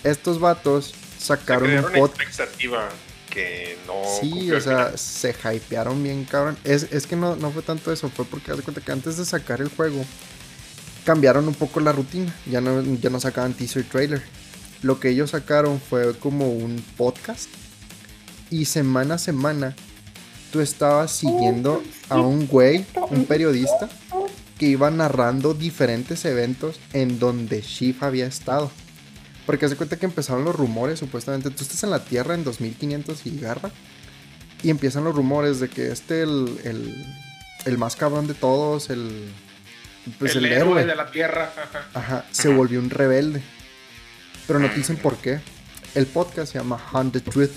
[0.03, 2.21] Estos vatos sacaron un podcast.
[2.21, 2.89] expectativa
[3.29, 3.93] que no.
[4.21, 6.57] Sí, o sea, se hypearon bien, cabrón.
[6.63, 9.17] Es, es que no, no fue tanto eso, fue porque haz de cuenta que antes
[9.17, 10.05] de sacar el juego
[11.05, 12.33] cambiaron un poco la rutina.
[12.45, 14.21] Ya no, ya no sacaban teaser trailer.
[14.81, 17.49] Lo que ellos sacaron fue como un podcast.
[18.49, 19.75] Y semana a semana
[20.51, 23.89] tú estabas siguiendo a un güey, un periodista,
[24.57, 28.71] que iba narrando diferentes eventos en donde Shiv había estado.
[29.45, 31.49] Porque hace cuenta que empezaron los rumores, supuestamente.
[31.51, 33.69] Tú estás en la Tierra en 2500 y garra.
[34.63, 37.05] Y empiezan los rumores de que este, el, el,
[37.65, 39.29] el más cabrón de todos, el.
[40.19, 41.51] Pues el, héroe de la tierra.
[41.55, 41.85] Ajá.
[41.93, 43.41] Ajá, se volvió un rebelde.
[44.47, 45.39] Pero no te dicen por qué.
[45.95, 47.51] El podcast se llama Hunt the Truth.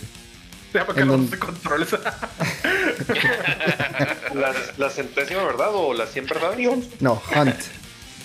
[0.74, 1.86] Ya, para que no donde- se controle.
[4.34, 6.56] ¿La, la centésima verdad o la 100 verdades?
[6.56, 6.88] Triunfo.
[7.00, 7.54] No, Hunt.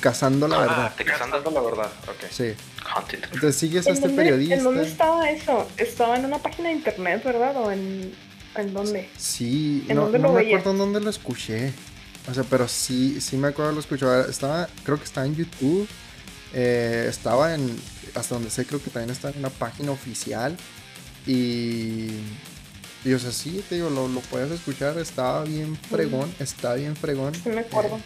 [0.03, 0.93] Cazando la Ah, verdad.
[0.97, 1.37] te casando.
[1.37, 2.29] Cazando la verdad, ok.
[2.29, 2.53] Sí.
[2.97, 3.19] Hunting.
[3.31, 4.55] Entonces sigues a ¿En este dónde, periodista.
[4.55, 5.65] ¿En dónde estaba eso?
[5.77, 7.55] ¿Estaba en una página de internet, verdad?
[7.55, 8.13] ¿O en,
[8.57, 9.09] en dónde?
[9.17, 10.59] Sí, ¿En no, dónde no lo me veías?
[10.59, 11.71] acuerdo en dónde lo escuché.
[12.29, 14.05] O sea, pero sí, sí me acuerdo lo escuché.
[14.29, 15.87] Estaba, creo que estaba en YouTube.
[16.53, 17.73] eh, estaba en,
[18.13, 20.57] hasta donde sé, creo que también está en una página oficial.
[21.25, 22.09] Y,
[23.05, 24.97] y o sea, sí, te digo, lo, lo puedes escuchar.
[24.99, 27.33] Estaba bien fregón, está bien fregón.
[27.35, 27.95] Sí me acuerdo.
[27.95, 28.01] Eh,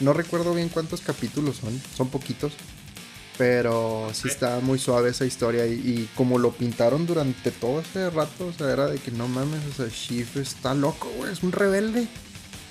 [0.00, 2.52] no recuerdo bien cuántos capítulos son, son poquitos.
[3.38, 5.66] Pero sí está muy suave esa historia.
[5.66, 9.28] Y, y como lo pintaron durante todo ese rato, o sea, era de que no
[9.28, 12.08] mames, o sea, Shift está loco, güey, es un rebelde.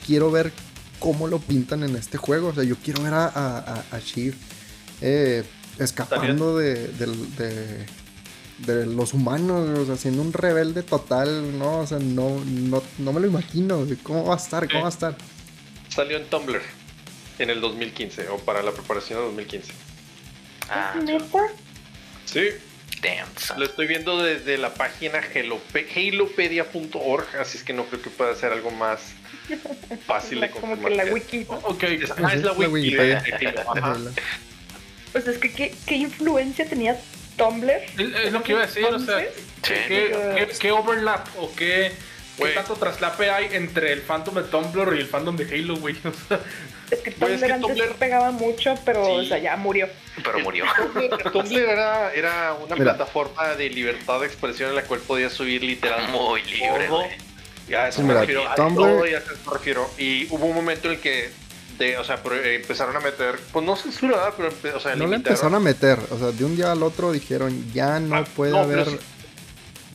[0.08, 0.52] Quiero ver
[1.00, 2.48] cómo lo pintan en este juego.
[2.48, 3.58] O sea, yo quiero ver a, a,
[3.92, 4.02] a-
[5.02, 5.44] eh,
[5.78, 7.86] escapando de, de,
[8.66, 11.80] de los humanos, o sea, siendo un rebelde total, ¿no?
[11.80, 13.86] O sea, no, no, no me lo imagino.
[14.02, 14.68] ¿Cómo va a estar?
[14.68, 15.16] ¿Cómo va a estar?
[15.90, 16.62] Salió en Tumblr
[17.40, 19.74] en el 2015 o para la preparación de 2015.
[20.70, 21.40] Ah, ¿Neta?
[22.26, 22.50] Sí,
[23.02, 23.60] damn, son.
[23.60, 28.34] lo estoy viendo desde la página halope- halopedia.org, así es que no creo que pueda
[28.36, 29.02] ser algo más
[30.08, 31.06] fácil de La- como que confirmar.
[31.08, 31.46] la wiki.
[31.48, 31.84] ok.
[31.84, 32.96] Es, ah, es la La wiki.
[32.98, 33.98] Halo, ajá.
[35.12, 37.00] Pues es que, ¿qué, qué influencia tenía
[37.38, 37.70] Tumblr?
[37.72, 39.20] Es, lo que iba a decir, o sea.
[39.62, 41.92] ¿qué, qué, qué overlap o qué,
[42.38, 45.96] qué tanto traslape hay entre el fandom de Tumblr y el fandom de Halo, güey?
[46.06, 46.40] O sea,
[46.92, 49.12] Es que Pues Tumblr es que antes Tumblr- pegaba mucho, pero Sí.
[49.12, 49.88] o sea, ya murió.
[50.24, 50.66] Pero murió.
[51.34, 52.96] Tumblr era, era una Mira.
[52.96, 56.88] plataforma de libertad de expresión en la cual podías subir literal Muy libre.
[57.68, 58.48] Ya, eso Sí, me refiero.
[58.48, 59.90] a Tumblr- todo y a eso me refiero.
[59.98, 61.32] Y hubo un momento en el que,
[61.80, 65.08] de, o sea, pero, eh, empezaron a meter, pues no censura, pero o sea, No
[65.08, 68.24] le empezaron a meter, o sea, de un día al otro dijeron, ya no Ah,
[68.36, 68.90] puede no, pero haber...
[68.94, 69.00] sí-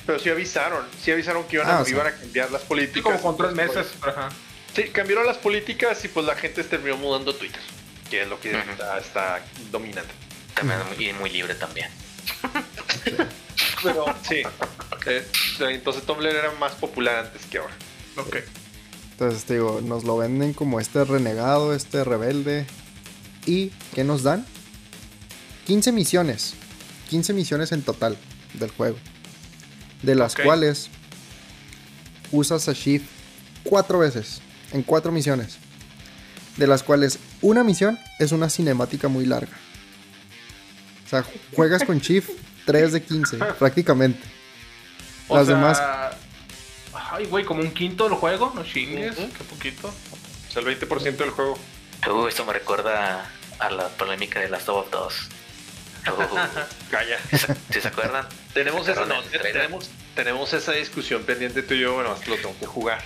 [0.06, 1.94] pero sí avisaron, sí avisaron que iban, Ah, a, o sea.
[1.94, 3.02] iban a cambiar las Sí, políticas.
[3.20, 3.92] como con tres Pues, meses.
[4.02, 4.28] Ajá.
[4.74, 7.60] Sí, cambiaron las políticas y pues la gente terminó mudando a Twitter,
[8.08, 10.12] que es lo que está, está dominante.
[10.54, 11.88] También y muy libre también.
[13.82, 14.42] Pero sí,
[15.06, 15.26] eh,
[15.60, 17.74] entonces Tumblr era más popular antes que ahora.
[18.16, 18.36] Ok.
[19.12, 22.66] Entonces, te digo, nos lo venden como este renegado, este rebelde.
[23.44, 24.46] ¿Y qué nos dan?
[25.66, 26.54] 15 misiones.
[27.10, 28.16] 15 misiones en total
[28.54, 28.96] del juego.
[30.02, 30.88] De las cuales
[32.32, 33.04] usas a Shift
[33.64, 34.40] cuatro veces.
[34.72, 35.58] En cuatro misiones.
[36.56, 39.52] De las cuales una misión es una cinemática muy larga.
[41.06, 41.24] O sea,
[41.54, 42.30] juegas con Shift
[42.66, 44.20] 3 de 15, prácticamente.
[45.28, 45.82] O Las sea, demás-
[47.12, 49.88] Ay, güey, como un quinto del juego, no chingues, qué poquito.
[49.88, 51.58] O sea, el 20% del juego.
[52.08, 53.28] Uh, esto me recuerda
[53.58, 55.28] a la polémica de las Last of Us 2.
[56.18, 56.36] Uh,
[56.90, 57.18] Calla.
[57.72, 58.26] ¿Sí se acuerdan?
[58.54, 62.66] Tenemos esa, no, tenemos, tenemos esa discusión pendiente tú y yo, bueno, lo tengo que
[62.66, 63.02] jugar.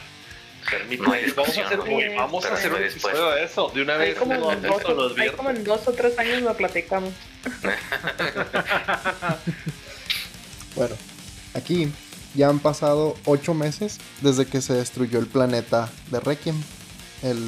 [0.98, 1.78] No hay vamos a hacer,
[2.16, 4.16] vamos a un episodio de eso, de una vez.
[4.16, 4.82] como, en dos,
[5.36, 7.12] como en o tres años lo platicamos.
[10.76, 10.96] Bueno,
[11.54, 11.88] aquí
[12.34, 16.60] ya han pasado 8 meses desde que se destruyó el planeta de Requiem.
[17.22, 17.38] El,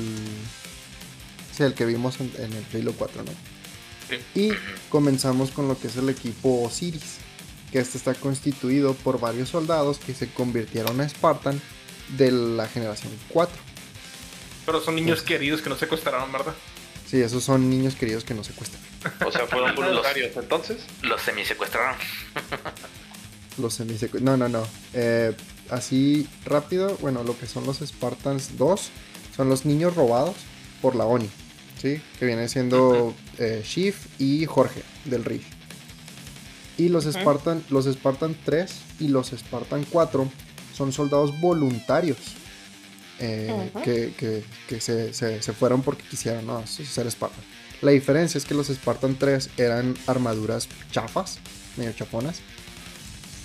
[1.52, 3.32] sí, el que vimos en, en el Halo 4, ¿no?
[4.08, 4.40] Sí.
[4.40, 4.52] Y
[4.90, 7.16] comenzamos con lo que es el equipo Osiris,
[7.72, 11.60] que este está constituido por varios soldados que se convirtieron a Spartan
[12.16, 13.56] de la generación 4.
[14.66, 16.54] Pero son niños queridos que no secuestraron, ¿verdad?
[17.08, 18.82] Sí, esos son niños queridos que no secuestran.
[19.24, 20.78] O sea, fueron Los- voluntarios, entonces.
[21.02, 21.94] Los semi-secuestraron.
[23.58, 24.66] Los semisecu- No, no, no.
[24.92, 25.32] Eh,
[25.70, 28.90] así rápido, bueno, lo que son los Spartans 2
[29.36, 30.34] son los niños robados
[30.82, 31.30] por la ONI.
[31.80, 32.00] ¿Sí?
[32.18, 35.44] Que viene siendo eh, Shift y Jorge del Riff.
[36.78, 37.04] Y los.
[37.04, 40.30] Spartan, los Spartan 3 y los Spartan 4
[40.76, 42.18] son soldados voluntarios.
[43.18, 46.66] eh, que, que- que se, se- se fueron porque quisieron ¿no?
[46.66, 47.40] ser Spartan.
[47.80, 51.38] La diferencia es que los Spartan 3 eran armaduras chafas,
[51.78, 52.40] medio chafonas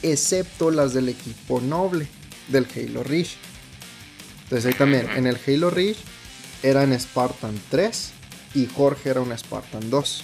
[0.03, 2.07] excepto las del equipo noble
[2.47, 3.35] del Halo Reach.
[4.43, 5.97] Entonces ahí también, en el Halo Reach
[6.63, 8.11] eran Spartan 3
[8.55, 10.23] y Jorge era un Spartan 2.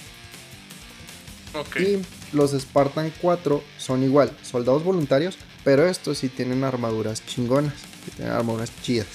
[1.54, 1.76] Ok.
[1.80, 1.98] Y
[2.36, 5.36] los Spartan 4 son igual, soldados voluntarios,
[5.68, 7.74] pero estos sí tienen armaduras chingonas,
[8.16, 9.06] tienen armaduras chidas.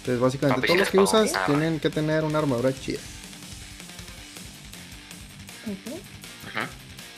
[0.00, 3.00] Entonces básicamente todos los que usas tienen que tener una armadura chida.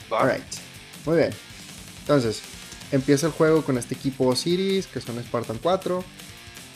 [0.09, 0.41] Alright,
[1.05, 1.31] muy bien.
[1.99, 2.39] Entonces,
[2.93, 6.01] empieza el juego con este equipo Osiris, que son Spartan 4,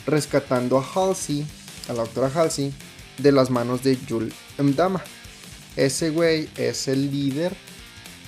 [0.08, 1.46] rescatando a Halsey,
[1.88, 2.74] a la doctora Halsey,
[3.20, 5.02] de las manos de Jul Mdama.
[5.78, 7.56] Ese güey es el líder,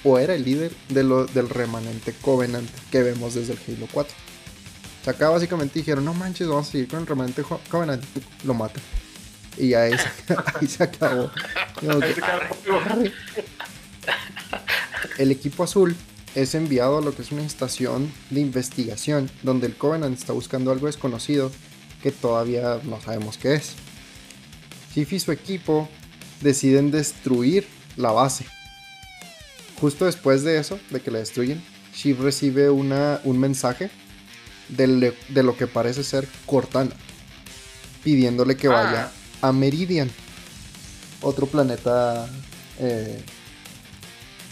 [0.07, 4.13] o era el líder, de lo, del remanente Covenant que vemos desde el Halo 4.
[4.13, 8.01] O sea, acá básicamente dijeron, no manches, vamos a seguir con el remanente Covenant.
[8.45, 8.81] Lo matan.
[9.57, 11.29] Y ahí se, ahí se acabó.
[11.81, 13.11] Ahí se.
[15.21, 15.93] El equipo azul
[16.35, 20.71] es enviado a lo que es una estación de investigación donde el Covenant está buscando
[20.71, 21.51] algo desconocido
[22.01, 23.73] que todavía no sabemos qué es.
[24.93, 25.89] Chief y su equipo
[26.41, 27.67] deciden destruir
[27.97, 28.45] la base.
[29.79, 31.63] Justo después de eso, de que la destruyen,
[31.95, 33.89] Chief recibe una, un mensaje
[34.69, 36.91] de, le- de lo que parece ser Cortana,
[38.03, 40.09] pidiéndole que vaya a Meridian,
[41.21, 42.27] otro planeta
[42.79, 43.21] eh,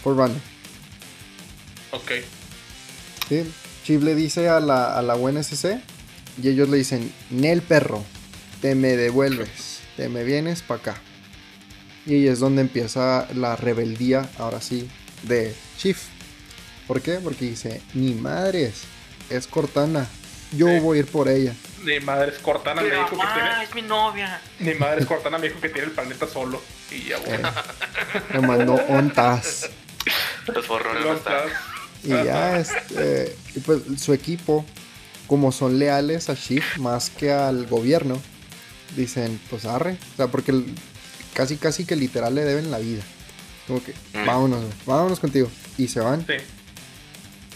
[0.02, 0.40] Forerunner.
[1.92, 2.12] Ok.
[3.28, 3.42] ¿sí?
[3.84, 5.80] Chief le dice a la, a la UNSC
[6.42, 8.04] y ellos le dicen, Nel perro,
[8.60, 10.96] te me devuelves, te me vienes para acá.
[12.04, 14.88] Y ahí es donde empieza la rebeldía, ahora sí,
[15.22, 15.98] de Chief.
[16.86, 17.14] ¿Por qué?
[17.14, 18.82] Porque dice, ni madres,
[19.30, 20.06] es Cortana,
[20.52, 20.78] yo Sí.
[20.80, 21.54] voy a ir por ella.
[21.82, 23.64] Mi madre es Cortana, me Pero dijo que mamá, tiene.
[23.64, 24.40] es mi novia.
[24.60, 26.60] Mi madre es Cortana, me dijo que tiene el planeta solo.
[26.90, 27.50] Y ya, bueno.
[28.32, 29.68] Me mandó ontas.
[30.46, 31.04] Los borrones.
[32.04, 34.64] Y ya, este, y pues su equipo,
[35.26, 38.20] como son leales a Shift más que al gobierno,
[38.96, 39.98] dicen, pues arre.
[40.14, 40.72] O sea, porque el-
[41.34, 43.02] casi, casi que literal le deben la vida.
[43.66, 44.26] Como que, Mm.
[44.26, 45.50] vámonos, vámonos contigo.
[45.78, 46.24] Y se van.
[46.26, 46.34] Sí.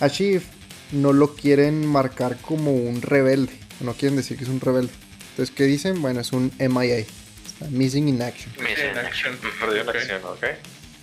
[0.00, 0.46] A Shift
[0.92, 3.52] no lo quieren marcar como un rebelde.
[3.80, 4.92] No quieren decir que es un rebelde.
[5.30, 6.00] Entonces, ¿qué dicen?
[6.02, 6.98] Bueno, es un MIA.
[6.98, 8.52] está Missing in Action.
[8.54, 9.36] Dicen, En action.
[9.60, 9.96] Perdió una Ok.
[9.96, 10.44] acción, ¿ok?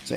[0.04, 0.16] Sí.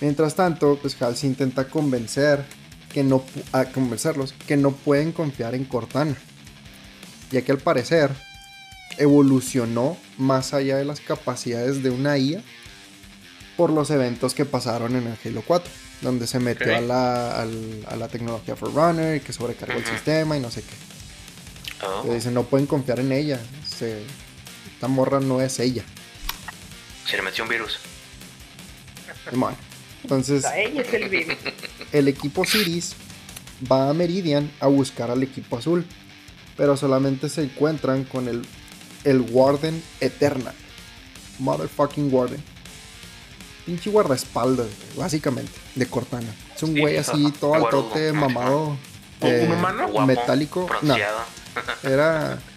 [0.00, 2.44] Mientras tanto, pues Halsey intenta convencer
[2.92, 6.14] que no a convencerlos que no pueden confiar en Cortana,
[7.30, 8.10] ya que al parecer
[8.98, 12.42] evolucionó más allá de las capacidades de una IA
[13.56, 15.70] por los eventos que pasaron en el Halo 4,
[16.02, 20.36] donde se metió a, la, al- a la tecnología Forerunner y que sobrecargó el sistema
[20.36, 21.86] y no sé qué.
[21.86, 23.40] Oh, dicen, no pueden confiar en ella.
[23.66, 24.02] se-
[24.74, 25.84] esta morra no es ella.
[27.06, 27.78] se le metió un virus.
[29.30, 29.54] Simón.
[30.02, 31.34] Entonces, A ella es el virus.
[31.92, 32.94] el equipo Ciris
[33.70, 35.84] va a Meridian a buscar al equipo azul,
[36.56, 38.42] pero solamente se encuentran con el,
[39.04, 40.54] el Warden Eternal.
[41.38, 42.42] Motherfucking Warden.
[43.66, 46.32] Pinche guardaespaldas, básicamente, de Cortana.
[46.54, 47.12] Es un Sí, güey ajá.
[47.12, 48.68] así, todo altote, mamado.
[49.20, 49.88] ¿Un eh, humano?
[49.88, 50.68] Guapo, metálico.
[50.82, 50.96] No,
[51.82, 52.38] era.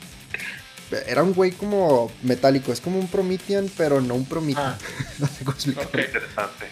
[1.07, 4.69] Era un güey como metálico, es como un Promethean, pero no un Promethean.
[4.73, 4.77] Ah.
[5.19, 6.01] no sé cómo explicarlo.
[6.01, 6.65] Interesante.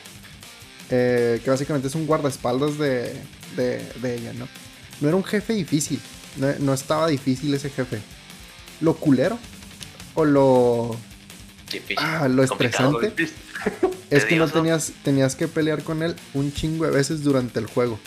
[0.89, 3.13] Eh, que básicamente es un guardaespaldas de,
[3.55, 4.47] de, de ella, ¿no?
[5.01, 5.99] No era un jefe difícil,
[6.37, 8.01] no, no estaba difícil ese jefe.
[8.81, 9.37] Lo culero
[10.15, 10.95] o lo,
[11.71, 12.99] Difícil, ah, lo complicado.
[12.99, 13.33] estresante
[14.09, 17.65] es que no tenías, tenías que pelear con él un chingo de veces durante el
[17.67, 17.99] juego.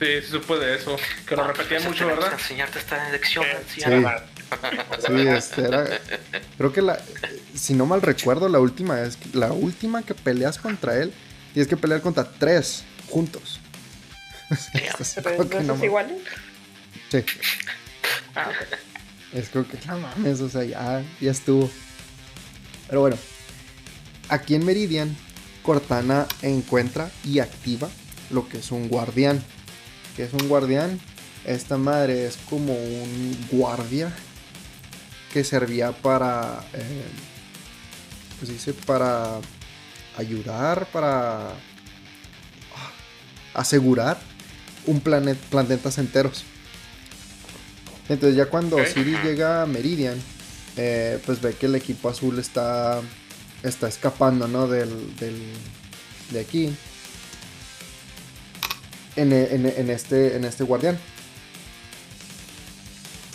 [0.00, 0.96] Sí, sí supe de eso.
[1.26, 2.32] Que lo Ah, repetía pues mucho, ¿verdad?
[2.32, 3.80] enseñarte esta lección, Sí.
[5.06, 5.88] Sí, este era.
[6.58, 7.00] Creo que la.
[7.54, 11.12] Si no mal recuerdo, la última que- La última que peleas contra él.
[11.54, 13.60] Tienes que pelear contra tres juntos.
[14.50, 16.18] Es Pero es no iguales.
[17.10, 17.24] Sí.
[18.34, 18.50] Ah.
[19.32, 21.70] Es como que no mames, o sea, ya, ya estuvo.
[22.88, 23.16] Pero bueno,
[24.28, 25.16] aquí en Meridian,
[25.62, 27.88] Cortana encuentra y activa
[28.30, 29.42] lo que es un guardián.
[30.16, 31.00] ¿Qué es un guardián?
[31.44, 34.12] Esta madre es como un guardia
[35.32, 37.04] que servía para, eh,
[38.38, 39.40] pues dice, para
[40.16, 42.92] ayudar, para ah,
[43.54, 44.18] asegurar
[44.86, 46.44] un planet, planetas enteros.
[48.08, 48.84] Entonces ya cuando.
[48.84, 50.20] Siri llega a Meridian,
[50.76, 53.00] eh, pues ve que el equipo azul está,
[53.62, 54.66] está escapando, ¿no?
[54.68, 55.52] Del, del-
[56.30, 56.74] de aquí.
[59.16, 60.98] En, en este, en este guardián.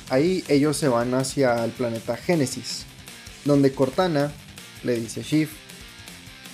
[0.10, 2.86] Ahí ellos se van hacia el planeta Génesis,
[3.45, 4.32] donde Cortana
[4.84, 5.49] le dice a Shiv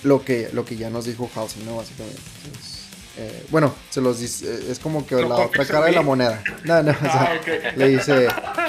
[0.02, 1.76] lo que, lo que ya nos dijo Halsey, ¿no?
[1.76, 2.20] Básicamente.
[2.44, 2.73] Entonces,
[3.16, 6.02] eh, bueno, se los dice, eh, es como que ¿Lo la otra cara de la
[6.02, 6.42] moneda.
[6.64, 8.26] No, no, o sea, Ah, le dice,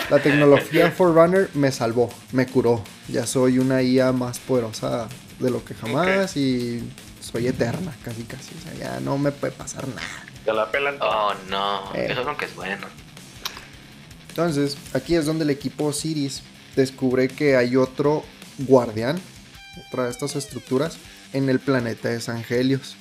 [0.10, 2.84] la tecnología Forerunner me salvó, me curó.
[3.08, 5.08] Ya soy una IA más poderosa
[5.40, 6.84] de lo que jamás y
[7.22, 8.52] soy eterna, casi casi.
[8.56, 10.02] O sea, ya no me puede pasar nada.
[10.46, 10.98] Ya la pelan.
[11.02, 11.94] Oh, no.
[11.96, 12.10] Eh.
[12.12, 12.86] Eso nunca es bueno.
[14.30, 16.44] Entonces, aquí es donde el equipo Ciris
[16.76, 18.24] descubre que hay otro
[18.60, 19.20] guardián,
[19.88, 20.98] otra de estas estructuras,
[21.34, 22.96] en el planeta de Sangelios,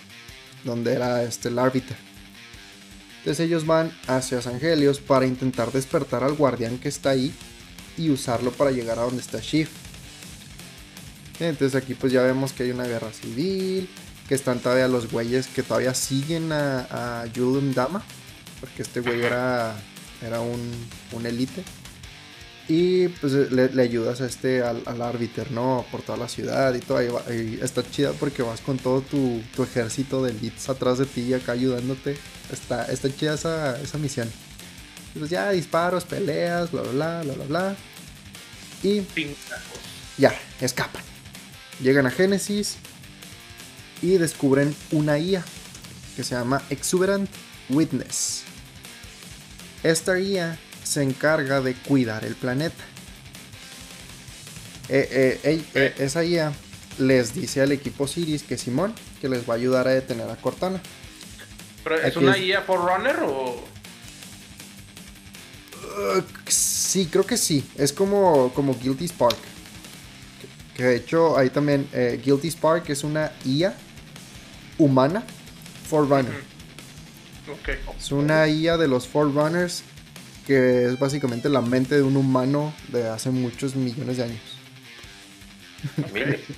[0.64, 1.96] donde era este el árbiter.
[3.18, 7.32] Entonces ellos van hacia Sangelios para intentar despertar al guardián que está ahí
[7.96, 9.72] y usarlo para llegar a donde está Shift.
[11.40, 13.88] Entonces aquí pues ya vemos que hay una guerra civil,
[14.28, 18.02] que están todavía los güeyes que todavía siguen a, a Yulun Dama,
[18.60, 19.74] porque este güey era,
[20.22, 20.60] era un,
[21.12, 21.64] un elite.
[22.66, 25.84] Y pues le, ayudas a este al, al árbiter, ¿no?
[25.90, 27.02] Por toda la ciudad y todo.
[27.02, 31.04] Y, y está chida porque vas con todo tu, tu ejército de elites atrás de
[31.04, 32.16] ti acá ayudándote.
[32.50, 34.30] Está, está chida esa, esa misión.
[35.14, 37.76] Y pues ya disparos, peleas, bla bla bla bla bla.
[38.82, 39.02] Y
[40.16, 41.02] ya, escapan.
[41.80, 42.76] Llegan a Génesis
[44.00, 45.44] y descubren una IA
[46.16, 47.28] que se llama Exuberant
[47.68, 48.44] Witness.
[49.82, 52.84] Esta IA se encarga de cuidar el planeta.
[54.88, 56.52] Eh, eh, eh, esa IA
[56.98, 60.36] les dice al equipo Ciris que Simón que les va a ayudar a detener a
[60.36, 60.80] Cortana.
[61.82, 63.64] ¿Pero es Aquí una es- IA Forerunner o...?
[65.96, 67.64] Uh, sí, creo que sí.
[67.76, 69.36] Es como, como Guilty Spark.
[69.36, 71.88] Que, que de hecho ahí también
[72.24, 73.74] Guilty Spark es una IA
[74.78, 75.22] humana
[75.88, 76.42] Forerunner.
[77.98, 79.82] Es una IA de los Forerunners
[80.46, 84.40] que es básicamente la mente de un humano de hace muchos millones de años.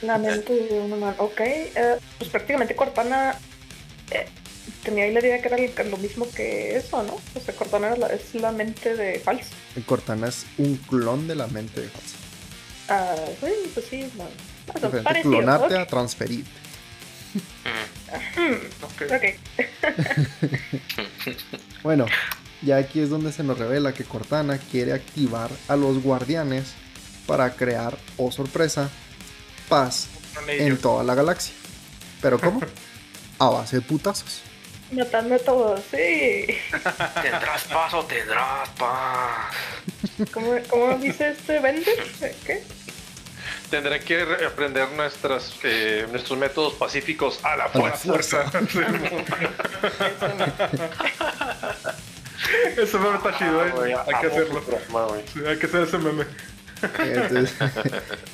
[0.03, 1.15] La mente de un humano.
[1.19, 3.37] Ok, eh, pues prácticamente Cortana
[4.11, 4.27] eh,
[4.85, 7.15] tenía ahí la idea que era lo mismo que eso, ¿no?
[7.35, 9.51] O sea, Cortana la- es la mente de Falso.
[9.87, 12.21] Cortana es un clon de la mente de Hudson.
[12.89, 14.25] Ah, sí, pues sí, no.
[15.05, 16.45] Ah, clonarte a transferir.
[18.37, 18.85] Mm.
[18.85, 19.03] Ok.
[19.13, 19.25] Ok.
[21.83, 22.07] Bueno,
[22.63, 26.75] ya aquí es donde se nos revela que Cortana quiere activar a los guardianes
[27.27, 28.89] para crear, oh sorpresa,
[29.69, 30.09] paz
[30.49, 31.55] en toda la galaxia.
[32.23, 32.61] ¿Pero cómo?
[33.39, 34.41] A base de putazos.
[34.93, 36.47] Matando a todos, sí.
[37.23, 39.55] Tendrás paz o tendrás paz.
[40.33, 42.07] ¿Cómo, cómo dice este Bender?
[42.47, 42.63] ¿Qué?
[43.71, 48.45] tendré que re- aprender nuestras, eh, nuestros métodos pacíficos a la A la fuerza.
[52.77, 53.73] Ese meme está chido, Ah, eh.
[53.75, 54.63] güey, Hay que hacerlo.
[55.33, 56.25] Sí, hay que hacer ese meme.
[56.99, 57.55] Entonces,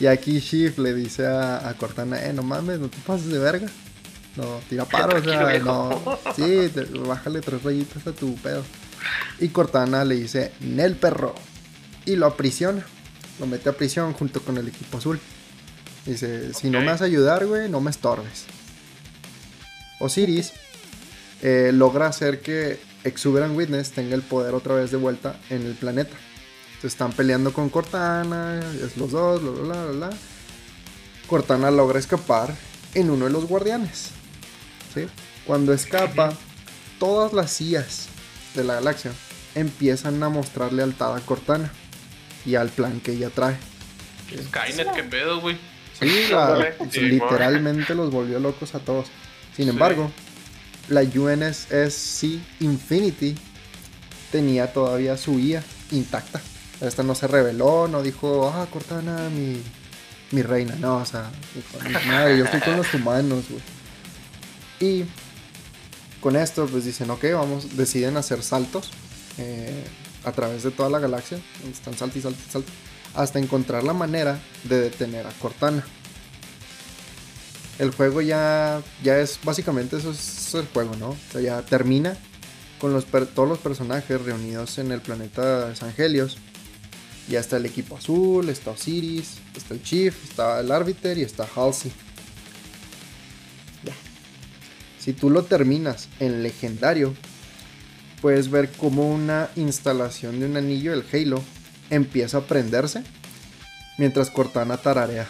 [0.00, 3.38] y aquí Shift le dice a, a Cortana, eh, no mames, no te pases de
[3.38, 3.68] verga.
[4.34, 5.64] No, tira paro, o sea, viejo.
[6.26, 6.32] no.
[6.34, 8.64] Sí, te- bájale tres rayitas a tu pedo.
[9.38, 11.34] Y Cortana le dice, Nel perro.
[12.04, 12.84] Y lo aprisiona.
[13.38, 15.20] Lo mete a prisión junto con el equipo azul.
[16.06, 18.44] Dice, si no me vas a ayudar, güey, no me estorbes.
[20.00, 20.52] Osiris
[21.42, 25.74] eh, logra hacer que Exuberant Witness tenga el poder otra vez de vuelta en el
[25.74, 26.16] planeta.
[26.74, 30.10] Entonces están peleando con Cortana, es los dos, bla, bla, bla, bla.
[31.26, 32.54] Cortana logra escapar
[32.94, 34.10] en uno de los guardianes.
[34.94, 35.06] ¿sí?
[35.46, 36.32] Cuando escapa,
[36.98, 38.08] todas las sillas
[38.54, 39.12] de la galaxia
[39.54, 41.70] empiezan a mostrar lealtad a Cortana
[42.44, 43.56] y al plan que ella trae.
[44.48, 45.56] Skynet, qué pedo, güey.
[45.98, 49.06] Sí, la- Ándale, pues, sí, literalmente los volvió locos a todos.
[49.56, 50.10] Sin embargo,
[50.88, 52.24] la UNSC
[52.60, 53.34] Infinity
[54.30, 56.40] tenía todavía su IA intacta.
[56.80, 59.62] Esta no se reveló, no dijo, ah, Cortana, mi,
[60.32, 60.74] mi reina.
[60.76, 63.62] No, o sea, dijo, "Ni madre, yo estoy con los humanos, güey.
[64.80, 65.04] Y
[66.20, 68.90] con esto, pues dicen, ok, vamos, deciden hacer saltos
[69.38, 69.84] eh,
[70.24, 71.38] a través de toda la galaxia.
[71.70, 72.72] Están saltos y saltos y saltos.
[73.14, 75.84] Hasta encontrar la manera de detener a Cortana.
[77.78, 81.10] El juego ya, ya es, básicamente eso es el juego, ¿no?
[81.10, 82.16] O sea, ya termina
[82.78, 86.38] con todos los personajes reunidos en el planeta Sangelios.
[87.28, 91.46] Ya está el equipo azul, está Osiris, está el Chief, está el Arbiter y está
[91.54, 91.92] Halsey.
[93.84, 93.94] Ya.
[94.98, 97.14] Si tú lo terminas en legendario,
[98.20, 101.40] puedes ver cómo una instalación de un anillo del Halo
[101.90, 103.04] empieza a prenderse
[103.98, 105.28] mientras Cortana tararea.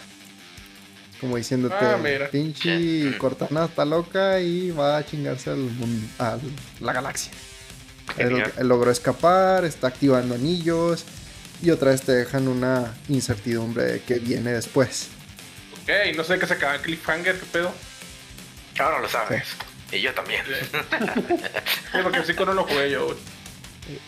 [1.23, 1.97] Como diciéndote, Ah,
[2.31, 6.37] pinche Cortana está loca y va a chingarse al mundo, a
[6.81, 7.31] la galaxia.
[8.17, 11.05] Él, él logró escapar, está activando anillos
[11.61, 15.07] y otra vez te dejan una incertidumbre de que viene después.
[15.83, 17.71] Ok, no sé qué se acaba en Cliffhanger, qué pedo.
[18.79, 19.43] Ahora lo sabes.
[19.93, 20.43] Y yo también.
[20.45, 23.17] Sí, porque sí no lo jugué yo, güey.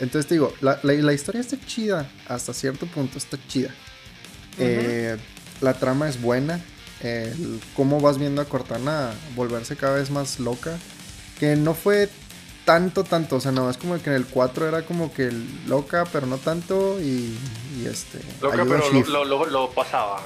[0.01, 3.69] Entonces te digo, la, la- la historia está chida, hasta cierto punto está chida.
[4.59, 5.17] Eh,
[5.61, 6.59] la trama es buena.
[7.05, 10.77] El cómo vas viendo a Cortana volverse cada vez más loca.
[11.39, 12.09] Que no fue
[12.65, 13.35] tanto, tanto.
[13.37, 15.31] O sea, no, es como que en el 4 era como que
[15.67, 16.99] loca, pero no tanto.
[17.01, 17.37] Y,
[17.77, 18.19] y este.
[18.41, 20.21] Loca, ayuda pero lo, lo, lo, lo pasaba.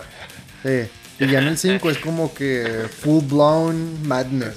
[0.63, 0.87] Sí.
[1.19, 4.55] Y ya en el 5 es como que full blown madness.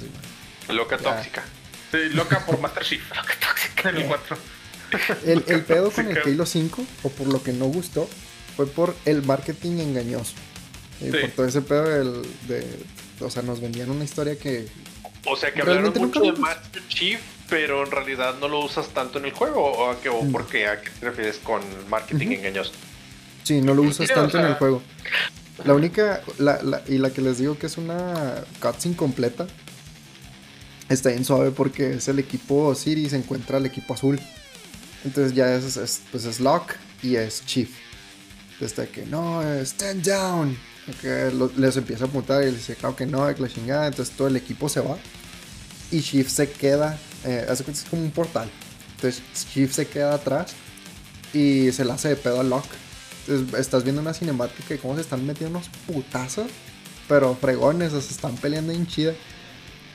[0.69, 1.15] Loca Ya.
[1.15, 1.43] tóxica.
[1.91, 3.01] Sí, loca por Master Chief.
[3.15, 3.89] Loca tóxica.
[3.89, 4.37] En el 4.
[5.25, 8.07] El, el pedo con el Halo 5, o por lo que no gustó,
[8.55, 10.33] fue por el marketing engañoso.
[11.11, 11.17] Sí.
[11.21, 12.65] Por todo ese pedo del, de.
[13.19, 14.67] O sea, nos vendían una historia que.
[15.25, 17.19] O sea que hablaron mucho de Master Chief,
[17.49, 19.63] pero en realidad no lo usas tanto en el juego.
[19.63, 20.31] ¿O, a qué, o No.
[20.31, 20.67] por qué?
[20.67, 22.71] ¿A qué te refieres con marketing engañoso?
[23.43, 24.81] Sí, no lo usas o tanto en el juego.
[25.65, 26.21] La única.
[26.39, 29.47] La, la- y la que les digo que es una cutscene completa.
[30.89, 34.19] Está bien suave porque es el equipo Osiris encuentra al equipo azul.
[35.05, 37.69] Entonces ya es, es- pues es Locke y es Chief.
[38.59, 40.57] Desde que no, stand down.
[41.01, 43.87] Que les empieza a apuntar y les dice, claro que no, que la chingada.
[43.87, 44.97] Entonces todo el equipo se va.
[45.91, 46.97] Y Chief se queda.
[47.25, 48.49] Eh, hace es como un portal.
[48.95, 49.21] Entonces
[49.53, 50.53] Chief se queda atrás
[51.33, 52.75] y se le hace de pedo a Locke.
[53.27, 56.47] Entonces, estás viendo una cinemática de cómo se están metiendo unos putazos,
[57.07, 59.13] pero fregones, se están peleando en chida.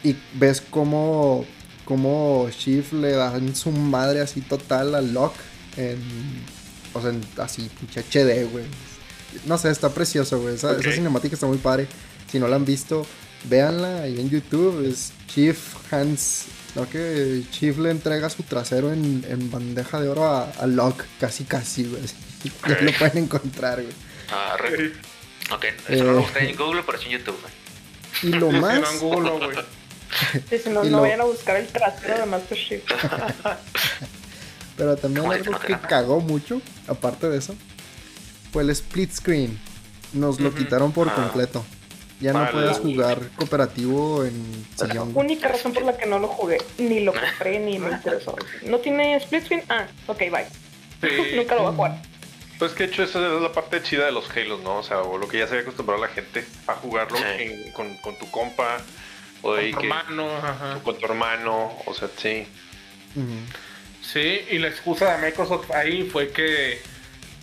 [0.03, 1.45] Y ves cómo,
[1.85, 5.39] cómo Chief le dan su madre así total a Locke.
[5.77, 5.99] En,
[6.95, 7.13] o sea,
[7.45, 8.65] así, pinche HD, güey.
[9.47, 10.55] No sé, está precioso, güey.
[10.55, 11.87] Esa, cinemática está muy padre.
[12.31, 13.07] Si no la han visto,
[13.45, 14.85] véanla ahí en YouTube.
[14.89, 15.59] Es Chief
[15.93, 16.47] Hans.
[16.75, 16.89] ¿no?
[16.89, 21.45] Que Chief le entrega su trasero en, en bandeja de oro a, a Locke, casi
[21.45, 22.03] casi, güey.
[22.69, 23.95] Ya lo pueden encontrar, güey.
[24.31, 24.93] Ah, re-.
[25.51, 26.15] Ok, eso no Eh.
[26.15, 27.39] lo busqué en Google, pero sí en YouTube.
[27.41, 27.53] güey.
[28.23, 28.81] Y lo Sí, más.
[28.81, 29.57] no, en Google, güey.
[30.51, 32.83] Sí, si no, Y no lo- vayan a buscar el trasero de Master Chief.
[34.77, 37.55] Pero también algo que cagó mucho, aparte de eso,
[38.53, 39.59] fue el split screen.
[40.13, 41.15] Nos lo quitaron por Ah.
[41.15, 41.65] completo.
[42.21, 45.13] Ya no puedes jugar cooperativo en sillón.
[45.15, 48.35] Única razón por la que no lo jugué, ni lo compré, ni me interesó.
[48.65, 49.63] ¿No tiene split screen?
[49.69, 50.47] Ah, ok, bye.
[51.01, 51.09] Sí.
[51.37, 52.03] Nunca lo voy a jugar.
[52.59, 54.79] Pues que de hecho esa es la parte chida de los Halos, ¿no?
[54.79, 57.25] O sea, o lo que ya se había acostumbrado la gente a jugarlo Sí.
[57.39, 58.79] en- con, con tu compa
[59.43, 60.77] o de ahí Con tu que- hermano, ajá.
[60.77, 62.49] o con tu hermano, o sea, sí.
[64.03, 66.81] Sí, y la excusa de Microsoft ahí fue que.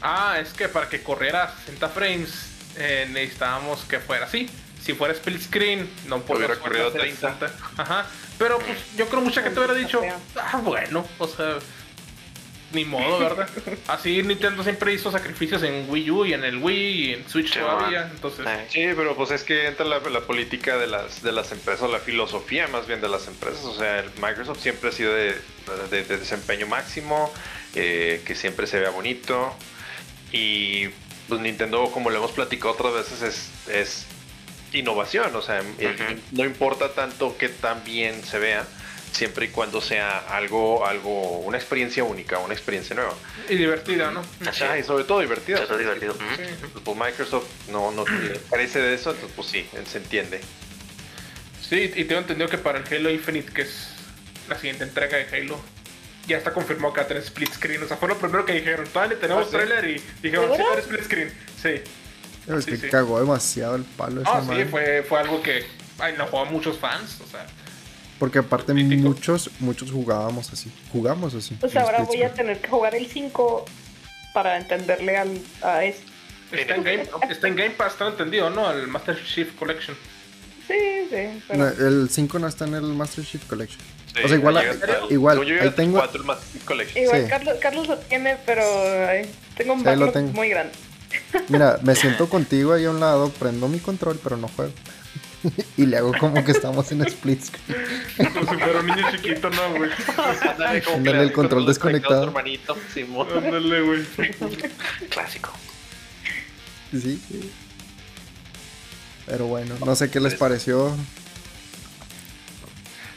[0.01, 4.49] Ah, es que para que corriera a 60 frames eh, necesitábamos que fuera así.
[4.83, 7.37] Si fuera split screen, no podría Hubiera corrido 30.
[7.77, 8.05] Ajá.
[8.37, 10.01] Pero pues yo creo mucha gente hubiera dicho,
[10.35, 11.57] ah, bueno, o sea,
[12.73, 13.49] ni modo, ¿verdad?
[13.87, 16.75] Así Nintendo siempre hizo sacrificios en Wii U y en el Wii
[17.09, 18.01] y en Switch Sí, todavía.
[18.01, 18.11] man.
[18.13, 21.83] Entonces, Sí, pero pues es que entra la, la política de las, de las empresas,
[21.83, 23.63] o la filosofía más bien de las empresas.
[23.63, 25.35] O sea, el Microsoft siempre ha sido de,
[25.89, 27.33] de- de desempeño máximo,
[27.75, 29.55] eh, que siempre se vea bonito.
[30.35, 30.89] Y
[31.29, 34.05] pues Nintendo, como lo hemos platicado otras veces, es, es
[34.73, 35.33] innovación.
[35.33, 38.67] O sea, eh, no importa tanto que tan bien se vea,
[39.13, 43.13] siempre y cuando sea algo, algo, una experiencia única, una experiencia nueva.
[43.49, 44.23] y divertida, ¿no?
[44.77, 45.63] Y sobre todo divertida.
[45.63, 46.13] Eso es divertido.
[46.13, 46.79] Ujú.
[46.83, 48.03] Pues Microsoft no, no
[48.49, 50.41] carece de eso, entonces pues sí, se entiende.
[51.61, 53.87] Sí, y tengo entendido que para el Halo Infinite, que es
[54.49, 55.59] la siguiente entrega de Halo,
[56.27, 57.83] ya está confirmado que va a tener split screen.
[57.83, 58.85] O sea, fue lo primero que dijeron.
[58.87, 59.55] Todavía ni tenemos ¿Ah, sí?
[59.57, 61.33] trailer y dijeron, ¿De sí, va a split screen.
[61.61, 61.69] Sí.
[62.47, 62.87] Es Sí, que sí.
[62.89, 65.65] cagó demasiado el palo esa Ah, sí, fue, fue algo que
[65.99, 67.19] ay, enojó a muchos fans.
[67.21, 67.45] O sea,
[68.19, 70.71] Porque aparte muchos, muchos jugábamos así.
[70.91, 71.55] Jugamos así.
[71.59, 73.65] Pues ahora voy a tener que jugar el 5
[74.33, 76.11] para entenderle al, a esto.
[76.51, 78.71] está en, Game, está en Game Pass, está entendido, ¿no?
[78.71, 79.95] El Master Chief Collection.
[80.67, 80.73] Sí,
[81.09, 81.43] sí.
[81.47, 81.59] Pero...
[81.59, 83.81] No, el 5 no está en el Master Chief Collection.
[84.15, 86.23] Sí, o sea, igual, el- igual, yo, ahí tengo, cuatro,
[86.65, 87.03] Collection.
[87.03, 87.29] Igual Sí.
[87.29, 88.63] Carlos, Carlos lo tiene, pero
[89.09, 90.31] ay, tengo un Sí, tengo.
[90.31, 90.73] muy grande.
[91.49, 94.71] mira, me siento contigo ahí a un lado, prendo mi control, pero no juego.
[95.77, 97.85] y le hago como que estamos en split screen.
[98.33, 99.91] Como si fuera un niño chiquito, ¿no, güey?
[100.93, 102.23] Ándale, el control desconectado.
[102.23, 103.27] hermanito, Simón.
[103.35, 104.03] Ándale, güey.
[105.09, 105.51] Clásico.
[106.91, 107.51] Sí, sí.
[109.27, 110.95] Pero bueno, no sé qué les pareció.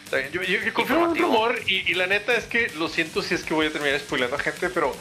[0.09, 2.89] Está bien, Yo, yo, yo confirmo un rumor y, y la neta es que lo
[2.89, 4.97] siento si es que voy a terminar spoilando a gente, pero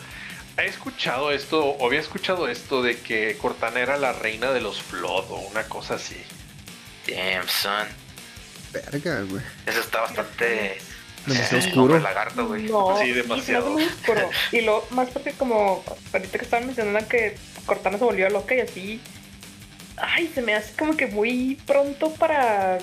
[0.58, 4.82] he escuchado esto, o había escuchado esto de que Cortana era la reina de los
[4.82, 6.18] Flood o una cosa así.
[7.08, 7.88] Damn, son.
[8.74, 9.42] Verga, güey.
[9.66, 10.78] Eso está bastante.
[11.26, 12.00] Demasiado oscuro.
[12.00, 12.64] lagarto, güey.
[12.64, 13.70] No, Sí, demasiado.
[13.72, 14.30] muy oscuro.
[14.52, 18.60] Y lo más porque como ahorita que estaban mencionando que Cortana se volvió loca y
[18.60, 19.02] así.
[19.96, 22.78] Ay, se me hace como que muy pronto para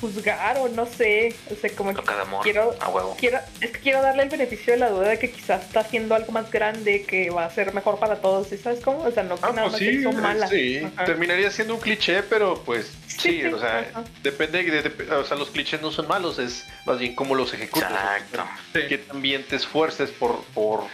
[0.00, 1.34] juzgar o no sé.
[1.50, 2.42] O sea, como que Loca de amor.
[2.42, 3.16] quiero, A huevo.
[3.18, 6.14] quiero, es que quiero darle el beneficio de la duda de que quizás está haciendo
[6.14, 8.48] algo más grande que va a ser mejor para todos.
[8.48, 9.02] ¿sí ¿Sabes cómo?
[9.04, 10.48] O sea, no que Ah, nada pues más sí, hizo mala.
[10.48, 10.82] sí.
[10.96, 11.04] Ajá.
[11.04, 14.04] Terminaría siendo un cliché, pero pues sí, Sí, sí, o sea, ajá.
[14.22, 17.52] depende, de, de- o sea, los clichés no son malos, es más bien cómo los
[17.52, 17.90] ejecutas.
[17.90, 18.44] Exacto.
[18.72, 18.80] Sí.
[18.88, 20.84] Que también te esfuerces por, por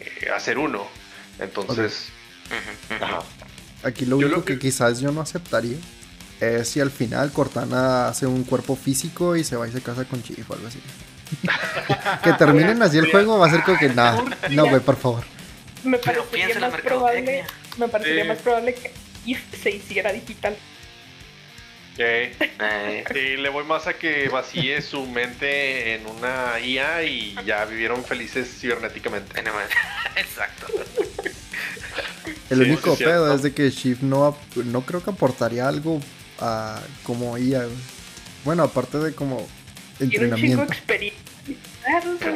[0.00, 0.86] eh, hacer uno.
[1.38, 2.08] Entonces,
[3.00, 3.20] ajá.
[3.82, 4.54] Aquí lo Yo único lo que...
[4.54, 5.76] que- quizás yo no aceptaría
[6.40, 10.04] es si al final Cortana hace un cuerpo físico y se va y se casa
[10.04, 10.80] con Chief o algo así.
[12.22, 15.24] que terminen así el juego va a ser como que nada, no, güey, por favor.
[15.84, 17.44] Me parecería más probable,
[17.78, 18.28] me parecería Sí.
[18.28, 18.92] más probable que
[19.24, 20.56] If se hiciera digital.
[21.98, 27.34] Eh, Eh, sí, le voy más a que vacíe su mente en una IA y
[27.46, 29.34] ya vivieron felices cibernéticamente.
[30.16, 30.66] Exacto.
[32.50, 34.36] El Sí, único pedo es de que Chief no,
[34.66, 36.00] no creo que aportaría algo
[36.40, 37.66] a como IA.
[38.44, 39.46] Bueno, aparte de como
[39.98, 40.66] Tiene un chingo de entrenamiento.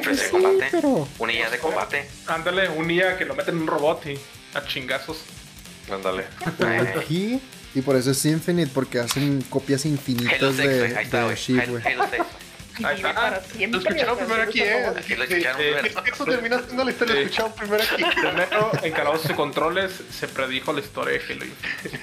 [0.05, 0.69] Pues de sí, combate.
[0.71, 2.09] pero Una idea de combate.
[2.27, 4.19] Ándale, un día que lo meten en un robot y
[4.55, 5.19] a chingazos.
[5.91, 6.25] Ándale.
[6.97, 7.41] Aquí
[7.75, 10.95] y por eso es Infinite porque hacen copias Halo infinitas 6, de, güey.
[10.95, 11.81] Ahí está, de Halo.
[11.85, 12.23] Halo 6.
[12.85, 13.21] Ahí Vive está.
[13.21, 13.81] para siempre.
[13.81, 14.83] Lo escucharon primero aquí, ¿eh?
[14.87, 16.03] como- Aquí lo escucharon Eh, primero.
[16.13, 18.05] Eso termina siendo la historia, lo escucharon primero aquí.
[18.21, 22.01] Primero, en Calabozos y Controles se predijo la historia de Halo Infinite.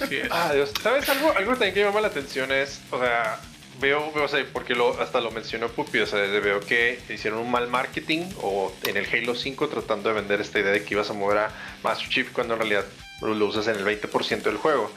[0.00, 0.28] Así es.
[0.30, 0.72] Ah, Dios.
[0.82, 1.32] ¿Sabes algo?
[1.36, 3.38] Algo también que me llama la atención es, o sea,
[3.80, 6.98] veo, veo o sea, porque lo, hasta lo mencionó Pupi, o sea, de- veo que
[7.08, 10.84] hicieron un mal marketing o en el Halo 5 tratando de vender esta idea de
[10.84, 11.50] que ibas a mover a
[11.82, 12.84] Master Chief cuando en realidad
[13.22, 14.90] lo, usas en el 20% del juego.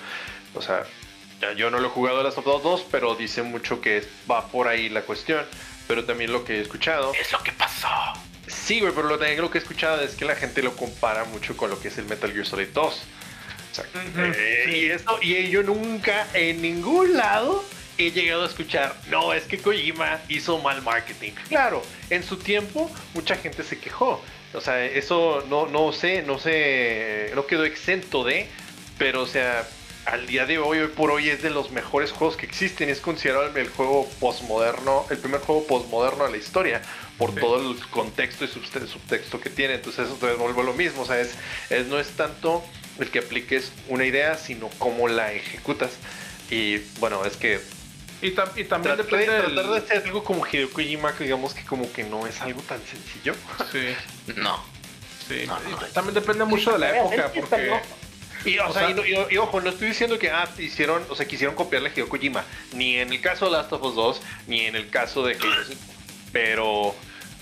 [0.56, 0.84] O sea,
[1.52, 4.48] yo no lo he jugado de las of Us 2, pero dice mucho que va
[4.48, 5.46] por ahí la cuestión.
[5.88, 7.90] Pero también lo que he escuchado Es lo que pasó.
[8.48, 11.26] Sí, güey, pero lo, también lo que he escuchado es que la gente lo compara
[11.26, 12.86] mucho con lo que es el Metal Gear Solid 2.
[12.86, 14.72] O sea, eh, sí.
[14.72, 17.64] y, esto, y yo nunca en ningún lado
[17.98, 21.32] he llegado a escuchar, no, es que Kojima hizo mal marketing.
[21.48, 24.22] Claro, en su tiempo mucha gente se quejó.
[24.54, 28.48] O sea, eso no, no sé, no sé, no quedó exento de,
[28.98, 29.68] pero o sea,
[30.06, 32.90] al día de hoy, hoy por hoy es de los mejores juegos que existen.
[32.90, 36.82] Es considerado el, juego postmoderno, el primer juego postmoderno de la historia,
[37.18, 37.40] por Sí.
[37.40, 39.76] todo el contexto y subte- subtexto que tiene.
[39.76, 41.04] Entonces eso te vuelve lo mismo.
[41.04, 41.32] O sea, es,
[41.70, 42.64] es- no es tanto
[43.00, 45.92] el que apliques una idea, sino cómo la ejecutas.
[46.52, 47.62] Y bueno, es que
[48.22, 51.24] Y, tam- y también tratar, depende de, tratar de hacer algo como Hideo Kojima, que
[51.26, 53.36] digamos que como que no es algo tan sencillo.
[53.72, 53.96] Sí,
[54.36, 54.64] No.
[55.28, 55.44] sí.
[55.48, 55.78] No, no.
[55.94, 57.74] También depende mucho de la época, porque...
[58.46, 61.16] Y, o, sea, y, no- y- y ojo, no estoy diciendo que ah, hicieron, o
[61.16, 62.44] sea, quisieron copiarle a Hideo Kojima,
[62.74, 65.64] ni en el caso de Last of Us 2, ni en el caso de Halo
[65.68, 65.82] 5.
[66.32, 66.96] Pero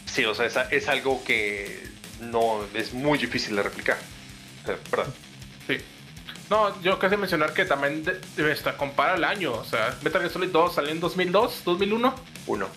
[0.06, 1.82] sí, o sea, es, es algo que
[2.20, 3.98] no es muy difícil de replicar.
[4.92, 5.14] Perdón.
[5.68, 5.78] Sí.
[6.50, 9.54] No, yo quise mencionar que también de- de- esta, compara el año.
[9.54, 12.14] O sea, Metal Gear Solid 2 salió en 2002, 2001.
[12.48, 12.68] Uno.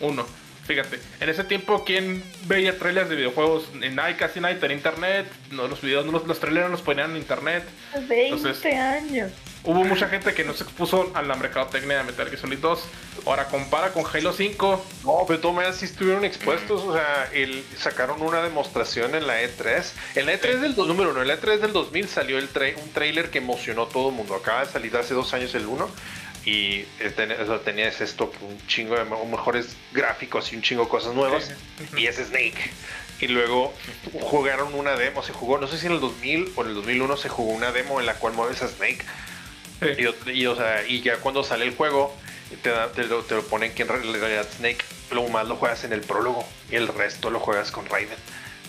[0.00, 0.26] Uno.
[0.72, 3.68] Fíjate, en ese tiempo, ¿quién veía trailers de videojuegos?
[3.82, 5.26] En nadie, casi nadie tenía internet.
[5.50, 7.62] No, los videos, no los, los trailers no los ponían en internet.
[8.08, 9.32] 20 Entonces- años.
[9.64, 12.84] Hubo mucha gente que no se expuso a la mercadotecnia de Metal Gear Solid 2.
[13.26, 14.84] Ahora compara con Halo 5.
[15.04, 19.26] No, pero de todas maneras sí estuvieron expuestos, o sea, el, sacaron una demostración en
[19.26, 19.84] la E3.
[20.16, 22.90] En la E3 del número uno, en la E3 del 2000 salió el tra- un
[22.92, 24.34] trailer que emocionó a todo el mundo.
[24.34, 25.88] Acaba de salir hace dos años el 1
[26.44, 26.82] y
[27.16, 30.88] ten- o sea, tenías esto, un chingo de me- mejores gráficos y un chingo de
[30.88, 31.50] cosas nuevas.
[31.96, 32.70] Y es Snake.
[33.20, 33.72] Y luego
[34.20, 37.16] jugaron una demo, se jugó, no sé si en el 2000 o en el 2001
[37.16, 39.04] se jugó una demo en la cual mueves a Snake.
[39.82, 42.16] Y, ot- y, o sea, y ya cuando sale el juego,
[42.62, 46.00] te, lo, te lo ponen que en realidad Snake lo más lo juegas en el
[46.02, 48.18] prólogo y el resto lo juegas con Raiden.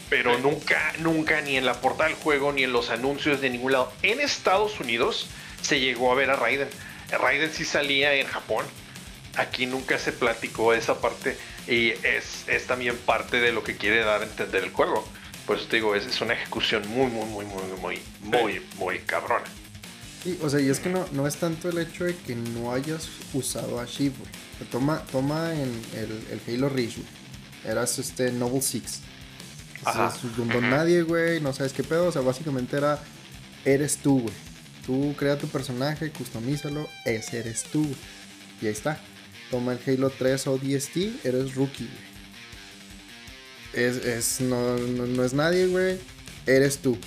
[0.10, 0.42] Pero Sí.
[0.44, 3.92] nunca, nunca, ni en la portada del juego, ni en los anuncios de ningún lado.
[4.04, 5.28] En Estados Unidos
[5.62, 6.68] se llegó a ver a Raiden.
[7.18, 8.66] Raiden sí salía en Japón.
[9.36, 11.38] Aquí nunca se platicó esa parte
[11.68, 15.08] y es, es también parte de lo que quiere dar a entender el juego.
[15.48, 19.00] Por eso te digo, es, es una ejecución muy, muy, muy, muy, muy, muy, muy
[19.00, 19.46] cabrona.
[20.24, 22.72] Sí, o sea, y es que no, no es tanto el hecho de que no
[22.72, 24.14] hayas usado a Shiv,
[24.72, 26.98] Toma, toma en el, el Halo Reach.
[27.66, 29.02] Eras este Noble Six.
[29.84, 30.06] Ajá.
[30.06, 32.08] Entonces, un don nadie, güey, no sabes qué pedo.
[32.08, 33.02] O sea, básicamente era,
[33.66, 34.34] eres tú, güey.
[34.86, 37.86] Tú crea tu personaje, customízalo, ese eres tú.
[38.62, 39.00] Y ahí está.
[39.50, 42.14] Toma el Halo 3 ODST, eres rookie, güey.
[43.88, 45.98] Es, es, no, no, no es nadie, güey.
[46.46, 46.98] Eres tú.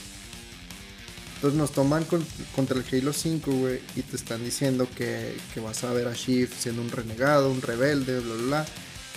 [1.36, 5.60] Entonces nos toman con- contra el Halo 5, güey, y te están diciendo que, que
[5.60, 8.66] vas a ver a Shift siendo un renegado, un rebelde, bla, bla, bla.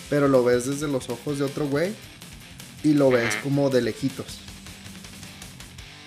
[0.09, 1.93] Pero lo ves desde los ojos de otro güey
[2.83, 4.39] y lo ves como de lejitos.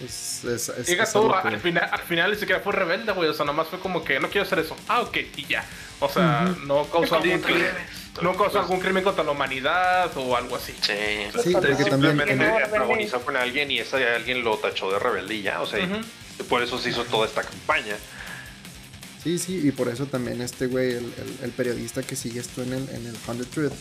[0.04, 2.72] Es, es, es, Llega es todo, algo que- al final, al final ni siquiera fue
[2.72, 3.28] rebelde, güey.
[3.28, 4.76] O sea, nomás fue como que no quiero hacer eso.
[4.88, 5.64] Ah, ok, y ya.
[6.00, 7.70] O sea, no causó algún crimen.
[8.20, 10.72] No causó algún crimen contra la humanidad o algo así.
[10.82, 10.92] Sí.
[11.42, 11.74] Sí, porque.
[11.76, 15.88] Simplemente antagonizó con alguien y ese alguien lo tachó de rebelde y ya, o sea,
[16.48, 17.94] por eso se hizo toda esta campaña.
[19.22, 22.62] Sí, sí, y por eso también este güey, el, el- el periodista que sigue esto
[22.62, 23.72] en el, en el Hundred Truth,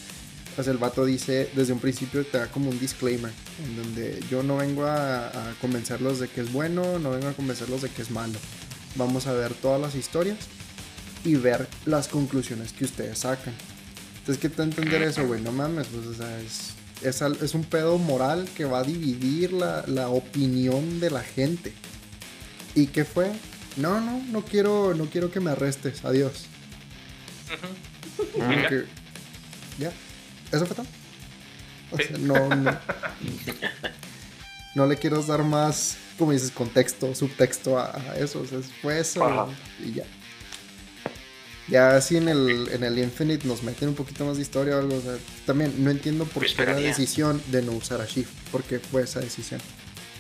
[0.56, 3.32] pues el vato dice, desde un principio te da como un disclaimer,
[3.66, 7.34] en donde yo no vengo a, a convencerlos de que es bueno, no vengo a
[7.34, 8.38] convencerlos de que es malo.
[8.96, 10.38] Vamos a ver todas las historias
[11.24, 13.54] y ver las conclusiones que ustedes sacan.
[14.20, 15.42] Entonces, ¿qué te entender eso, güey?
[15.42, 16.72] No mames, pues, o sea, es,
[17.02, 21.22] es, al- es un pedo moral que va a dividir la, la opinión de la
[21.24, 21.74] gente.
[22.76, 23.32] ¿Y qué fue?
[23.78, 26.04] No, no, no quiero, no quiero que me arrestes.
[26.06, 26.46] Adiós.
[28.38, 28.68] Ya.
[28.70, 28.86] Que-
[29.80, 29.92] Ya.
[30.52, 30.86] Eso fue todo.
[31.92, 32.80] O sea, no, no.
[34.74, 38.42] No le quiero dar más, como dices, contexto, subtexto a, a eso.
[38.42, 39.48] O sea, fue eso Ajá.
[39.84, 40.06] y ya.
[41.68, 44.80] Ya así en el, en el Infinite nos meten un poquito más de historia o
[44.80, 44.98] algo.
[44.98, 48.32] O sea, también no entiendo por Yo qué la decisión de no usar a Shift.
[48.52, 49.62] ¿Por qué fue esa decisión?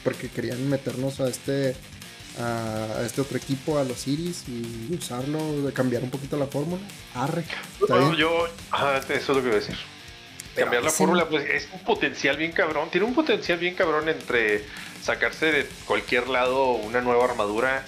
[0.04, 1.76] Porque querían meternos a este
[2.40, 5.40] a, este otro equipo, a los Iris, y usarlo,
[5.74, 6.82] cambiar un poquito la fórmula.
[7.14, 7.44] Arre.
[7.88, 9.76] No, yo, ajá, eso es lo que iba a decir.
[10.56, 12.90] Pero Cambiar la fórmula, pues es un potencial bien cabrón.
[12.92, 14.66] Tiene un potencial bien cabrón entre
[15.02, 17.86] sacarse de cualquier lado una nueva armadura.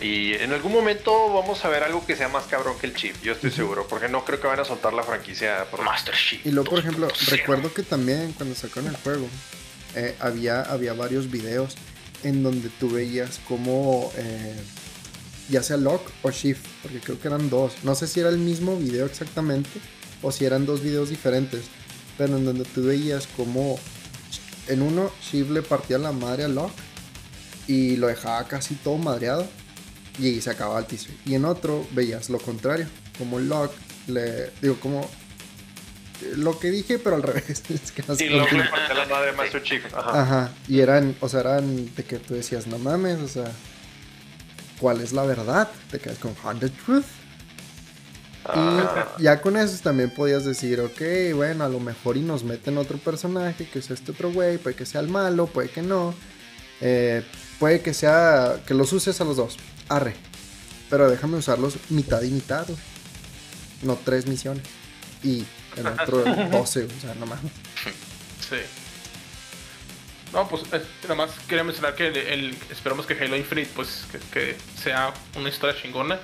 [0.00, 3.14] Y en algún momento vamos a ver algo que sea más cabrón que el chip,
[3.22, 6.44] yo estoy seguro, porque no creo que van a soltar la franquicia por Master Chief.
[6.44, 7.30] Y luego, por ejemplo, 2.0.
[7.30, 9.28] recuerdo que también cuando sacaron el juego,
[9.94, 11.76] eh, había, había varios videos
[12.24, 14.56] en donde tú veías como, eh,
[15.48, 17.74] ya sea lock o shift, porque creo que eran dos.
[17.84, 19.70] No sé si era el mismo video exactamente
[20.22, 21.66] o si eran dos videos diferentes,
[22.18, 23.78] pero en donde tú veías como
[24.68, 26.70] en uno shift le partía la madre a lock
[27.66, 29.46] y lo dejaba casi todo madreado
[30.18, 31.14] y se acababa el teaser.
[31.24, 32.86] Y en otro veías lo contrario,
[33.18, 33.72] como lock
[34.06, 35.08] le digo como
[36.36, 37.62] lo que dije, pero al revés.
[37.68, 39.84] Es que no cómo luego que- le falta la madre de Master Chief.
[39.94, 40.22] Ajá.
[40.22, 40.52] Ajá.
[40.68, 43.50] Y eran, o sea, eran de que tú decías, no mames, o sea,
[44.80, 45.68] ¿cuál es la verdad?
[45.90, 47.04] Te quedas con Hundred Truth.
[48.46, 52.44] Ah, Y ya con eso también podías decir, ok, bueno, a lo mejor y nos
[52.44, 55.82] meten otro personaje, que es este otro güey, puede que sea el malo, puede que
[55.82, 56.14] no.
[56.80, 57.22] Eh,
[57.58, 59.56] puede que sea, que los uses a los dos.
[59.88, 60.14] Arre.
[60.90, 62.78] Pero déjame usarlos mitad y mitad, güey.
[63.82, 64.64] No tres misiones.
[65.22, 65.44] Y
[65.76, 66.18] el otro
[66.50, 67.52] 12, o sea, no mames.
[68.48, 68.56] Sí.
[70.32, 74.04] No, pues eh, nada más quería mencionar que el, el- esperamos que Halo Infinite pues
[74.10, 76.18] que, que sea una historia chingona.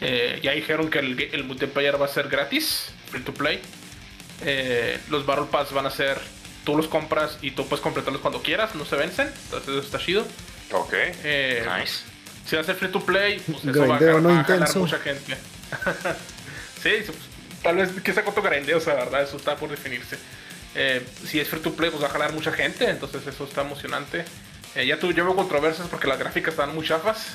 [0.00, 3.60] Eh, ya dijeron que el, el multiplayer va a ser gratis, free to play.
[4.44, 6.18] Eh, los Battle Pass van a ser,
[6.64, 9.28] tú los compras y tú puedes completarlos cuando quieras, no se vencen.
[9.44, 10.26] Entonces eso está chido.
[10.72, 10.92] Ok.
[10.94, 12.02] Eh, Nice.
[12.46, 14.44] si va a ser free to play, pues eso va a, jar- no va a
[14.44, 14.78] jalar intenso.
[14.80, 15.36] mucha gente.
[16.82, 17.18] sí, pues,
[17.62, 20.16] tal vez que sea cuánto grindeo, o sea, la verdad, eso está por definirse.
[20.74, 23.62] Eh, si es free to play, pues va a jalar mucha gente, entonces eso está
[23.62, 24.24] emocionante.
[24.76, 27.26] Eh, ya tu, yo veo controversias porque las gráficas están muy chafas.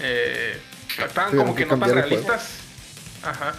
[0.00, 0.58] Eh,
[0.98, 2.50] están Tuvieron como que que no tan realistas.
[3.22, 3.54] Ajá.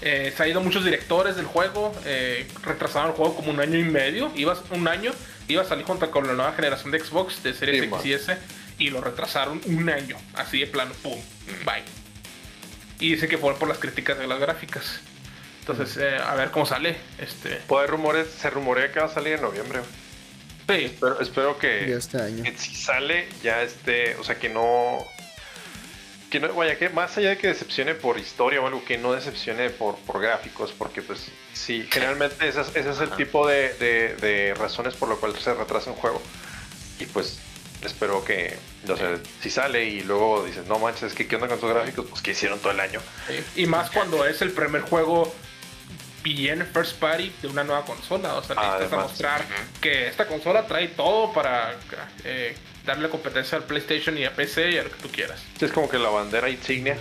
[0.00, 3.78] Eh, se han ido muchos directores del juego, eh, retrasaron el juego como un año
[3.78, 5.12] y medio, iba un año,
[5.48, 8.12] iba a salir junto con la nueva generación de Xbox de Series Sí, X y
[8.12, 8.38] S
[8.78, 11.18] y lo retrasaron un año, así de plano, pum,
[11.64, 11.84] bye.
[13.00, 15.00] Y dicen que fue por las críticas de las gráficas.
[15.60, 16.96] Entonces, eh, a ver cómo sale.
[17.18, 19.80] Este, Pues hay rumores, se rumorea que va a salir en noviembre.
[20.68, 22.42] sí, Pero espero que, este año.
[22.42, 24.98] que si sale ya esté, o sea, que no...
[26.34, 29.12] Que no, vaya, que más allá de que decepcione por historia o algo, que no
[29.12, 33.72] decepcione por, por gráficos, porque pues sí, generalmente ese es, ese es el tipo de,
[33.74, 36.20] de- de razones por lo cual se retrasa un juego.
[36.98, 37.38] Y pues
[37.84, 38.58] espero que,
[38.88, 41.70] no sé, si sale y luego dices, no manches, es que qué onda con tus
[41.70, 43.00] gráficos, pues que hicieron todo el año.
[43.54, 45.32] Y más cuando es el primer juego
[46.24, 48.34] bien first party de una nueva consola.
[48.34, 48.90] O sea, necesitas Además.
[48.90, 49.44] demostrar
[49.80, 51.76] que esta consola trae todo para
[52.24, 55.42] eh, darle competencia al PlayStation y a PC y a lo que tú quieras.
[55.60, 56.96] Es como que la bandera insignia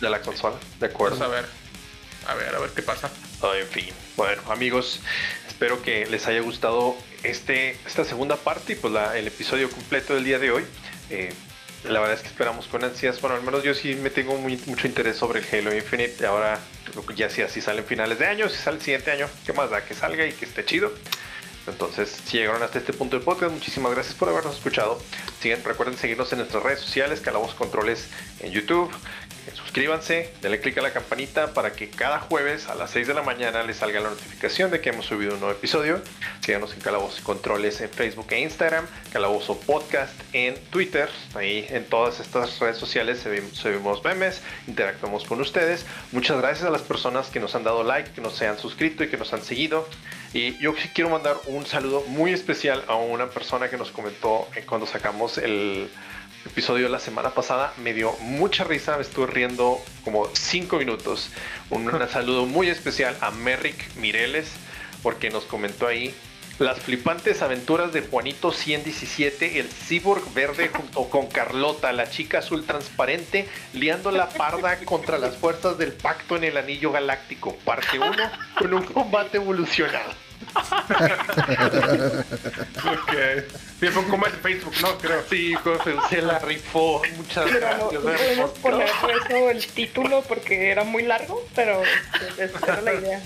[0.00, 1.16] de la consola, de acuerdo.
[1.16, 1.44] Pues a ver,
[2.28, 3.10] a ver, a ver qué pasa.
[3.58, 5.00] En fin, bueno amigos,
[5.48, 10.14] espero que les haya gustado este, esta segunda parte y pues la- el episodio completo
[10.14, 10.64] del día de hoy.
[11.10, 11.32] Eh,
[11.84, 14.58] la verdad es que esperamos con ansias, bueno al menos yo sí me tengo muy-
[14.66, 16.26] mucho interés sobre el Halo Infinite.
[16.26, 16.58] Ahora
[17.16, 19.82] ya si así salen finales de año, si sale el siguiente año, qué más da
[19.84, 20.92] que salga y que esté chido.
[21.66, 25.00] Entonces, si llegaron hasta este punto del podcast, muchísimas gracias por habernos escuchado.
[25.40, 28.08] Sigan, recuerden seguirnos en nuestras redes sociales, Calabos Controles
[28.40, 28.90] en YouTube.
[29.54, 33.22] Suscríbanse, denle click a la campanita para que cada jueves a las 6 de la
[33.22, 36.00] mañana les salga la notificación de que hemos subido un nuevo episodio.
[36.44, 41.08] Síganos en Calabozos y Controles en Facebook e Instagram, Calabozo Podcast en Twitter.
[41.34, 45.84] Ahí en todas estas redes sociales subim- subimos memes, interactuamos con ustedes.
[46.12, 49.04] Muchas gracias a las personas que nos han dado like, que nos se han suscrito
[49.04, 49.88] y que nos han seguido.
[50.32, 54.46] Y yo sí quiero mandar un saludo muy especial a una persona que nos comentó
[54.66, 55.90] cuando sacamos el
[56.46, 57.72] episodio la semana pasada.
[57.82, 61.30] Me dio mucha risa, me estuve riendo como 5 minutos.
[61.68, 64.52] Un, un saludo muy especial a Merrick Mireles
[65.02, 66.14] porque nos comentó ahí
[66.60, 72.64] las flipantes aventuras de Juanito 117, el cyborg verde junto con Carlota, la chica azul
[72.64, 78.10] transparente, liando la parda contra las fuerzas del pacto en el anillo galáctico, parte 1,
[78.58, 80.29] con un combate evolucionado.
[82.84, 83.12] Ok.
[83.80, 84.98] Sí, fue combate de Facebook, ¿no?
[84.98, 85.22] Creo.
[85.28, 87.02] Sí, Jorge, se la rifó.
[87.16, 87.92] Muchas Pero gracias.
[87.92, 88.88] no podemos poner
[89.26, 91.82] eso el título porque era muy largo, pero
[92.38, 93.20] esa era la idea.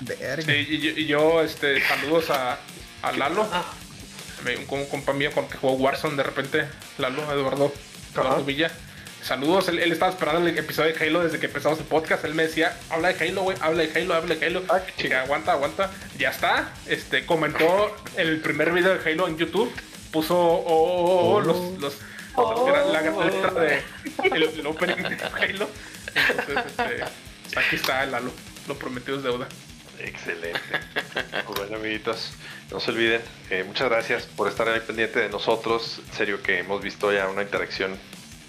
[0.00, 0.42] Verga.
[0.52, 2.58] Sí, y, yo- y yo, este, saludos a,
[3.02, 3.46] a Lalo,
[4.44, 6.64] Me- un, un compa mío con que jugó Warzone de repente,
[6.98, 7.72] Lalo, Eduardo,
[8.14, 8.44] Eduardo.
[8.44, 8.70] Villa.
[9.26, 12.24] Saludos, él, él estaba esperando el episodio de Halo desde que empezamos el podcast.
[12.24, 14.62] Él me decía, habla de Halo, güey, habla de Halo, habla de Halo.
[14.68, 14.80] Ah,
[15.20, 15.90] aguanta, aguanta.
[16.16, 16.72] Ya está.
[16.86, 19.72] Este, comentó el primer video de Halo en YouTube.
[20.12, 21.96] Puso oh, oh, oh, los, los,
[22.36, 22.70] Oh.
[22.70, 23.82] la, la gran letra de
[24.30, 25.68] el, el opening de Halo.
[26.14, 28.30] Entonces, este, aquí está Lalo.
[28.68, 29.48] Lo prometido es deuda.
[29.98, 30.60] Excelente.
[31.46, 32.30] Pues bueno, amiguitos,
[32.70, 33.22] no se olviden.
[33.50, 36.00] eh, muchas gracias por estar ahí pendiente de nosotros.
[36.06, 37.98] En serio que hemos visto ya una interacción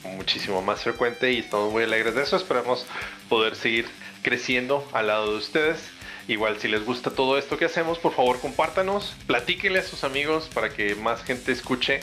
[0.07, 2.35] muchísimo más frecuente y estamos muy alegres de eso.
[2.35, 2.85] Esperamos
[3.29, 3.87] poder seguir
[4.21, 5.89] creciendo al lado de ustedes.
[6.27, 10.49] Igual si les gusta todo esto que hacemos, por favor compártanos, platíquenle a sus amigos
[10.53, 12.01] para que más gente escuche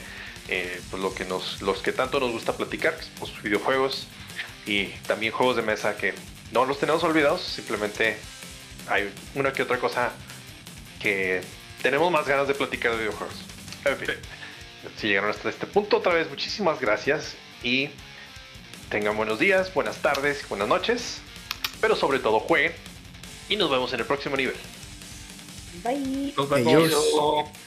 [0.49, 4.07] eh, pues lo que nos, los que tanto nos gusta platicar, que son los videojuegos
[4.67, 6.15] y también juegos de mesa que
[6.53, 8.17] no los tenemos olvidados, simplemente
[8.89, 10.13] hay una que otra cosa
[11.03, 11.43] que
[11.83, 13.37] tenemos más ganas de platicar de videojuegos.
[14.97, 17.89] Si llegaron hasta este punto, otra vez muchísimas gracias y
[18.91, 21.21] tengan buenos días, buenas tardes, buenas noches,
[21.81, 22.73] pero sobre todo jueguen
[23.49, 24.55] y nos vemos en el próximo nivel.
[25.83, 26.35] Bye.
[26.37, 26.75] Nos vemos.
[26.75, 27.64] Adiós.